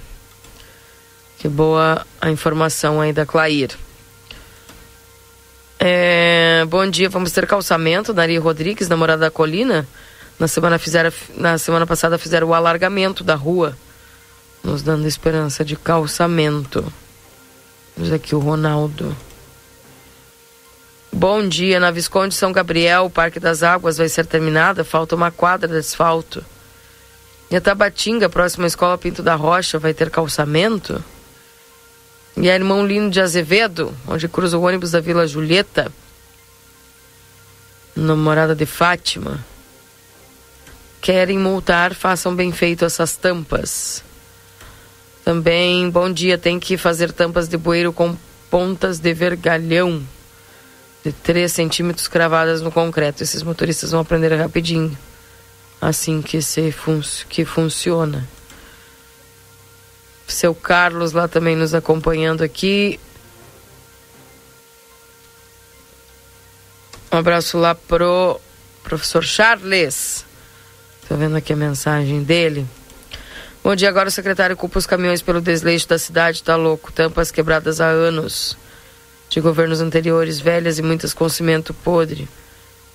[1.37, 3.69] Que boa a informação aí da Clair.
[5.79, 8.13] É, bom dia, vamos ter calçamento.
[8.13, 9.87] Nari Rodrigues, namorada da Colina.
[10.39, 13.77] Na semana, fizeram, na semana passada fizeram o alargamento da rua.
[14.63, 16.91] Nos dando esperança de calçamento.
[17.95, 19.15] Diz aqui o Ronaldo.
[21.11, 25.31] Bom dia, na Visconde São Gabriel, o Parque das Águas vai ser terminada, falta uma
[25.31, 26.45] quadra de asfalto.
[27.49, 31.03] E a Tabatinga, próxima Escola Pinto da Rocha, vai ter calçamento.
[32.39, 35.91] E a Irmão Lino de Azevedo, onde cruza o ônibus da Vila Julieta,
[37.95, 39.43] na morada de Fátima.
[41.01, 44.03] Querem multar, façam bem feito essas tampas.
[45.25, 48.15] Também, bom dia, tem que fazer tampas de bueiro com
[48.51, 50.03] pontas de vergalhão
[51.03, 53.23] de 3 centímetros cravadas no concreto.
[53.23, 54.95] Esses motoristas vão aprender rapidinho.
[55.81, 58.27] Assim que, se fun que funciona.
[60.27, 62.99] Seu Carlos lá também nos acompanhando aqui.
[67.11, 68.39] Um abraço lá pro
[68.83, 70.25] professor Charles.
[71.07, 72.67] Tô vendo aqui a mensagem dele.
[73.63, 76.91] Bom dia, agora o secretário culpa os caminhões pelo desleixo da cidade, tá louco.
[76.91, 78.57] Tampas quebradas há anos.
[79.29, 82.27] De governos anteriores, velhas e muitas com cimento podre.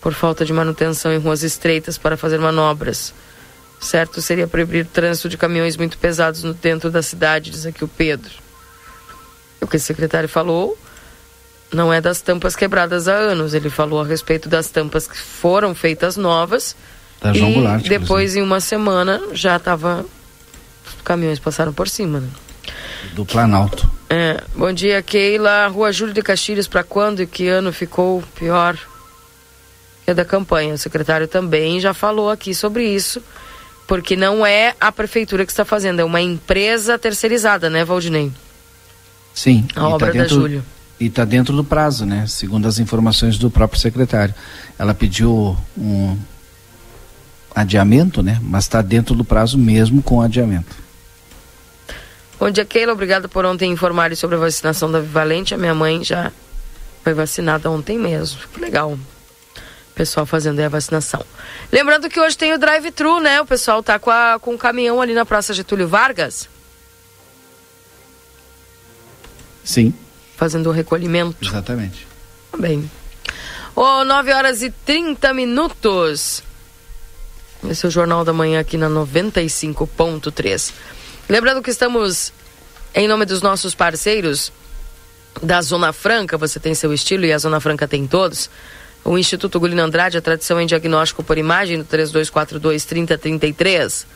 [0.01, 3.15] por falta de manutenção em ruas estreitas para fazer manobras.
[3.83, 7.83] Certo seria proibir o trânsito de caminhões muito pesados no dentro da cidade, diz aqui
[7.83, 8.31] o Pedro.
[9.61, 10.79] O que o secretário falou
[11.73, 13.55] não é das tampas quebradas há anos.
[13.55, 16.77] Ele falou a respeito das tampas que foram feitas novas.
[17.21, 20.05] Da João e Goulart, depois, em uma semana, já estava.
[21.05, 22.29] Caminhões passaram por cima, né?
[23.15, 23.91] Do Planalto.
[24.09, 25.67] É, bom dia, Keila.
[25.67, 28.79] Rua Júlio de Castilhos, para quando e que ano ficou pior?
[30.07, 30.75] É da campanha.
[30.75, 33.23] O secretário também já falou aqui sobre isso,
[33.93, 38.33] porque não é a prefeitura que está fazendo, é uma empresa terceirizada, né, Valdinei?
[39.35, 39.67] Sim.
[39.77, 40.65] A obra tá da dentro, Júlio.
[40.99, 42.27] E está dentro do prazo, né?
[42.27, 44.35] Segundo as informações do próprio secretário.
[44.79, 46.17] Ela pediu um
[47.55, 48.41] adiamento, né?
[48.43, 50.75] Mas está dentro do prazo mesmo com adiamento.
[52.41, 52.95] Bom dia, Keila.
[52.95, 55.53] Obrigada por ontem informar sobre a vacinação da Vivalente.
[55.53, 56.33] A minha mãe já
[57.05, 58.39] foi vacinada ontem mesmo.
[58.55, 58.99] Que legal.
[59.95, 61.25] Pessoal fazendo aí a vacinação.
[61.71, 63.41] Lembrando que hoje tem o drive-thru, né?
[63.41, 66.49] O pessoal tá com, a, com o caminhão ali na Praça Getúlio Vargas.
[69.63, 69.95] Sim.
[70.37, 71.37] Fazendo o recolhimento.
[71.43, 72.07] Exatamente.
[72.51, 72.91] Tá Bem.
[73.77, 76.43] Ô, 9 horas e 30 minutos.
[77.69, 80.73] Esse é o Jornal da Manhã aqui na 95.3.
[81.29, 82.33] Lembrando que estamos
[82.95, 84.53] em nome dos nossos parceiros
[85.43, 88.51] da Zona Franca, você tem seu estilo e a Zona Franca tem todos.
[89.05, 94.07] O Instituto Gulino Andrade, a tradição em diagnóstico por imagem no 3242 3033.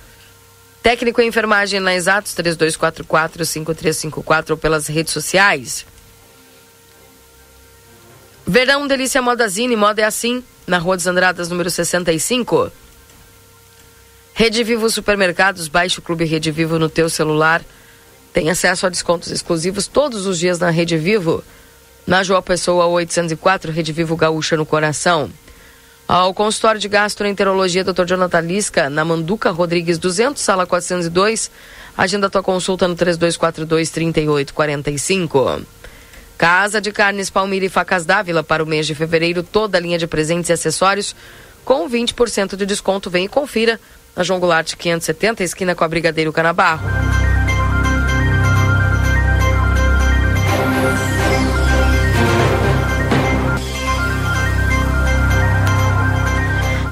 [0.82, 5.84] Técnico em enfermagem na Exatos 3244 5354 ou pelas redes sociais.
[8.46, 12.70] Verão Delícia Modazine, moda é assim, na Rua dos Andradas, número 65.
[14.32, 17.64] Rede Vivo Supermercados, baixe o Clube Rede Vivo no teu celular.
[18.32, 21.42] Tem acesso a descontos exclusivos todos os dias na Rede Vivo.
[22.06, 25.28] Na João Pessoa 804, Rede Vivo Gaúcha no coração.
[26.06, 28.04] Ao consultório de gastroenterologia Dr.
[28.06, 31.50] Jonathan Lisca, na Manduca Rodrigues 200, sala 402.
[31.98, 35.62] Agenda tua consulta no 3242 3845.
[36.38, 39.98] Casa de Carnes Palmira e Facas Dávila para o mês de fevereiro, toda a linha
[39.98, 41.16] de presentes e acessórios
[41.64, 43.10] com 20% de desconto.
[43.10, 43.80] Vem e confira
[44.14, 47.25] na João Goulart 570, esquina com a Brigadeiro Canabarro.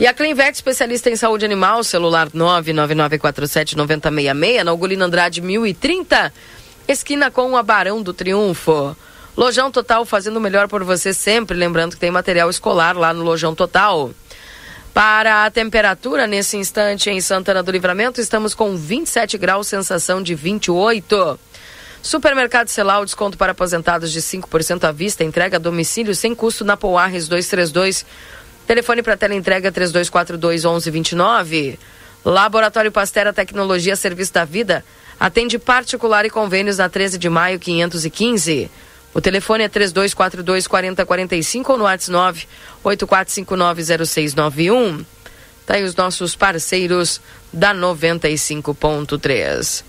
[0.04, 6.30] E a Clinvet, especialista em saúde animal, celular 999479066, na Ugolino Andrade 1030,
[6.86, 8.94] esquina com a Barão do Triunfo.
[9.34, 13.24] Lojão Total fazendo o melhor por você sempre, lembrando que tem material escolar lá no
[13.24, 14.10] Lojão Total.
[14.92, 20.34] Para a temperatura nesse instante em Santana do Livramento, estamos com 27 graus, sensação de
[20.34, 21.40] 28.
[22.02, 26.76] Supermercado Celal, desconto para aposentados de 5% à vista, entrega a domicílio sem custo na
[26.76, 28.04] Poarres 232.
[28.66, 31.78] Telefone para tela entrega 3242 1129.
[32.24, 34.84] Laboratório Pastera Tecnologia Serviço da Vida
[35.20, 38.70] atende particular e convênios na 13 de maio 515.
[39.12, 42.48] O telefone é 3242 4045 ou no WhatsApp
[42.84, 45.04] 984590691.
[45.66, 47.20] Tá aí os nossos parceiros
[47.52, 49.84] da 95.3.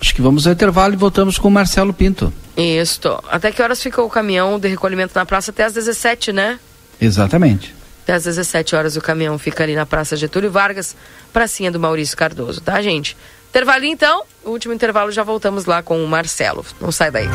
[0.00, 2.32] Acho que vamos ao intervalo e voltamos com o Marcelo Pinto.
[2.56, 3.18] Isso.
[3.28, 5.50] Até que horas fica o caminhão de recolhimento na praça?
[5.50, 6.58] Até às 17, né?
[7.04, 7.74] Exatamente.
[8.04, 10.96] Até às 17 horas o caminhão fica ali na Praça Getúlio Vargas,
[11.32, 13.16] pracinha do Maurício Cardoso, tá, gente?
[13.50, 16.64] Intervalinho então, o último intervalo já voltamos lá com o Marcelo.
[16.80, 17.28] Não sai daí.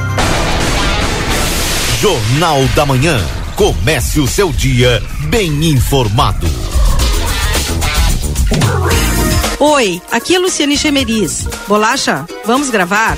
[2.02, 3.20] Jornal da Manhã.
[3.56, 6.48] Comece o seu dia bem informado.
[9.60, 11.48] Oi, aqui é Luciane Chemeris.
[11.68, 13.18] Bolacha, vamos gravar?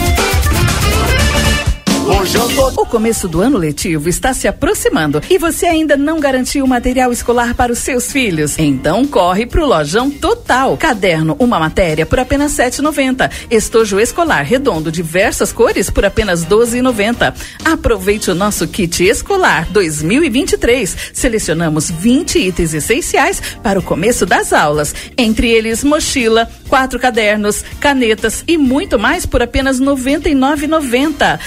[2.77, 7.55] O começo do ano letivo está se aproximando e você ainda não garantiu material escolar
[7.55, 8.59] para os seus filhos?
[8.59, 10.75] Então corre pro Lojão Total.
[10.75, 13.31] Caderno, uma matéria por apenas R$ 7,90.
[13.49, 17.33] Estojo escolar redondo, diversas cores por apenas R$ 12,90.
[17.63, 20.97] Aproveite o nosso kit escolar 2023.
[21.13, 24.93] Selecionamos 20 itens essenciais para o começo das aulas.
[25.17, 31.39] Entre eles, mochila, quatro cadernos, canetas e muito mais por apenas R$ 99,90.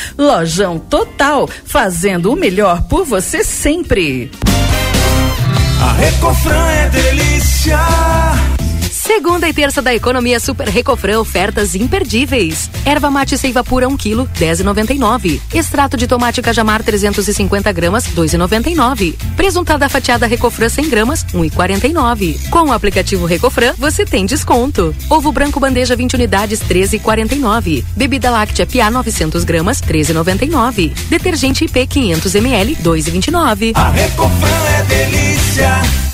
[0.55, 4.31] Lojão Total, fazendo o melhor por você sempre.
[5.81, 7.81] A Recofran é delícia.
[9.05, 12.71] Segunda e terça da economia Super Recofran ofertas imperdíveis.
[12.87, 15.43] Erva mate seiva pura 1 kg, 10,99.
[15.53, 19.15] Extrato de tomate cajamar 350 gramas, 2,99.
[19.37, 22.49] Presuntada fatiada Recofran 100 gramas, 1,49.
[22.49, 24.97] Com o aplicativo Recofran, você tem desconto.
[25.11, 27.85] Ovo branco bandeja 20 unidades, 13,49.
[27.95, 30.95] Bebida láctea Pia 900 gramas, 13,99.
[31.11, 33.73] Detergente IP 500 ml, 2,29.
[33.75, 36.14] A Recofran é delícia.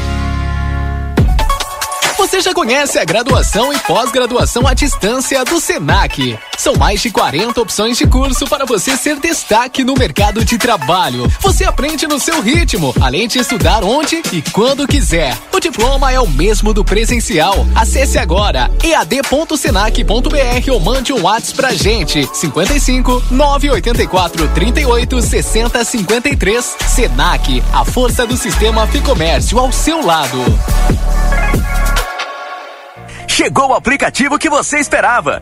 [2.17, 6.37] Você já conhece a graduação e pós-graduação à distância do Senac.
[6.61, 11.27] São mais de 40 opções de curso para você ser destaque no mercado de trabalho.
[11.39, 15.35] Você aprende no seu ritmo, além de estudar onde e quando quiser.
[15.51, 17.65] O diploma é o mesmo do presencial.
[17.73, 22.29] Acesse agora ead.senac.br ou mande um WhatsApp pra gente.
[22.31, 26.77] 55 984 38 60 53.
[26.85, 30.37] Senac, a força do sistema Ficomércio ao seu lado.
[33.27, 35.41] Chegou o aplicativo que você esperava.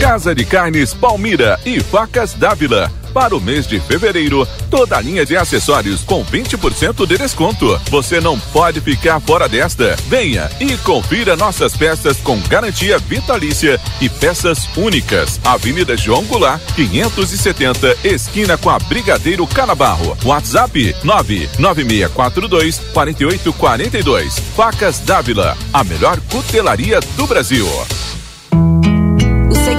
[0.00, 2.90] Casa de Carnes Palmira e Facas Dávila.
[3.14, 7.80] Para o mês de fevereiro, toda a linha de acessórios com 20% de desconto.
[7.90, 9.96] Você não pode ficar fora desta.
[10.06, 15.40] Venha e confira nossas peças com garantia vitalícia e peças únicas.
[15.42, 20.16] Avenida João Goulart, 570, esquina com a Brigadeiro Canabarro.
[20.22, 24.38] WhatsApp 99642 4842.
[24.54, 27.66] Facas Dávila, a melhor cutelaria do Brasil.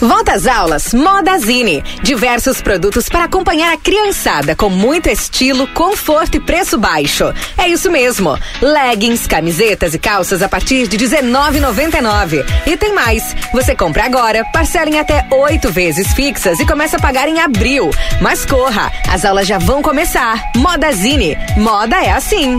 [0.00, 1.82] Volta às aulas, Moda Zine.
[2.02, 7.32] Diversos produtos para acompanhar a criançada com muito estilo, conforto e preço baixo.
[7.56, 8.38] É isso mesmo.
[8.60, 12.44] Leggings, camisetas e calças a partir de R$19,99.
[12.66, 13.34] E tem mais.
[13.52, 17.90] Você compra agora, parcela em até oito vezes fixas e começa a pagar em abril.
[18.20, 20.52] Mas corra, as aulas já vão começar.
[20.56, 21.36] Moda Zine.
[21.56, 22.58] Moda é assim.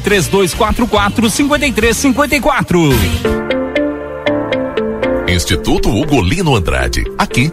[0.00, 2.94] 3244 5354.
[5.28, 7.04] Instituto Ugolino Andrade.
[7.18, 7.52] Aqui,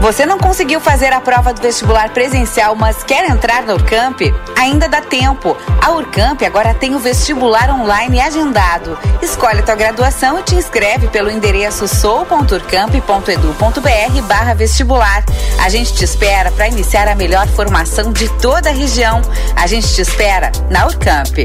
[0.00, 4.20] Você não conseguiu fazer a prova do vestibular presencial, mas quer entrar na Urcamp?
[4.56, 5.54] Ainda dá tempo.
[5.82, 8.98] A Urcamp agora tem o vestibular online agendado.
[9.20, 15.22] Escolhe tua graduação e te inscreve pelo endereço sou.urcamp.edu.br vestibular.
[15.62, 19.20] A gente te espera para iniciar a melhor formação de toda a região.
[19.56, 21.36] A gente te espera na Urcamp.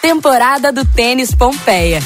[0.00, 2.00] Temporada do Tênis Pompeia.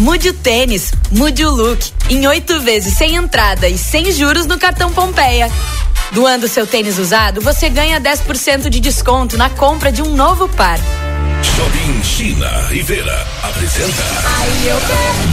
[0.00, 1.92] Mude o tênis, mude o look.
[2.08, 5.52] Em oito vezes sem entrada e sem juros no cartão Pompeia.
[6.12, 10.78] Doando seu tênis usado, você ganha 10% de desconto na compra de um novo par.
[11.42, 14.02] Shopping China Rivera apresenta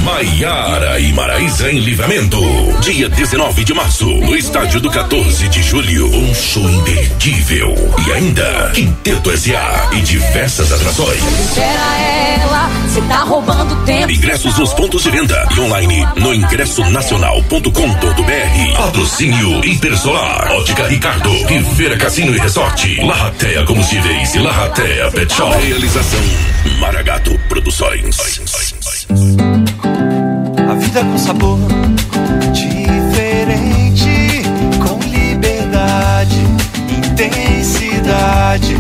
[0.03, 2.39] Maiara e Maraísa em Livramento.
[2.81, 6.07] Dia 19 de março, no estádio do 14 de julho.
[6.13, 7.75] Um show imperdível.
[8.05, 9.89] E ainda, Quinteto S.A.
[9.93, 11.21] e diversas atrações.
[11.39, 11.97] Espera
[12.41, 14.11] ela, você tá roubando tempo.
[14.11, 18.77] Ingressos nos pontos de venda e online no ingressonacional.com.br.
[18.77, 25.55] Patrocínio Hipersolar, Ótica Ricardo, Rivera Cassino e Resort, Larratea Combustíveis e Larratea Pet Shop.
[25.57, 26.19] Realização
[26.79, 28.17] Maragato Produções.
[30.69, 31.59] A vida com sabor
[32.53, 34.41] diferente,
[34.79, 36.37] com liberdade,
[36.89, 38.75] intensidade.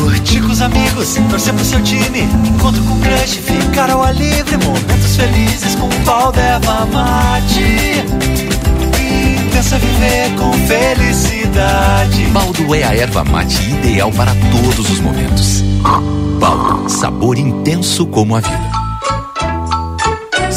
[0.00, 4.56] Curtir com os amigos, torcer pro seu time, encontro com crush, ficar ao ar livre,
[4.56, 8.51] momentos felizes com pau d'erva mate.
[9.62, 12.26] Intensa viver com felicidade.
[12.32, 15.62] Baldo é a erva mate ideal para todos os momentos.
[16.40, 18.91] Baldo, sabor intenso como a vida.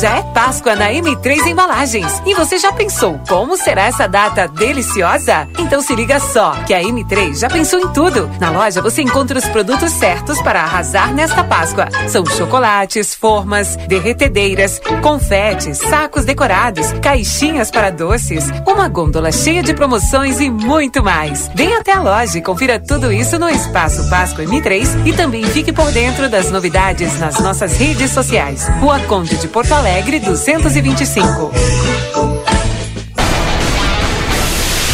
[0.05, 2.21] Já é Páscoa na M3 Embalagens.
[2.27, 5.47] E você já pensou como será essa data deliciosa?
[5.57, 8.29] Então se liga só, que a M3 já pensou em tudo.
[8.39, 11.87] Na loja você encontra os produtos certos para arrasar nesta Páscoa.
[12.07, 20.39] São chocolates, formas, derretedeiras, confetes, sacos decorados, caixinhas para doces, uma gôndola cheia de promoções
[20.39, 21.49] e muito mais.
[21.55, 25.73] Venha até a loja e confira tudo isso no Espaço Páscoa M3 e também fique
[25.73, 28.67] por dentro das novidades nas nossas redes sociais.
[28.79, 31.51] Rua Conde de Porto Alegre 225.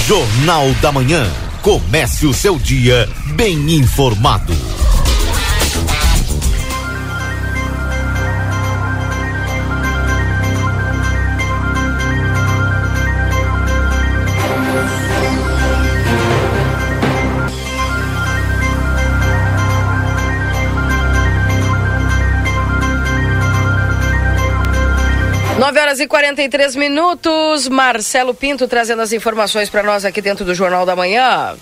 [0.06, 1.26] Jornal da Manhã.
[1.64, 4.54] Comece o seu dia bem informado.
[25.72, 27.70] Nove horas e 43 minutos.
[27.70, 31.56] Marcelo Pinto trazendo as informações para nós aqui dentro do Jornal da Manhã.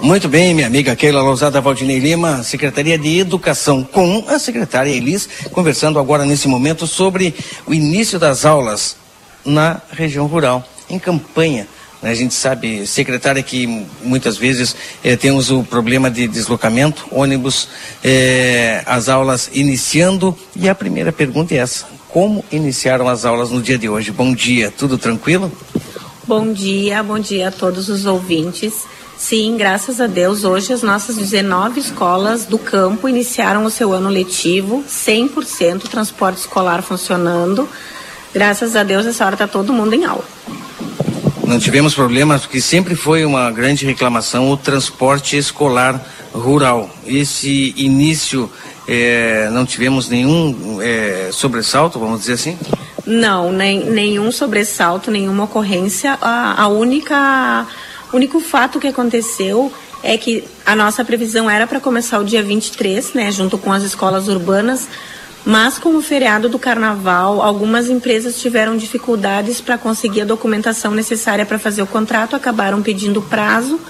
[0.00, 5.28] Muito bem, minha amiga Keila Lousada Valdinei Lima, Secretaria de Educação, com a secretária Elis,
[5.52, 7.34] conversando agora nesse momento sobre
[7.66, 8.96] o início das aulas
[9.44, 11.68] na região rural, em campanha.
[12.00, 12.12] né?
[12.12, 14.74] A gente sabe, secretária, que muitas vezes
[15.04, 17.68] eh, temos o problema de deslocamento, ônibus,
[18.02, 20.34] eh, as aulas iniciando.
[20.56, 24.10] E a primeira pergunta é essa: como iniciaram as aulas no dia de hoje?
[24.10, 25.50] Bom dia, tudo tranquilo?
[26.24, 28.86] Bom dia, bom dia a todos os ouvintes.
[29.16, 34.08] Sim, graças a Deus, hoje as nossas 19 escolas do campo iniciaram o seu ano
[34.08, 37.68] letivo, 100% transporte escolar funcionando.
[38.34, 40.24] Graças a Deus, essa hora está todo mundo em aula.
[41.46, 46.02] Não tivemos problemas, porque sempre foi uma grande reclamação o transporte escolar
[46.32, 46.90] rural.
[47.06, 48.50] Esse início,
[48.86, 52.58] eh, não tivemos nenhum eh, sobressalto, vamos dizer assim?
[53.06, 56.18] Não, nem, nenhum sobressalto, nenhuma ocorrência.
[56.20, 57.66] A, a única,
[58.12, 59.72] único fato que aconteceu
[60.02, 63.82] é que a nossa previsão era para começar o dia 23, né, junto com as
[63.82, 64.88] escolas urbanas,
[65.44, 71.44] mas com o feriado do carnaval, algumas empresas tiveram dificuldades para conseguir a documentação necessária
[71.44, 73.80] para fazer o contrato, acabaram pedindo prazo.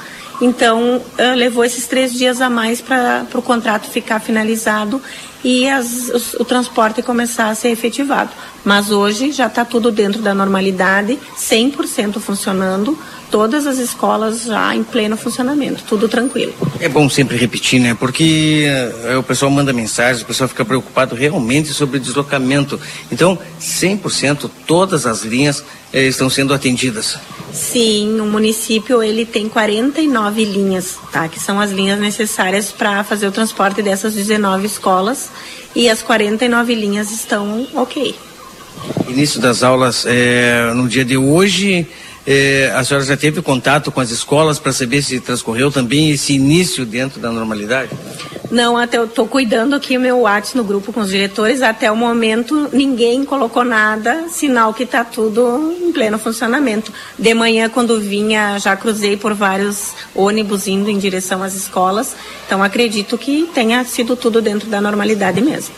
[0.40, 1.00] Então,
[1.36, 5.00] levou esses três dias a mais para o contrato ficar finalizado
[5.44, 8.30] e as- os- o transporte começar a ser efetivado.
[8.64, 12.98] Mas hoje já está tudo dentro da normalidade, 100% funcionando,
[13.32, 16.52] todas as escolas já em pleno funcionamento, tudo tranquilo.
[16.78, 17.96] É bom sempre repetir, né?
[17.98, 22.78] Porque eh, o pessoal manda mensagens, o pessoal fica preocupado realmente sobre deslocamento.
[23.10, 25.64] Então, 100% todas as linhas
[25.94, 27.18] eh, estão sendo atendidas.
[27.54, 31.26] Sim, o município ele tem 49 linhas, tá?
[31.26, 35.30] Que são as linhas necessárias para fazer o transporte dessas 19 escolas
[35.74, 38.14] e as 49 linhas estão ok.
[39.08, 41.86] Início das aulas eh, no dia de hoje.
[42.26, 46.34] Eh, a senhora já teve contato com as escolas para saber se transcorreu também esse
[46.34, 47.90] início dentro da normalidade?
[48.52, 51.62] Não, até eu tô cuidando aqui o meu WhatsApp no grupo com os diretores.
[51.62, 56.92] Até o momento ninguém colocou nada, sinal que está tudo em pleno funcionamento.
[57.18, 62.14] De manhã, quando vinha, já cruzei por vários ônibus indo em direção às escolas.
[62.46, 65.74] Então acredito que tenha sido tudo dentro da normalidade mesmo.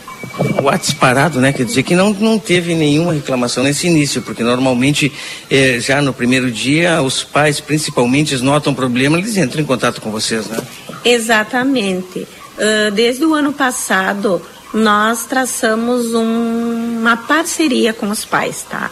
[0.59, 1.53] O WhatsApp parado, né?
[1.53, 5.13] Quer dizer que não, não teve nenhuma reclamação nesse início, porque normalmente
[5.49, 10.11] eh, já no primeiro dia os pais principalmente notam problema, eles entram em contato com
[10.11, 10.57] vocês, né?
[11.03, 12.27] Exatamente.
[12.57, 14.41] Ah, desde o ano passado,
[14.73, 18.89] nós traçamos um- uma parceria com os pais, tá?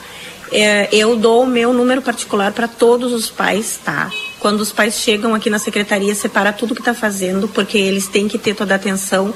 [0.52, 4.11] É, eu dou o meu número particular para todos os pais, tá?
[4.40, 8.28] Quando os pais chegam aqui na secretaria, separa tudo que está fazendo, porque eles têm
[8.28, 9.34] que ter toda a atenção.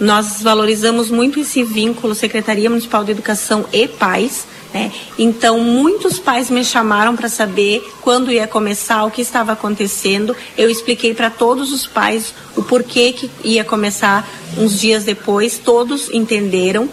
[0.00, 4.46] Nós valorizamos muito esse vínculo Secretaria Municipal de Educação e pais.
[4.76, 4.92] Né?
[5.18, 10.36] Então, muitos pais me chamaram para saber quando ia começar, o que estava acontecendo.
[10.56, 14.28] Eu expliquei para todos os pais o porquê que ia começar
[14.58, 15.58] uns dias depois.
[15.58, 16.90] Todos entenderam.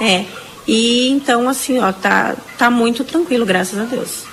[0.00, 0.24] Né?
[0.66, 4.24] E então, assim, ó, tá, tá muito tranquilo, graças a Deus.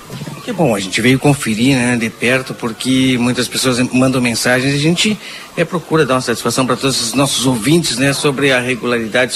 [0.42, 4.76] Que bom, a gente veio conferir né, de perto, porque muitas pessoas mandam mensagens e
[4.76, 5.18] a gente
[5.56, 9.34] é, procura dar uma satisfação para todos os nossos ouvintes né, sobre a regularidade,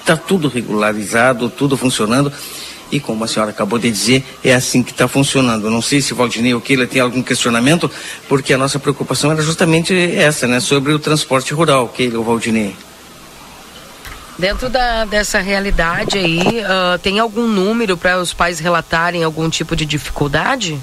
[0.00, 2.32] está tudo regularizado, tudo funcionando.
[2.92, 5.70] E como a senhora acabou de dizer, é assim que está funcionando.
[5.70, 7.90] Não sei se Valdinei ou Keila tem algum questionamento,
[8.28, 12.76] porque a nossa preocupação era justamente essa, né, sobre o transporte rural, Keila ou Valdinei.
[14.38, 19.74] Dentro da, dessa realidade aí, ah, tem algum número para os pais relatarem algum tipo
[19.74, 20.78] de dificuldade?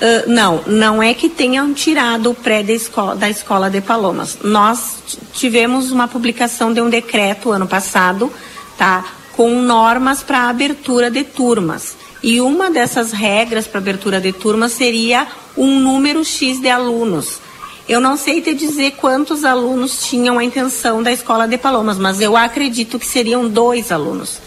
[0.02, 4.40] Ah, não, não é que tenham tirado o pré da escola, da escola de Palomas.
[4.44, 4.98] Nós
[5.34, 8.32] tivemos uma publicação de um decreto ano passado,
[8.78, 9.06] tá,
[9.36, 11.96] com normas para abertura de turmas.
[12.22, 17.40] E uma dessas regras para abertura de turmas seria um número X de alunos.
[17.88, 22.22] Eu não sei te dizer quantos alunos tinham a intenção da escola de Palomas, mas
[22.22, 24.40] eu acredito que seriam dois alunos.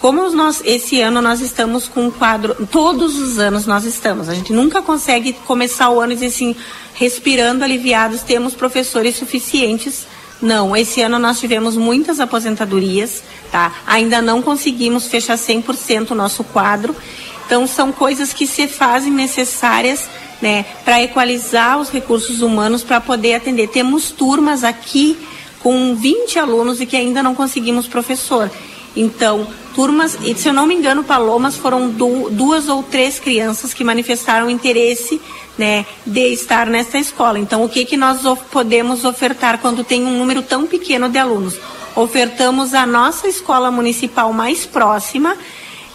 [0.00, 4.34] Como nós, esse ano nós estamos com um quadro, todos os anos nós estamos, a
[4.34, 6.56] gente nunca consegue começar o ano e dizer assim,
[6.94, 10.06] respirando aliviados, temos professores suficientes.
[10.40, 13.22] Não, esse ano nós tivemos muitas aposentadorias,
[13.52, 13.74] tá?
[13.86, 16.96] Ainda não conseguimos fechar 100% o nosso quadro.
[17.44, 20.08] Então são coisas que se fazem necessárias,
[20.40, 23.68] né, para equalizar os recursos humanos para poder atender.
[23.68, 25.18] Temos turmas aqui
[25.58, 28.50] com 20 alunos e que ainda não conseguimos professor.
[28.96, 33.84] Então, turmas, se eu não me engano, Palomas foram du- duas ou três crianças que
[33.84, 35.20] manifestaram interesse
[35.56, 37.38] né, de estar nessa escola.
[37.38, 41.56] Então, o que, que nós podemos ofertar quando tem um número tão pequeno de alunos?
[41.94, 45.36] Ofertamos a nossa escola municipal mais próxima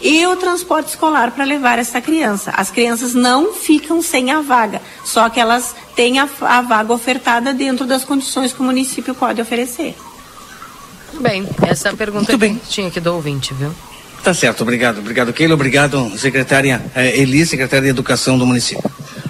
[0.01, 2.51] e o transporte escolar para levar essa criança.
[2.55, 7.53] As crianças não ficam sem a vaga, só que elas têm a, a vaga ofertada
[7.53, 9.95] dentro das condições que o município pode oferecer.
[11.15, 13.71] Muito bem, essa pergunta que tinha aqui do ouvinte, viu?
[14.21, 14.99] Tá certo, obrigado.
[14.99, 15.53] Obrigado, Keila.
[15.53, 18.83] Obrigado, secretária eh, Eli, secretária de Educação do município.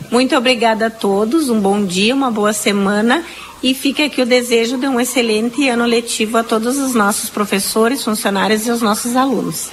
[0.10, 3.24] Muito obrigada a todos, um bom dia, uma boa semana
[3.62, 8.04] e fica aqui o desejo de um excelente ano letivo a todos os nossos professores,
[8.04, 9.70] funcionários e os nossos alunos.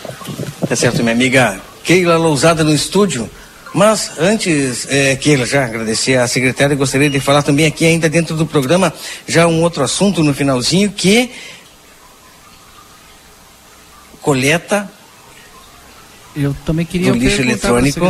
[0.68, 3.30] Tá certo, minha amiga Keila Lousada no estúdio.
[3.72, 8.36] Mas antes, é, Keila, já agradecer à secretária, gostaria de falar também aqui ainda dentro
[8.36, 8.93] do programa,
[9.26, 11.30] já um outro assunto no finalzinho, que
[14.23, 14.89] coleta
[16.35, 18.01] Eu também queria do lixo eletrônico.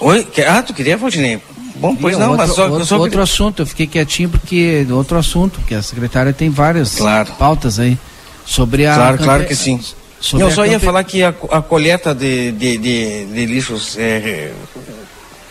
[0.00, 0.26] Oi?
[0.46, 1.40] Ah, tu queria, Valdinei?
[1.76, 5.16] Bom, pois não, outro, mas só, outro, só outro assunto, eu fiquei quietinho porque outro
[5.16, 6.98] assunto, porque a secretária tem várias
[7.38, 7.96] pautas aí
[8.44, 9.80] sobre a Claro, claro campe- que sim.
[10.20, 13.96] sobre Eu só ia campe- falar que a, a coleta de, de, de, de lixos,
[13.96, 14.52] é,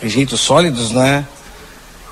[0.01, 1.25] rejeitos sólidos, né?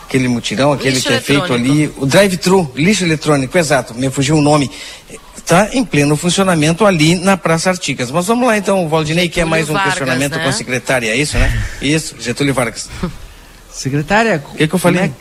[0.07, 4.37] Aquele mutirão, aquele Lixo que é feito ali, o drive-thru, lixo eletrônico, exato, me fugiu
[4.37, 4.69] o nome.
[5.45, 8.09] Está em pleno funcionamento ali na Praça Artigas.
[8.09, 10.43] Mas vamos lá então, o Valdinei quer mais um Vargas, questionamento né?
[10.43, 11.63] com a secretária, é isso, né?
[11.79, 12.89] Isso, Getúlio Vargas.
[13.71, 15.13] Secretária, O que, que eu falei?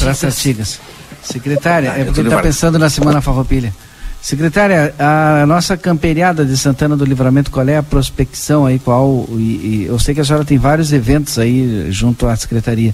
[0.00, 0.80] Praça Artigas.
[1.22, 3.72] Secretária, Ah, é porque está pensando na Semana Farroupilha.
[4.20, 8.80] Secretária, a nossa camperiada de Santana do Livramento, qual é a prospecção aí?
[8.80, 12.92] Qual, e, e eu sei que a senhora tem vários eventos aí junto à Secretaria.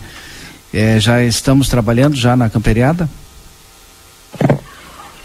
[0.75, 3.09] É, já estamos trabalhando já na camperiada?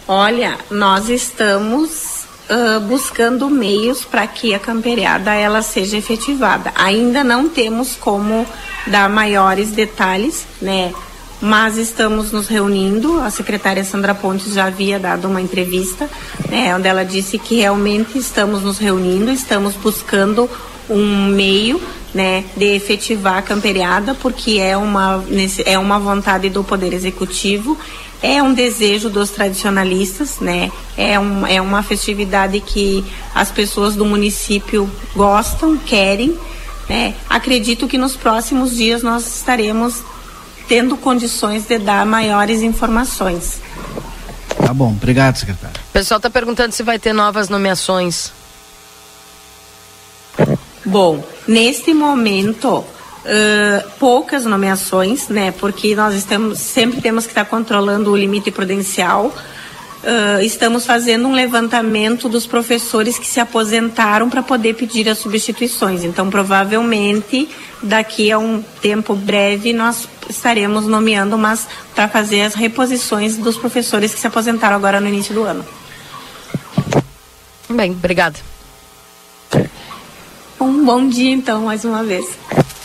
[0.07, 6.71] Olha, nós estamos ah, buscando meios para que a camperiada ela seja efetivada.
[6.75, 8.45] Ainda não temos como
[8.87, 10.93] dar maiores detalhes, né?
[11.41, 13.19] Mas estamos nos reunindo.
[13.19, 16.09] A secretária Sandra Pontes já havia dado uma entrevista,
[16.49, 20.49] né, onde ela disse que realmente estamos nos reunindo, estamos buscando
[20.89, 21.79] um meio
[22.13, 25.23] né, de efetivar a camperiada, porque é uma,
[25.65, 27.77] é uma vontade do Poder Executivo,
[28.21, 34.05] é um desejo dos tradicionalistas, né, é, um, é uma festividade que as pessoas do
[34.05, 36.37] município gostam, querem.
[36.89, 37.13] Né.
[37.29, 40.03] Acredito que nos próximos dias nós estaremos
[40.67, 43.61] tendo condições de dar maiores informações.
[44.57, 45.79] Tá bom, obrigado, secretária.
[45.89, 48.31] O pessoal está perguntando se vai ter novas nomeações.
[50.83, 52.83] Bom, neste momento,
[53.27, 55.51] ãh, poucas nomeações, né?
[55.51, 59.35] Porque nós estamos, sempre temos que estar controlando o limite prudencial.
[60.03, 66.03] Ãh, estamos fazendo um levantamento dos professores que se aposentaram para poder pedir as substituições.
[66.03, 67.49] Então, provavelmente,
[67.83, 74.13] daqui a um tempo breve, nós estaremos nomeando, mas para fazer as reposições dos professores
[74.13, 75.65] que se aposentaram agora no início do ano.
[77.69, 78.39] Bem, obrigada.
[80.59, 82.25] Um bom dia, então, mais uma vez.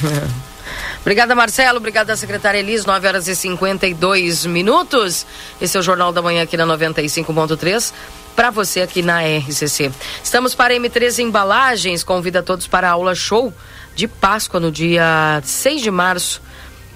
[1.01, 1.79] Obrigada, Marcelo.
[1.79, 2.85] Obrigada, secretária Elis.
[2.87, 5.27] 9 horas e 52 minutos.
[5.61, 7.93] Esse é o Jornal da Manhã aqui na 95.3.
[8.35, 9.93] Para você aqui na RCC.
[10.23, 12.03] Estamos para M3 Embalagens.
[12.03, 13.53] Convida todos para a aula show
[13.95, 16.41] de Páscoa no dia 6 de março.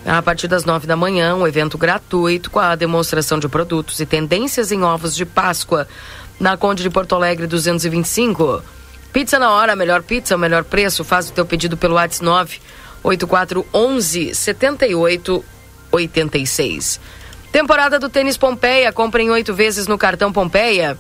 [0.05, 4.07] A partir das 9 da manhã, um evento gratuito com a demonstração de produtos e
[4.07, 5.89] tendências em ovos de Páscoa
[6.39, 8.63] na Conde de Porto Alegre 225.
[9.13, 11.03] Pizza na hora, melhor pizza, melhor preço.
[11.03, 12.61] Faz o teu pedido pelo WhatsApp 9
[13.07, 17.01] 8411 7886.
[17.53, 18.93] Temporada do Tênis Pompeia.
[18.93, 20.99] Compre em oito vezes no cartão Pompeia.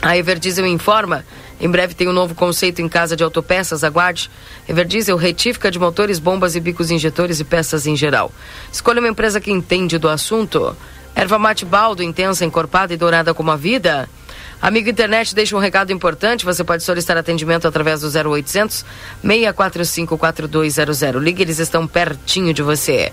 [0.00, 1.26] A Everdiesel informa.
[1.60, 3.84] Em breve tem um novo conceito em casa de autopeças.
[3.84, 4.30] Aguarde.
[4.66, 8.32] Everdiesel, retífica de motores, bombas e bicos injetores e peças em geral.
[8.72, 10.74] Escolha uma empresa que entende do assunto.
[11.14, 14.08] Erva mate baldo, intensa, encorpada e dourada como a vida.
[14.60, 16.44] Amigo internet, deixa um recado importante.
[16.44, 18.84] Você pode solicitar atendimento através do 0800
[19.22, 21.22] 645 4200.
[21.22, 23.12] Ligue, eles estão pertinho de você.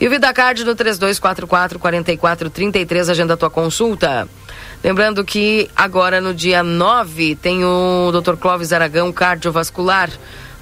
[0.00, 4.28] E o VidaCard no 3244 4433, agenda a tua consulta.
[4.82, 8.36] Lembrando que agora no dia 9 tem o Dr.
[8.36, 10.08] Clóvis Aragão, cardiovascular.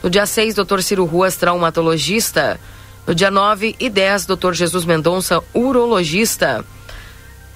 [0.03, 0.81] No dia 6, Dr.
[0.81, 2.59] Ciro Ruas, traumatologista.
[3.07, 4.53] No dia 9 e 10, Dr.
[4.55, 6.65] Jesus Mendonça, urologista.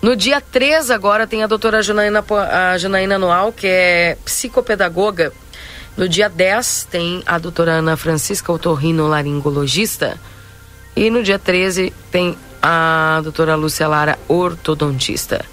[0.03, 5.33] No dia 3 agora tem a doutora Janaína, a Janaína Noal, que é psicopedagoga.
[5.97, 10.19] No dia 10 tem a doutora Ana Francisca Otorrino, laringologista.
[10.97, 15.45] E no dia 13 tem a doutora Lúcia Lara, ortodontista.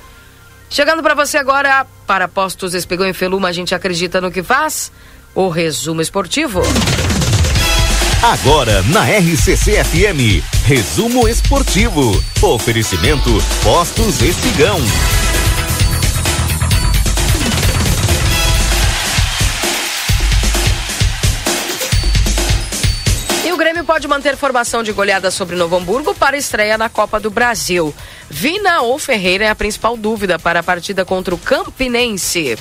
[0.69, 4.91] Chegando para você agora, para Postos Espigão e Feluma, a gente acredita no que faz?
[5.36, 6.61] O resumo esportivo.
[8.22, 12.11] Agora na RCC FM, resumo esportivo.
[12.41, 13.30] Oferecimento
[13.64, 14.80] Postos Espigão.
[23.45, 27.19] E o Grêmio pode manter formação de goleada sobre Novo Hamburgo para estreia na Copa
[27.19, 27.94] do Brasil.
[28.30, 32.57] Vina ou Ferreira é a principal dúvida para a partida contra o Campinense.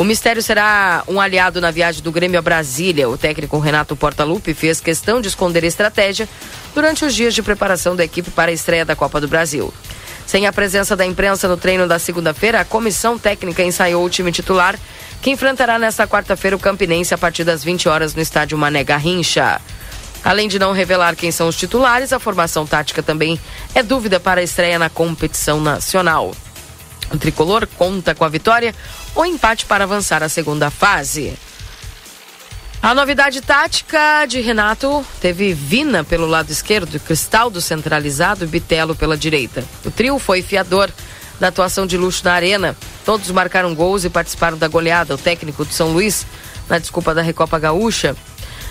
[0.00, 3.06] O mistério será um aliado na viagem do Grêmio a Brasília.
[3.06, 6.26] O técnico Renato Portaluppi fez questão de esconder estratégia
[6.74, 9.70] durante os dias de preparação da equipe para a estreia da Copa do Brasil.
[10.26, 14.32] Sem a presença da imprensa no treino da segunda-feira, a comissão técnica ensaiou o time
[14.32, 14.74] titular,
[15.20, 19.60] que enfrentará nesta quarta-feira o Campinense a partir das 20 horas no estádio Mané Garrincha.
[20.24, 23.38] Além de não revelar quem são os titulares, a formação tática também
[23.74, 26.32] é dúvida para a estreia na competição nacional.
[27.12, 28.74] O tricolor conta com a vitória
[29.14, 31.34] ou empate para avançar à segunda fase.
[32.82, 39.18] A novidade tática de Renato teve Vina pelo lado esquerdo, Cristaldo centralizado e Bitelo pela
[39.18, 39.62] direita.
[39.84, 40.90] O trio foi fiador
[41.38, 42.74] da atuação de luxo na arena.
[43.04, 45.14] Todos marcaram gols e participaram da goleada.
[45.14, 46.26] O técnico de São Luís,
[46.68, 48.16] na desculpa da Recopa Gaúcha,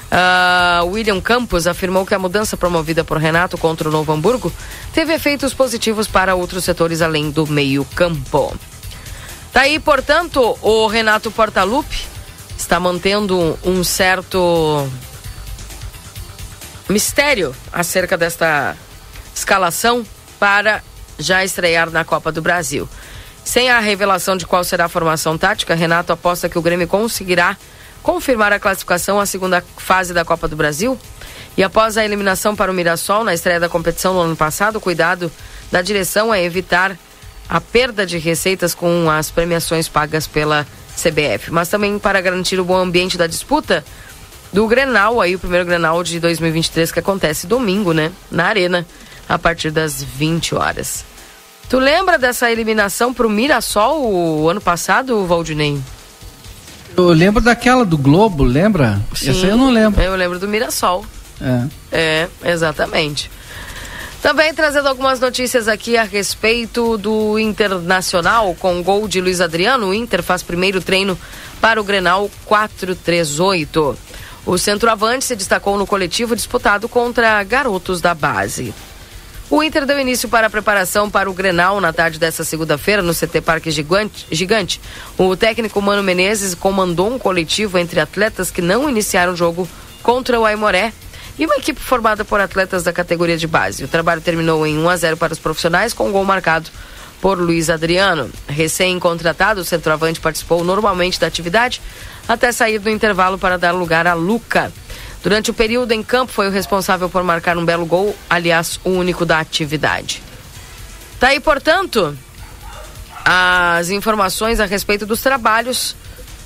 [0.09, 4.51] Uh, William Campos afirmou que a mudança promovida por Renato contra o Novo Hamburgo
[4.91, 8.57] teve efeitos positivos para outros setores além do meio-campo.
[9.53, 12.07] Tá portanto, o Renato Portaluppi
[12.57, 14.87] está mantendo um certo
[16.87, 18.75] mistério acerca desta
[19.35, 20.05] escalação
[20.39, 20.83] para
[21.17, 22.87] já estrear na Copa do Brasil.
[23.43, 27.57] Sem a revelação de qual será a formação tática, Renato aposta que o Grêmio conseguirá
[28.03, 30.97] confirmar a classificação à segunda fase da Copa do Brasil.
[31.57, 34.81] E após a eliminação para o Mirassol na estreia da competição no ano passado, o
[34.81, 35.31] cuidado
[35.71, 36.95] da direção é evitar
[37.49, 42.65] a perda de receitas com as premiações pagas pela CBF, mas também para garantir o
[42.65, 43.83] bom ambiente da disputa
[44.53, 48.85] do Grenal, aí o primeiro Grenal de 2023 que acontece domingo, né, na Arena,
[49.27, 51.05] a partir das 20 horas.
[51.69, 55.79] Tu lembra dessa eliminação para o Mirassol o ano passado, Valdinei?
[56.97, 58.99] Eu lembro daquela do Globo, lembra?
[59.15, 60.01] Sim, Essa eu não lembro.
[60.01, 61.05] Eu lembro do Mirassol.
[61.39, 61.67] É.
[61.91, 63.29] É, exatamente.
[64.21, 69.87] Também trazendo algumas notícias aqui a respeito do Internacional, com gol de Luiz Adriano.
[69.87, 71.17] O Inter faz primeiro treino
[71.61, 73.97] para o Grenal 438.
[74.45, 78.73] O centroavante se destacou no coletivo disputado contra garotos da base.
[79.49, 83.15] O Inter deu início para a preparação para o Grenal na tarde dessa segunda-feira no
[83.15, 84.81] CT Parque Gigante, Gigante.
[85.17, 89.67] O técnico Mano Menezes comandou um coletivo entre atletas que não iniciaram o jogo
[90.03, 90.93] contra o Aimoré
[91.39, 93.83] e uma equipe formada por atletas da categoria de base.
[93.83, 96.69] O trabalho terminou em 1 a 0 para os profissionais com um gol marcado
[97.21, 98.29] por Luiz Adriano.
[98.45, 101.81] Recém-contratado, o centroavante participou normalmente da atividade
[102.27, 104.71] até sair do intervalo para dar lugar a Luca.
[105.23, 108.89] Durante o período em campo, foi o responsável por marcar um belo gol, aliás, o
[108.89, 110.21] único da atividade.
[111.19, 112.17] Tá aí, portanto,
[113.23, 115.95] as informações a respeito dos trabalhos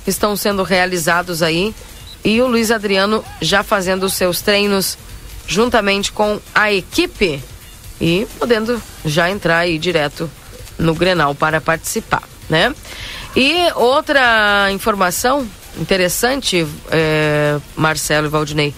[0.06, 1.74] estão sendo realizados aí
[2.24, 4.96] e o Luiz Adriano já fazendo os seus treinos
[5.46, 7.42] juntamente com a equipe
[8.00, 10.30] e podendo já entrar aí direto
[10.78, 12.74] no Grenal para participar, né?
[13.36, 15.46] E outra informação
[15.78, 18.74] interessante, é, Marcelo e Valdinei.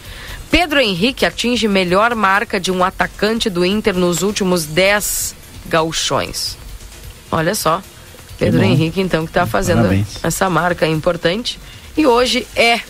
[0.50, 5.34] Pedro Henrique atinge melhor marca de um atacante do Inter nos últimos 10
[5.66, 6.56] gauchões.
[7.30, 7.82] Olha só.
[8.38, 10.18] Pedro Henrique, então, que está fazendo Parabéns.
[10.22, 11.58] essa marca importante.
[11.96, 12.80] E hoje é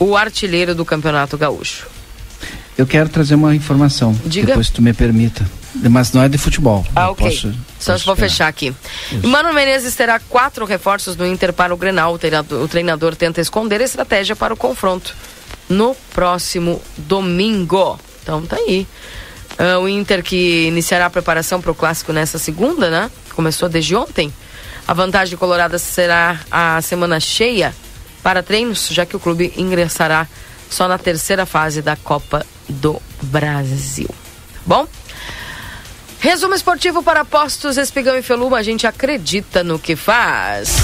[0.00, 1.86] o artilheiro do Campeonato Gaúcho.
[2.76, 4.46] Eu quero trazer uma informação, Diga.
[4.48, 5.46] depois tu me permita.
[5.72, 6.84] Mas não é de futebol.
[6.96, 7.30] Ah, ok.
[7.30, 8.74] Posso, Só vou fechar aqui.
[9.12, 12.14] E Mano Menezes terá quatro reforços no Inter para o Grenal.
[12.14, 15.14] O treinador, o treinador tenta esconder a estratégia para o confronto
[15.68, 18.00] no próximo domingo.
[18.22, 18.84] Então tá aí.
[19.56, 23.08] Ah, o Inter que iniciará a preparação para o clássico nessa segunda, né?
[23.34, 24.32] Começou desde ontem.
[24.88, 27.72] A vantagem colorada será a semana cheia
[28.22, 30.26] para treinos, já que o clube ingressará
[30.68, 34.08] só na terceira fase da Copa do Brasil.
[34.64, 34.86] Bom?
[36.20, 38.58] Resumo esportivo para Postos Espigão e Feluma.
[38.58, 40.76] A gente acredita no que faz.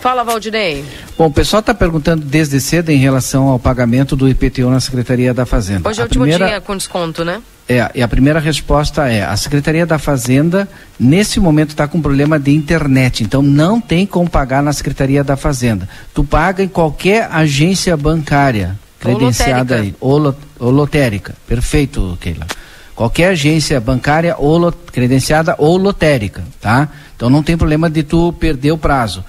[0.00, 0.84] Fala, Valdinei.
[1.16, 5.32] Bom, o pessoal está perguntando desde cedo em relação ao pagamento do IPTU na Secretaria
[5.32, 5.88] da Fazenda.
[5.88, 7.40] Hoje é A o último primeira- dia com desconto, né?
[7.68, 10.68] É, e a primeira resposta é: a Secretaria da Fazenda,
[10.98, 15.36] nesse momento, está com problema de internet, então não tem como pagar na Secretaria da
[15.36, 15.88] Fazenda.
[16.12, 21.34] Tu paga em qualquer agência bancária credenciada aí, ou, ou lotérica.
[21.46, 22.46] Perfeito, Keila.
[22.94, 26.88] Qualquer agência bancária ou credenciada ou lotérica, tá?
[27.16, 29.24] Então não tem problema de tu perder o prazo.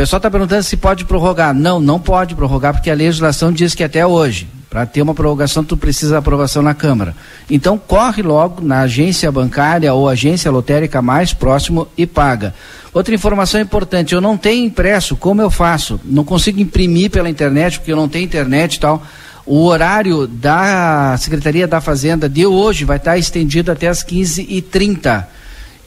[0.00, 1.52] Pessoal está perguntando se pode prorrogar.
[1.52, 4.48] Não, não pode prorrogar, porque a legislação diz que até hoje.
[4.70, 7.14] Para ter uma prorrogação, tu precisa aprovação na Câmara.
[7.50, 12.54] Então, corre logo na agência bancária ou agência lotérica mais próximo e paga.
[12.94, 16.00] Outra informação importante: eu não tenho impresso, como eu faço?
[16.02, 19.02] Não consigo imprimir pela internet, porque eu não tenho internet e tal.
[19.44, 25.26] O horário da Secretaria da Fazenda de hoje vai estar estendido até as 15h30.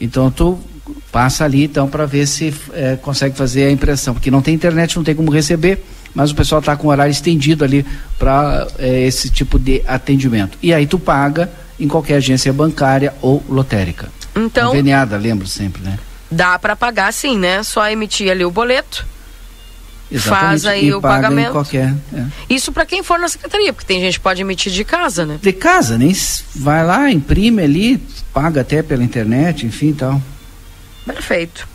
[0.00, 0.60] Então, tu
[1.14, 4.96] passa ali então para ver se é, consegue fazer a impressão, porque não tem internet,
[4.96, 5.80] não tem como receber,
[6.12, 7.86] mas o pessoal está com horário estendido ali
[8.18, 10.58] para é, esse tipo de atendimento.
[10.60, 14.08] E aí tu paga em qualquer agência bancária ou lotérica.
[14.34, 14.70] Então.
[14.70, 16.00] Conveniada, lembro sempre, né?
[16.28, 17.62] Dá para pagar sim, né?
[17.62, 19.06] Só emitir ali o boleto.
[20.10, 21.52] Exatamente, Faz aí e o pagamento.
[21.52, 21.94] qualquer.
[22.12, 22.24] é.
[22.50, 25.38] Isso para quem for na secretaria, porque tem gente que pode emitir de casa, né?
[25.40, 26.12] De casa, nem
[26.56, 30.20] vai lá, imprime ali, paga até pela internet, enfim e tal.
[31.06, 31.66] Perfeito.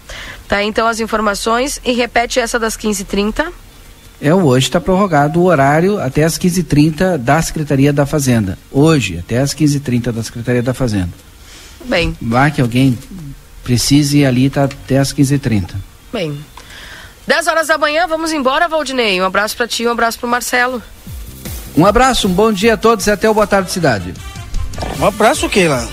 [0.47, 3.51] Tá aí, então as informações e repete essa das 15h30.
[4.21, 8.57] É, hoje está prorrogado o horário até as 15h30 da Secretaria da Fazenda.
[8.71, 11.11] Hoje, até as 15h30 da Secretaria da Fazenda.
[11.85, 12.97] Bem, Vai que alguém
[13.63, 15.69] precise ir ali, tá até as 15h30.
[16.11, 16.37] bem.
[17.25, 19.21] 10 horas da manhã, vamos embora, Valdinei.
[19.21, 20.81] Um abraço para ti, um abraço pro Marcelo.
[21.77, 24.15] Um abraço, um bom dia a todos e até o Boa Tarde Cidade.
[24.99, 25.87] Um abraço, Keila.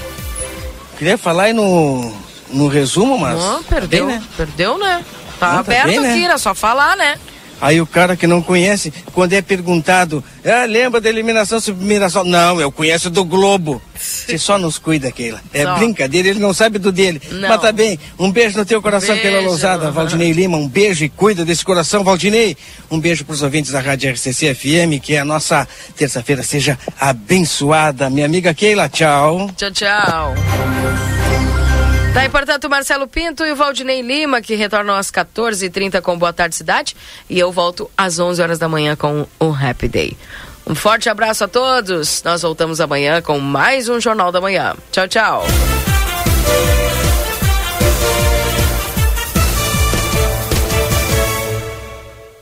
[0.99, 2.11] Queria falar aí no,
[2.51, 3.39] no resumo, mas.
[3.39, 4.23] Não, perdeu, Bem, né?
[4.37, 5.05] perdeu, né?
[5.39, 6.11] Tá Não, tá aberto bem, né?
[6.13, 7.17] aqui, era só falar, né?
[7.59, 12.23] Aí o cara que não conhece, quando é perguntado, ah, lembra da eliminação submiração?
[12.23, 13.81] Não, eu conheço do Globo.
[13.99, 15.41] Você só nos cuida, Keila.
[15.55, 15.77] É Só.
[15.77, 17.21] brincadeira, ele não sabe do dele.
[17.31, 17.49] Não.
[17.49, 17.99] Mas tá bem.
[18.19, 19.23] Um beijo no teu coração, Beijo.
[19.23, 19.91] Keila Lousada.
[19.91, 22.55] Valdinei Lima, um beijo e cuida desse coração, Valdinei.
[22.91, 25.67] Um beijo pros ouvintes da Rádio RCC FM, que a nossa
[25.97, 28.11] terça-feira seja abençoada.
[28.11, 29.51] Minha amiga Keila, tchau.
[29.57, 31.16] Tchau, tchau.
[32.17, 36.33] Tá aí, portanto, Marcelo Pinto e o Valdinei Lima, que retornam às 14h30 com Boa
[36.33, 36.97] Tarde Cidade.
[37.29, 40.17] E eu volto às 11 horas da manhã com o Happy Day.
[40.67, 42.23] Um forte abraço a todos.
[42.23, 44.75] Nós voltamos amanhã com mais um Jornal da Manhã.
[44.91, 45.45] Tchau, tchau.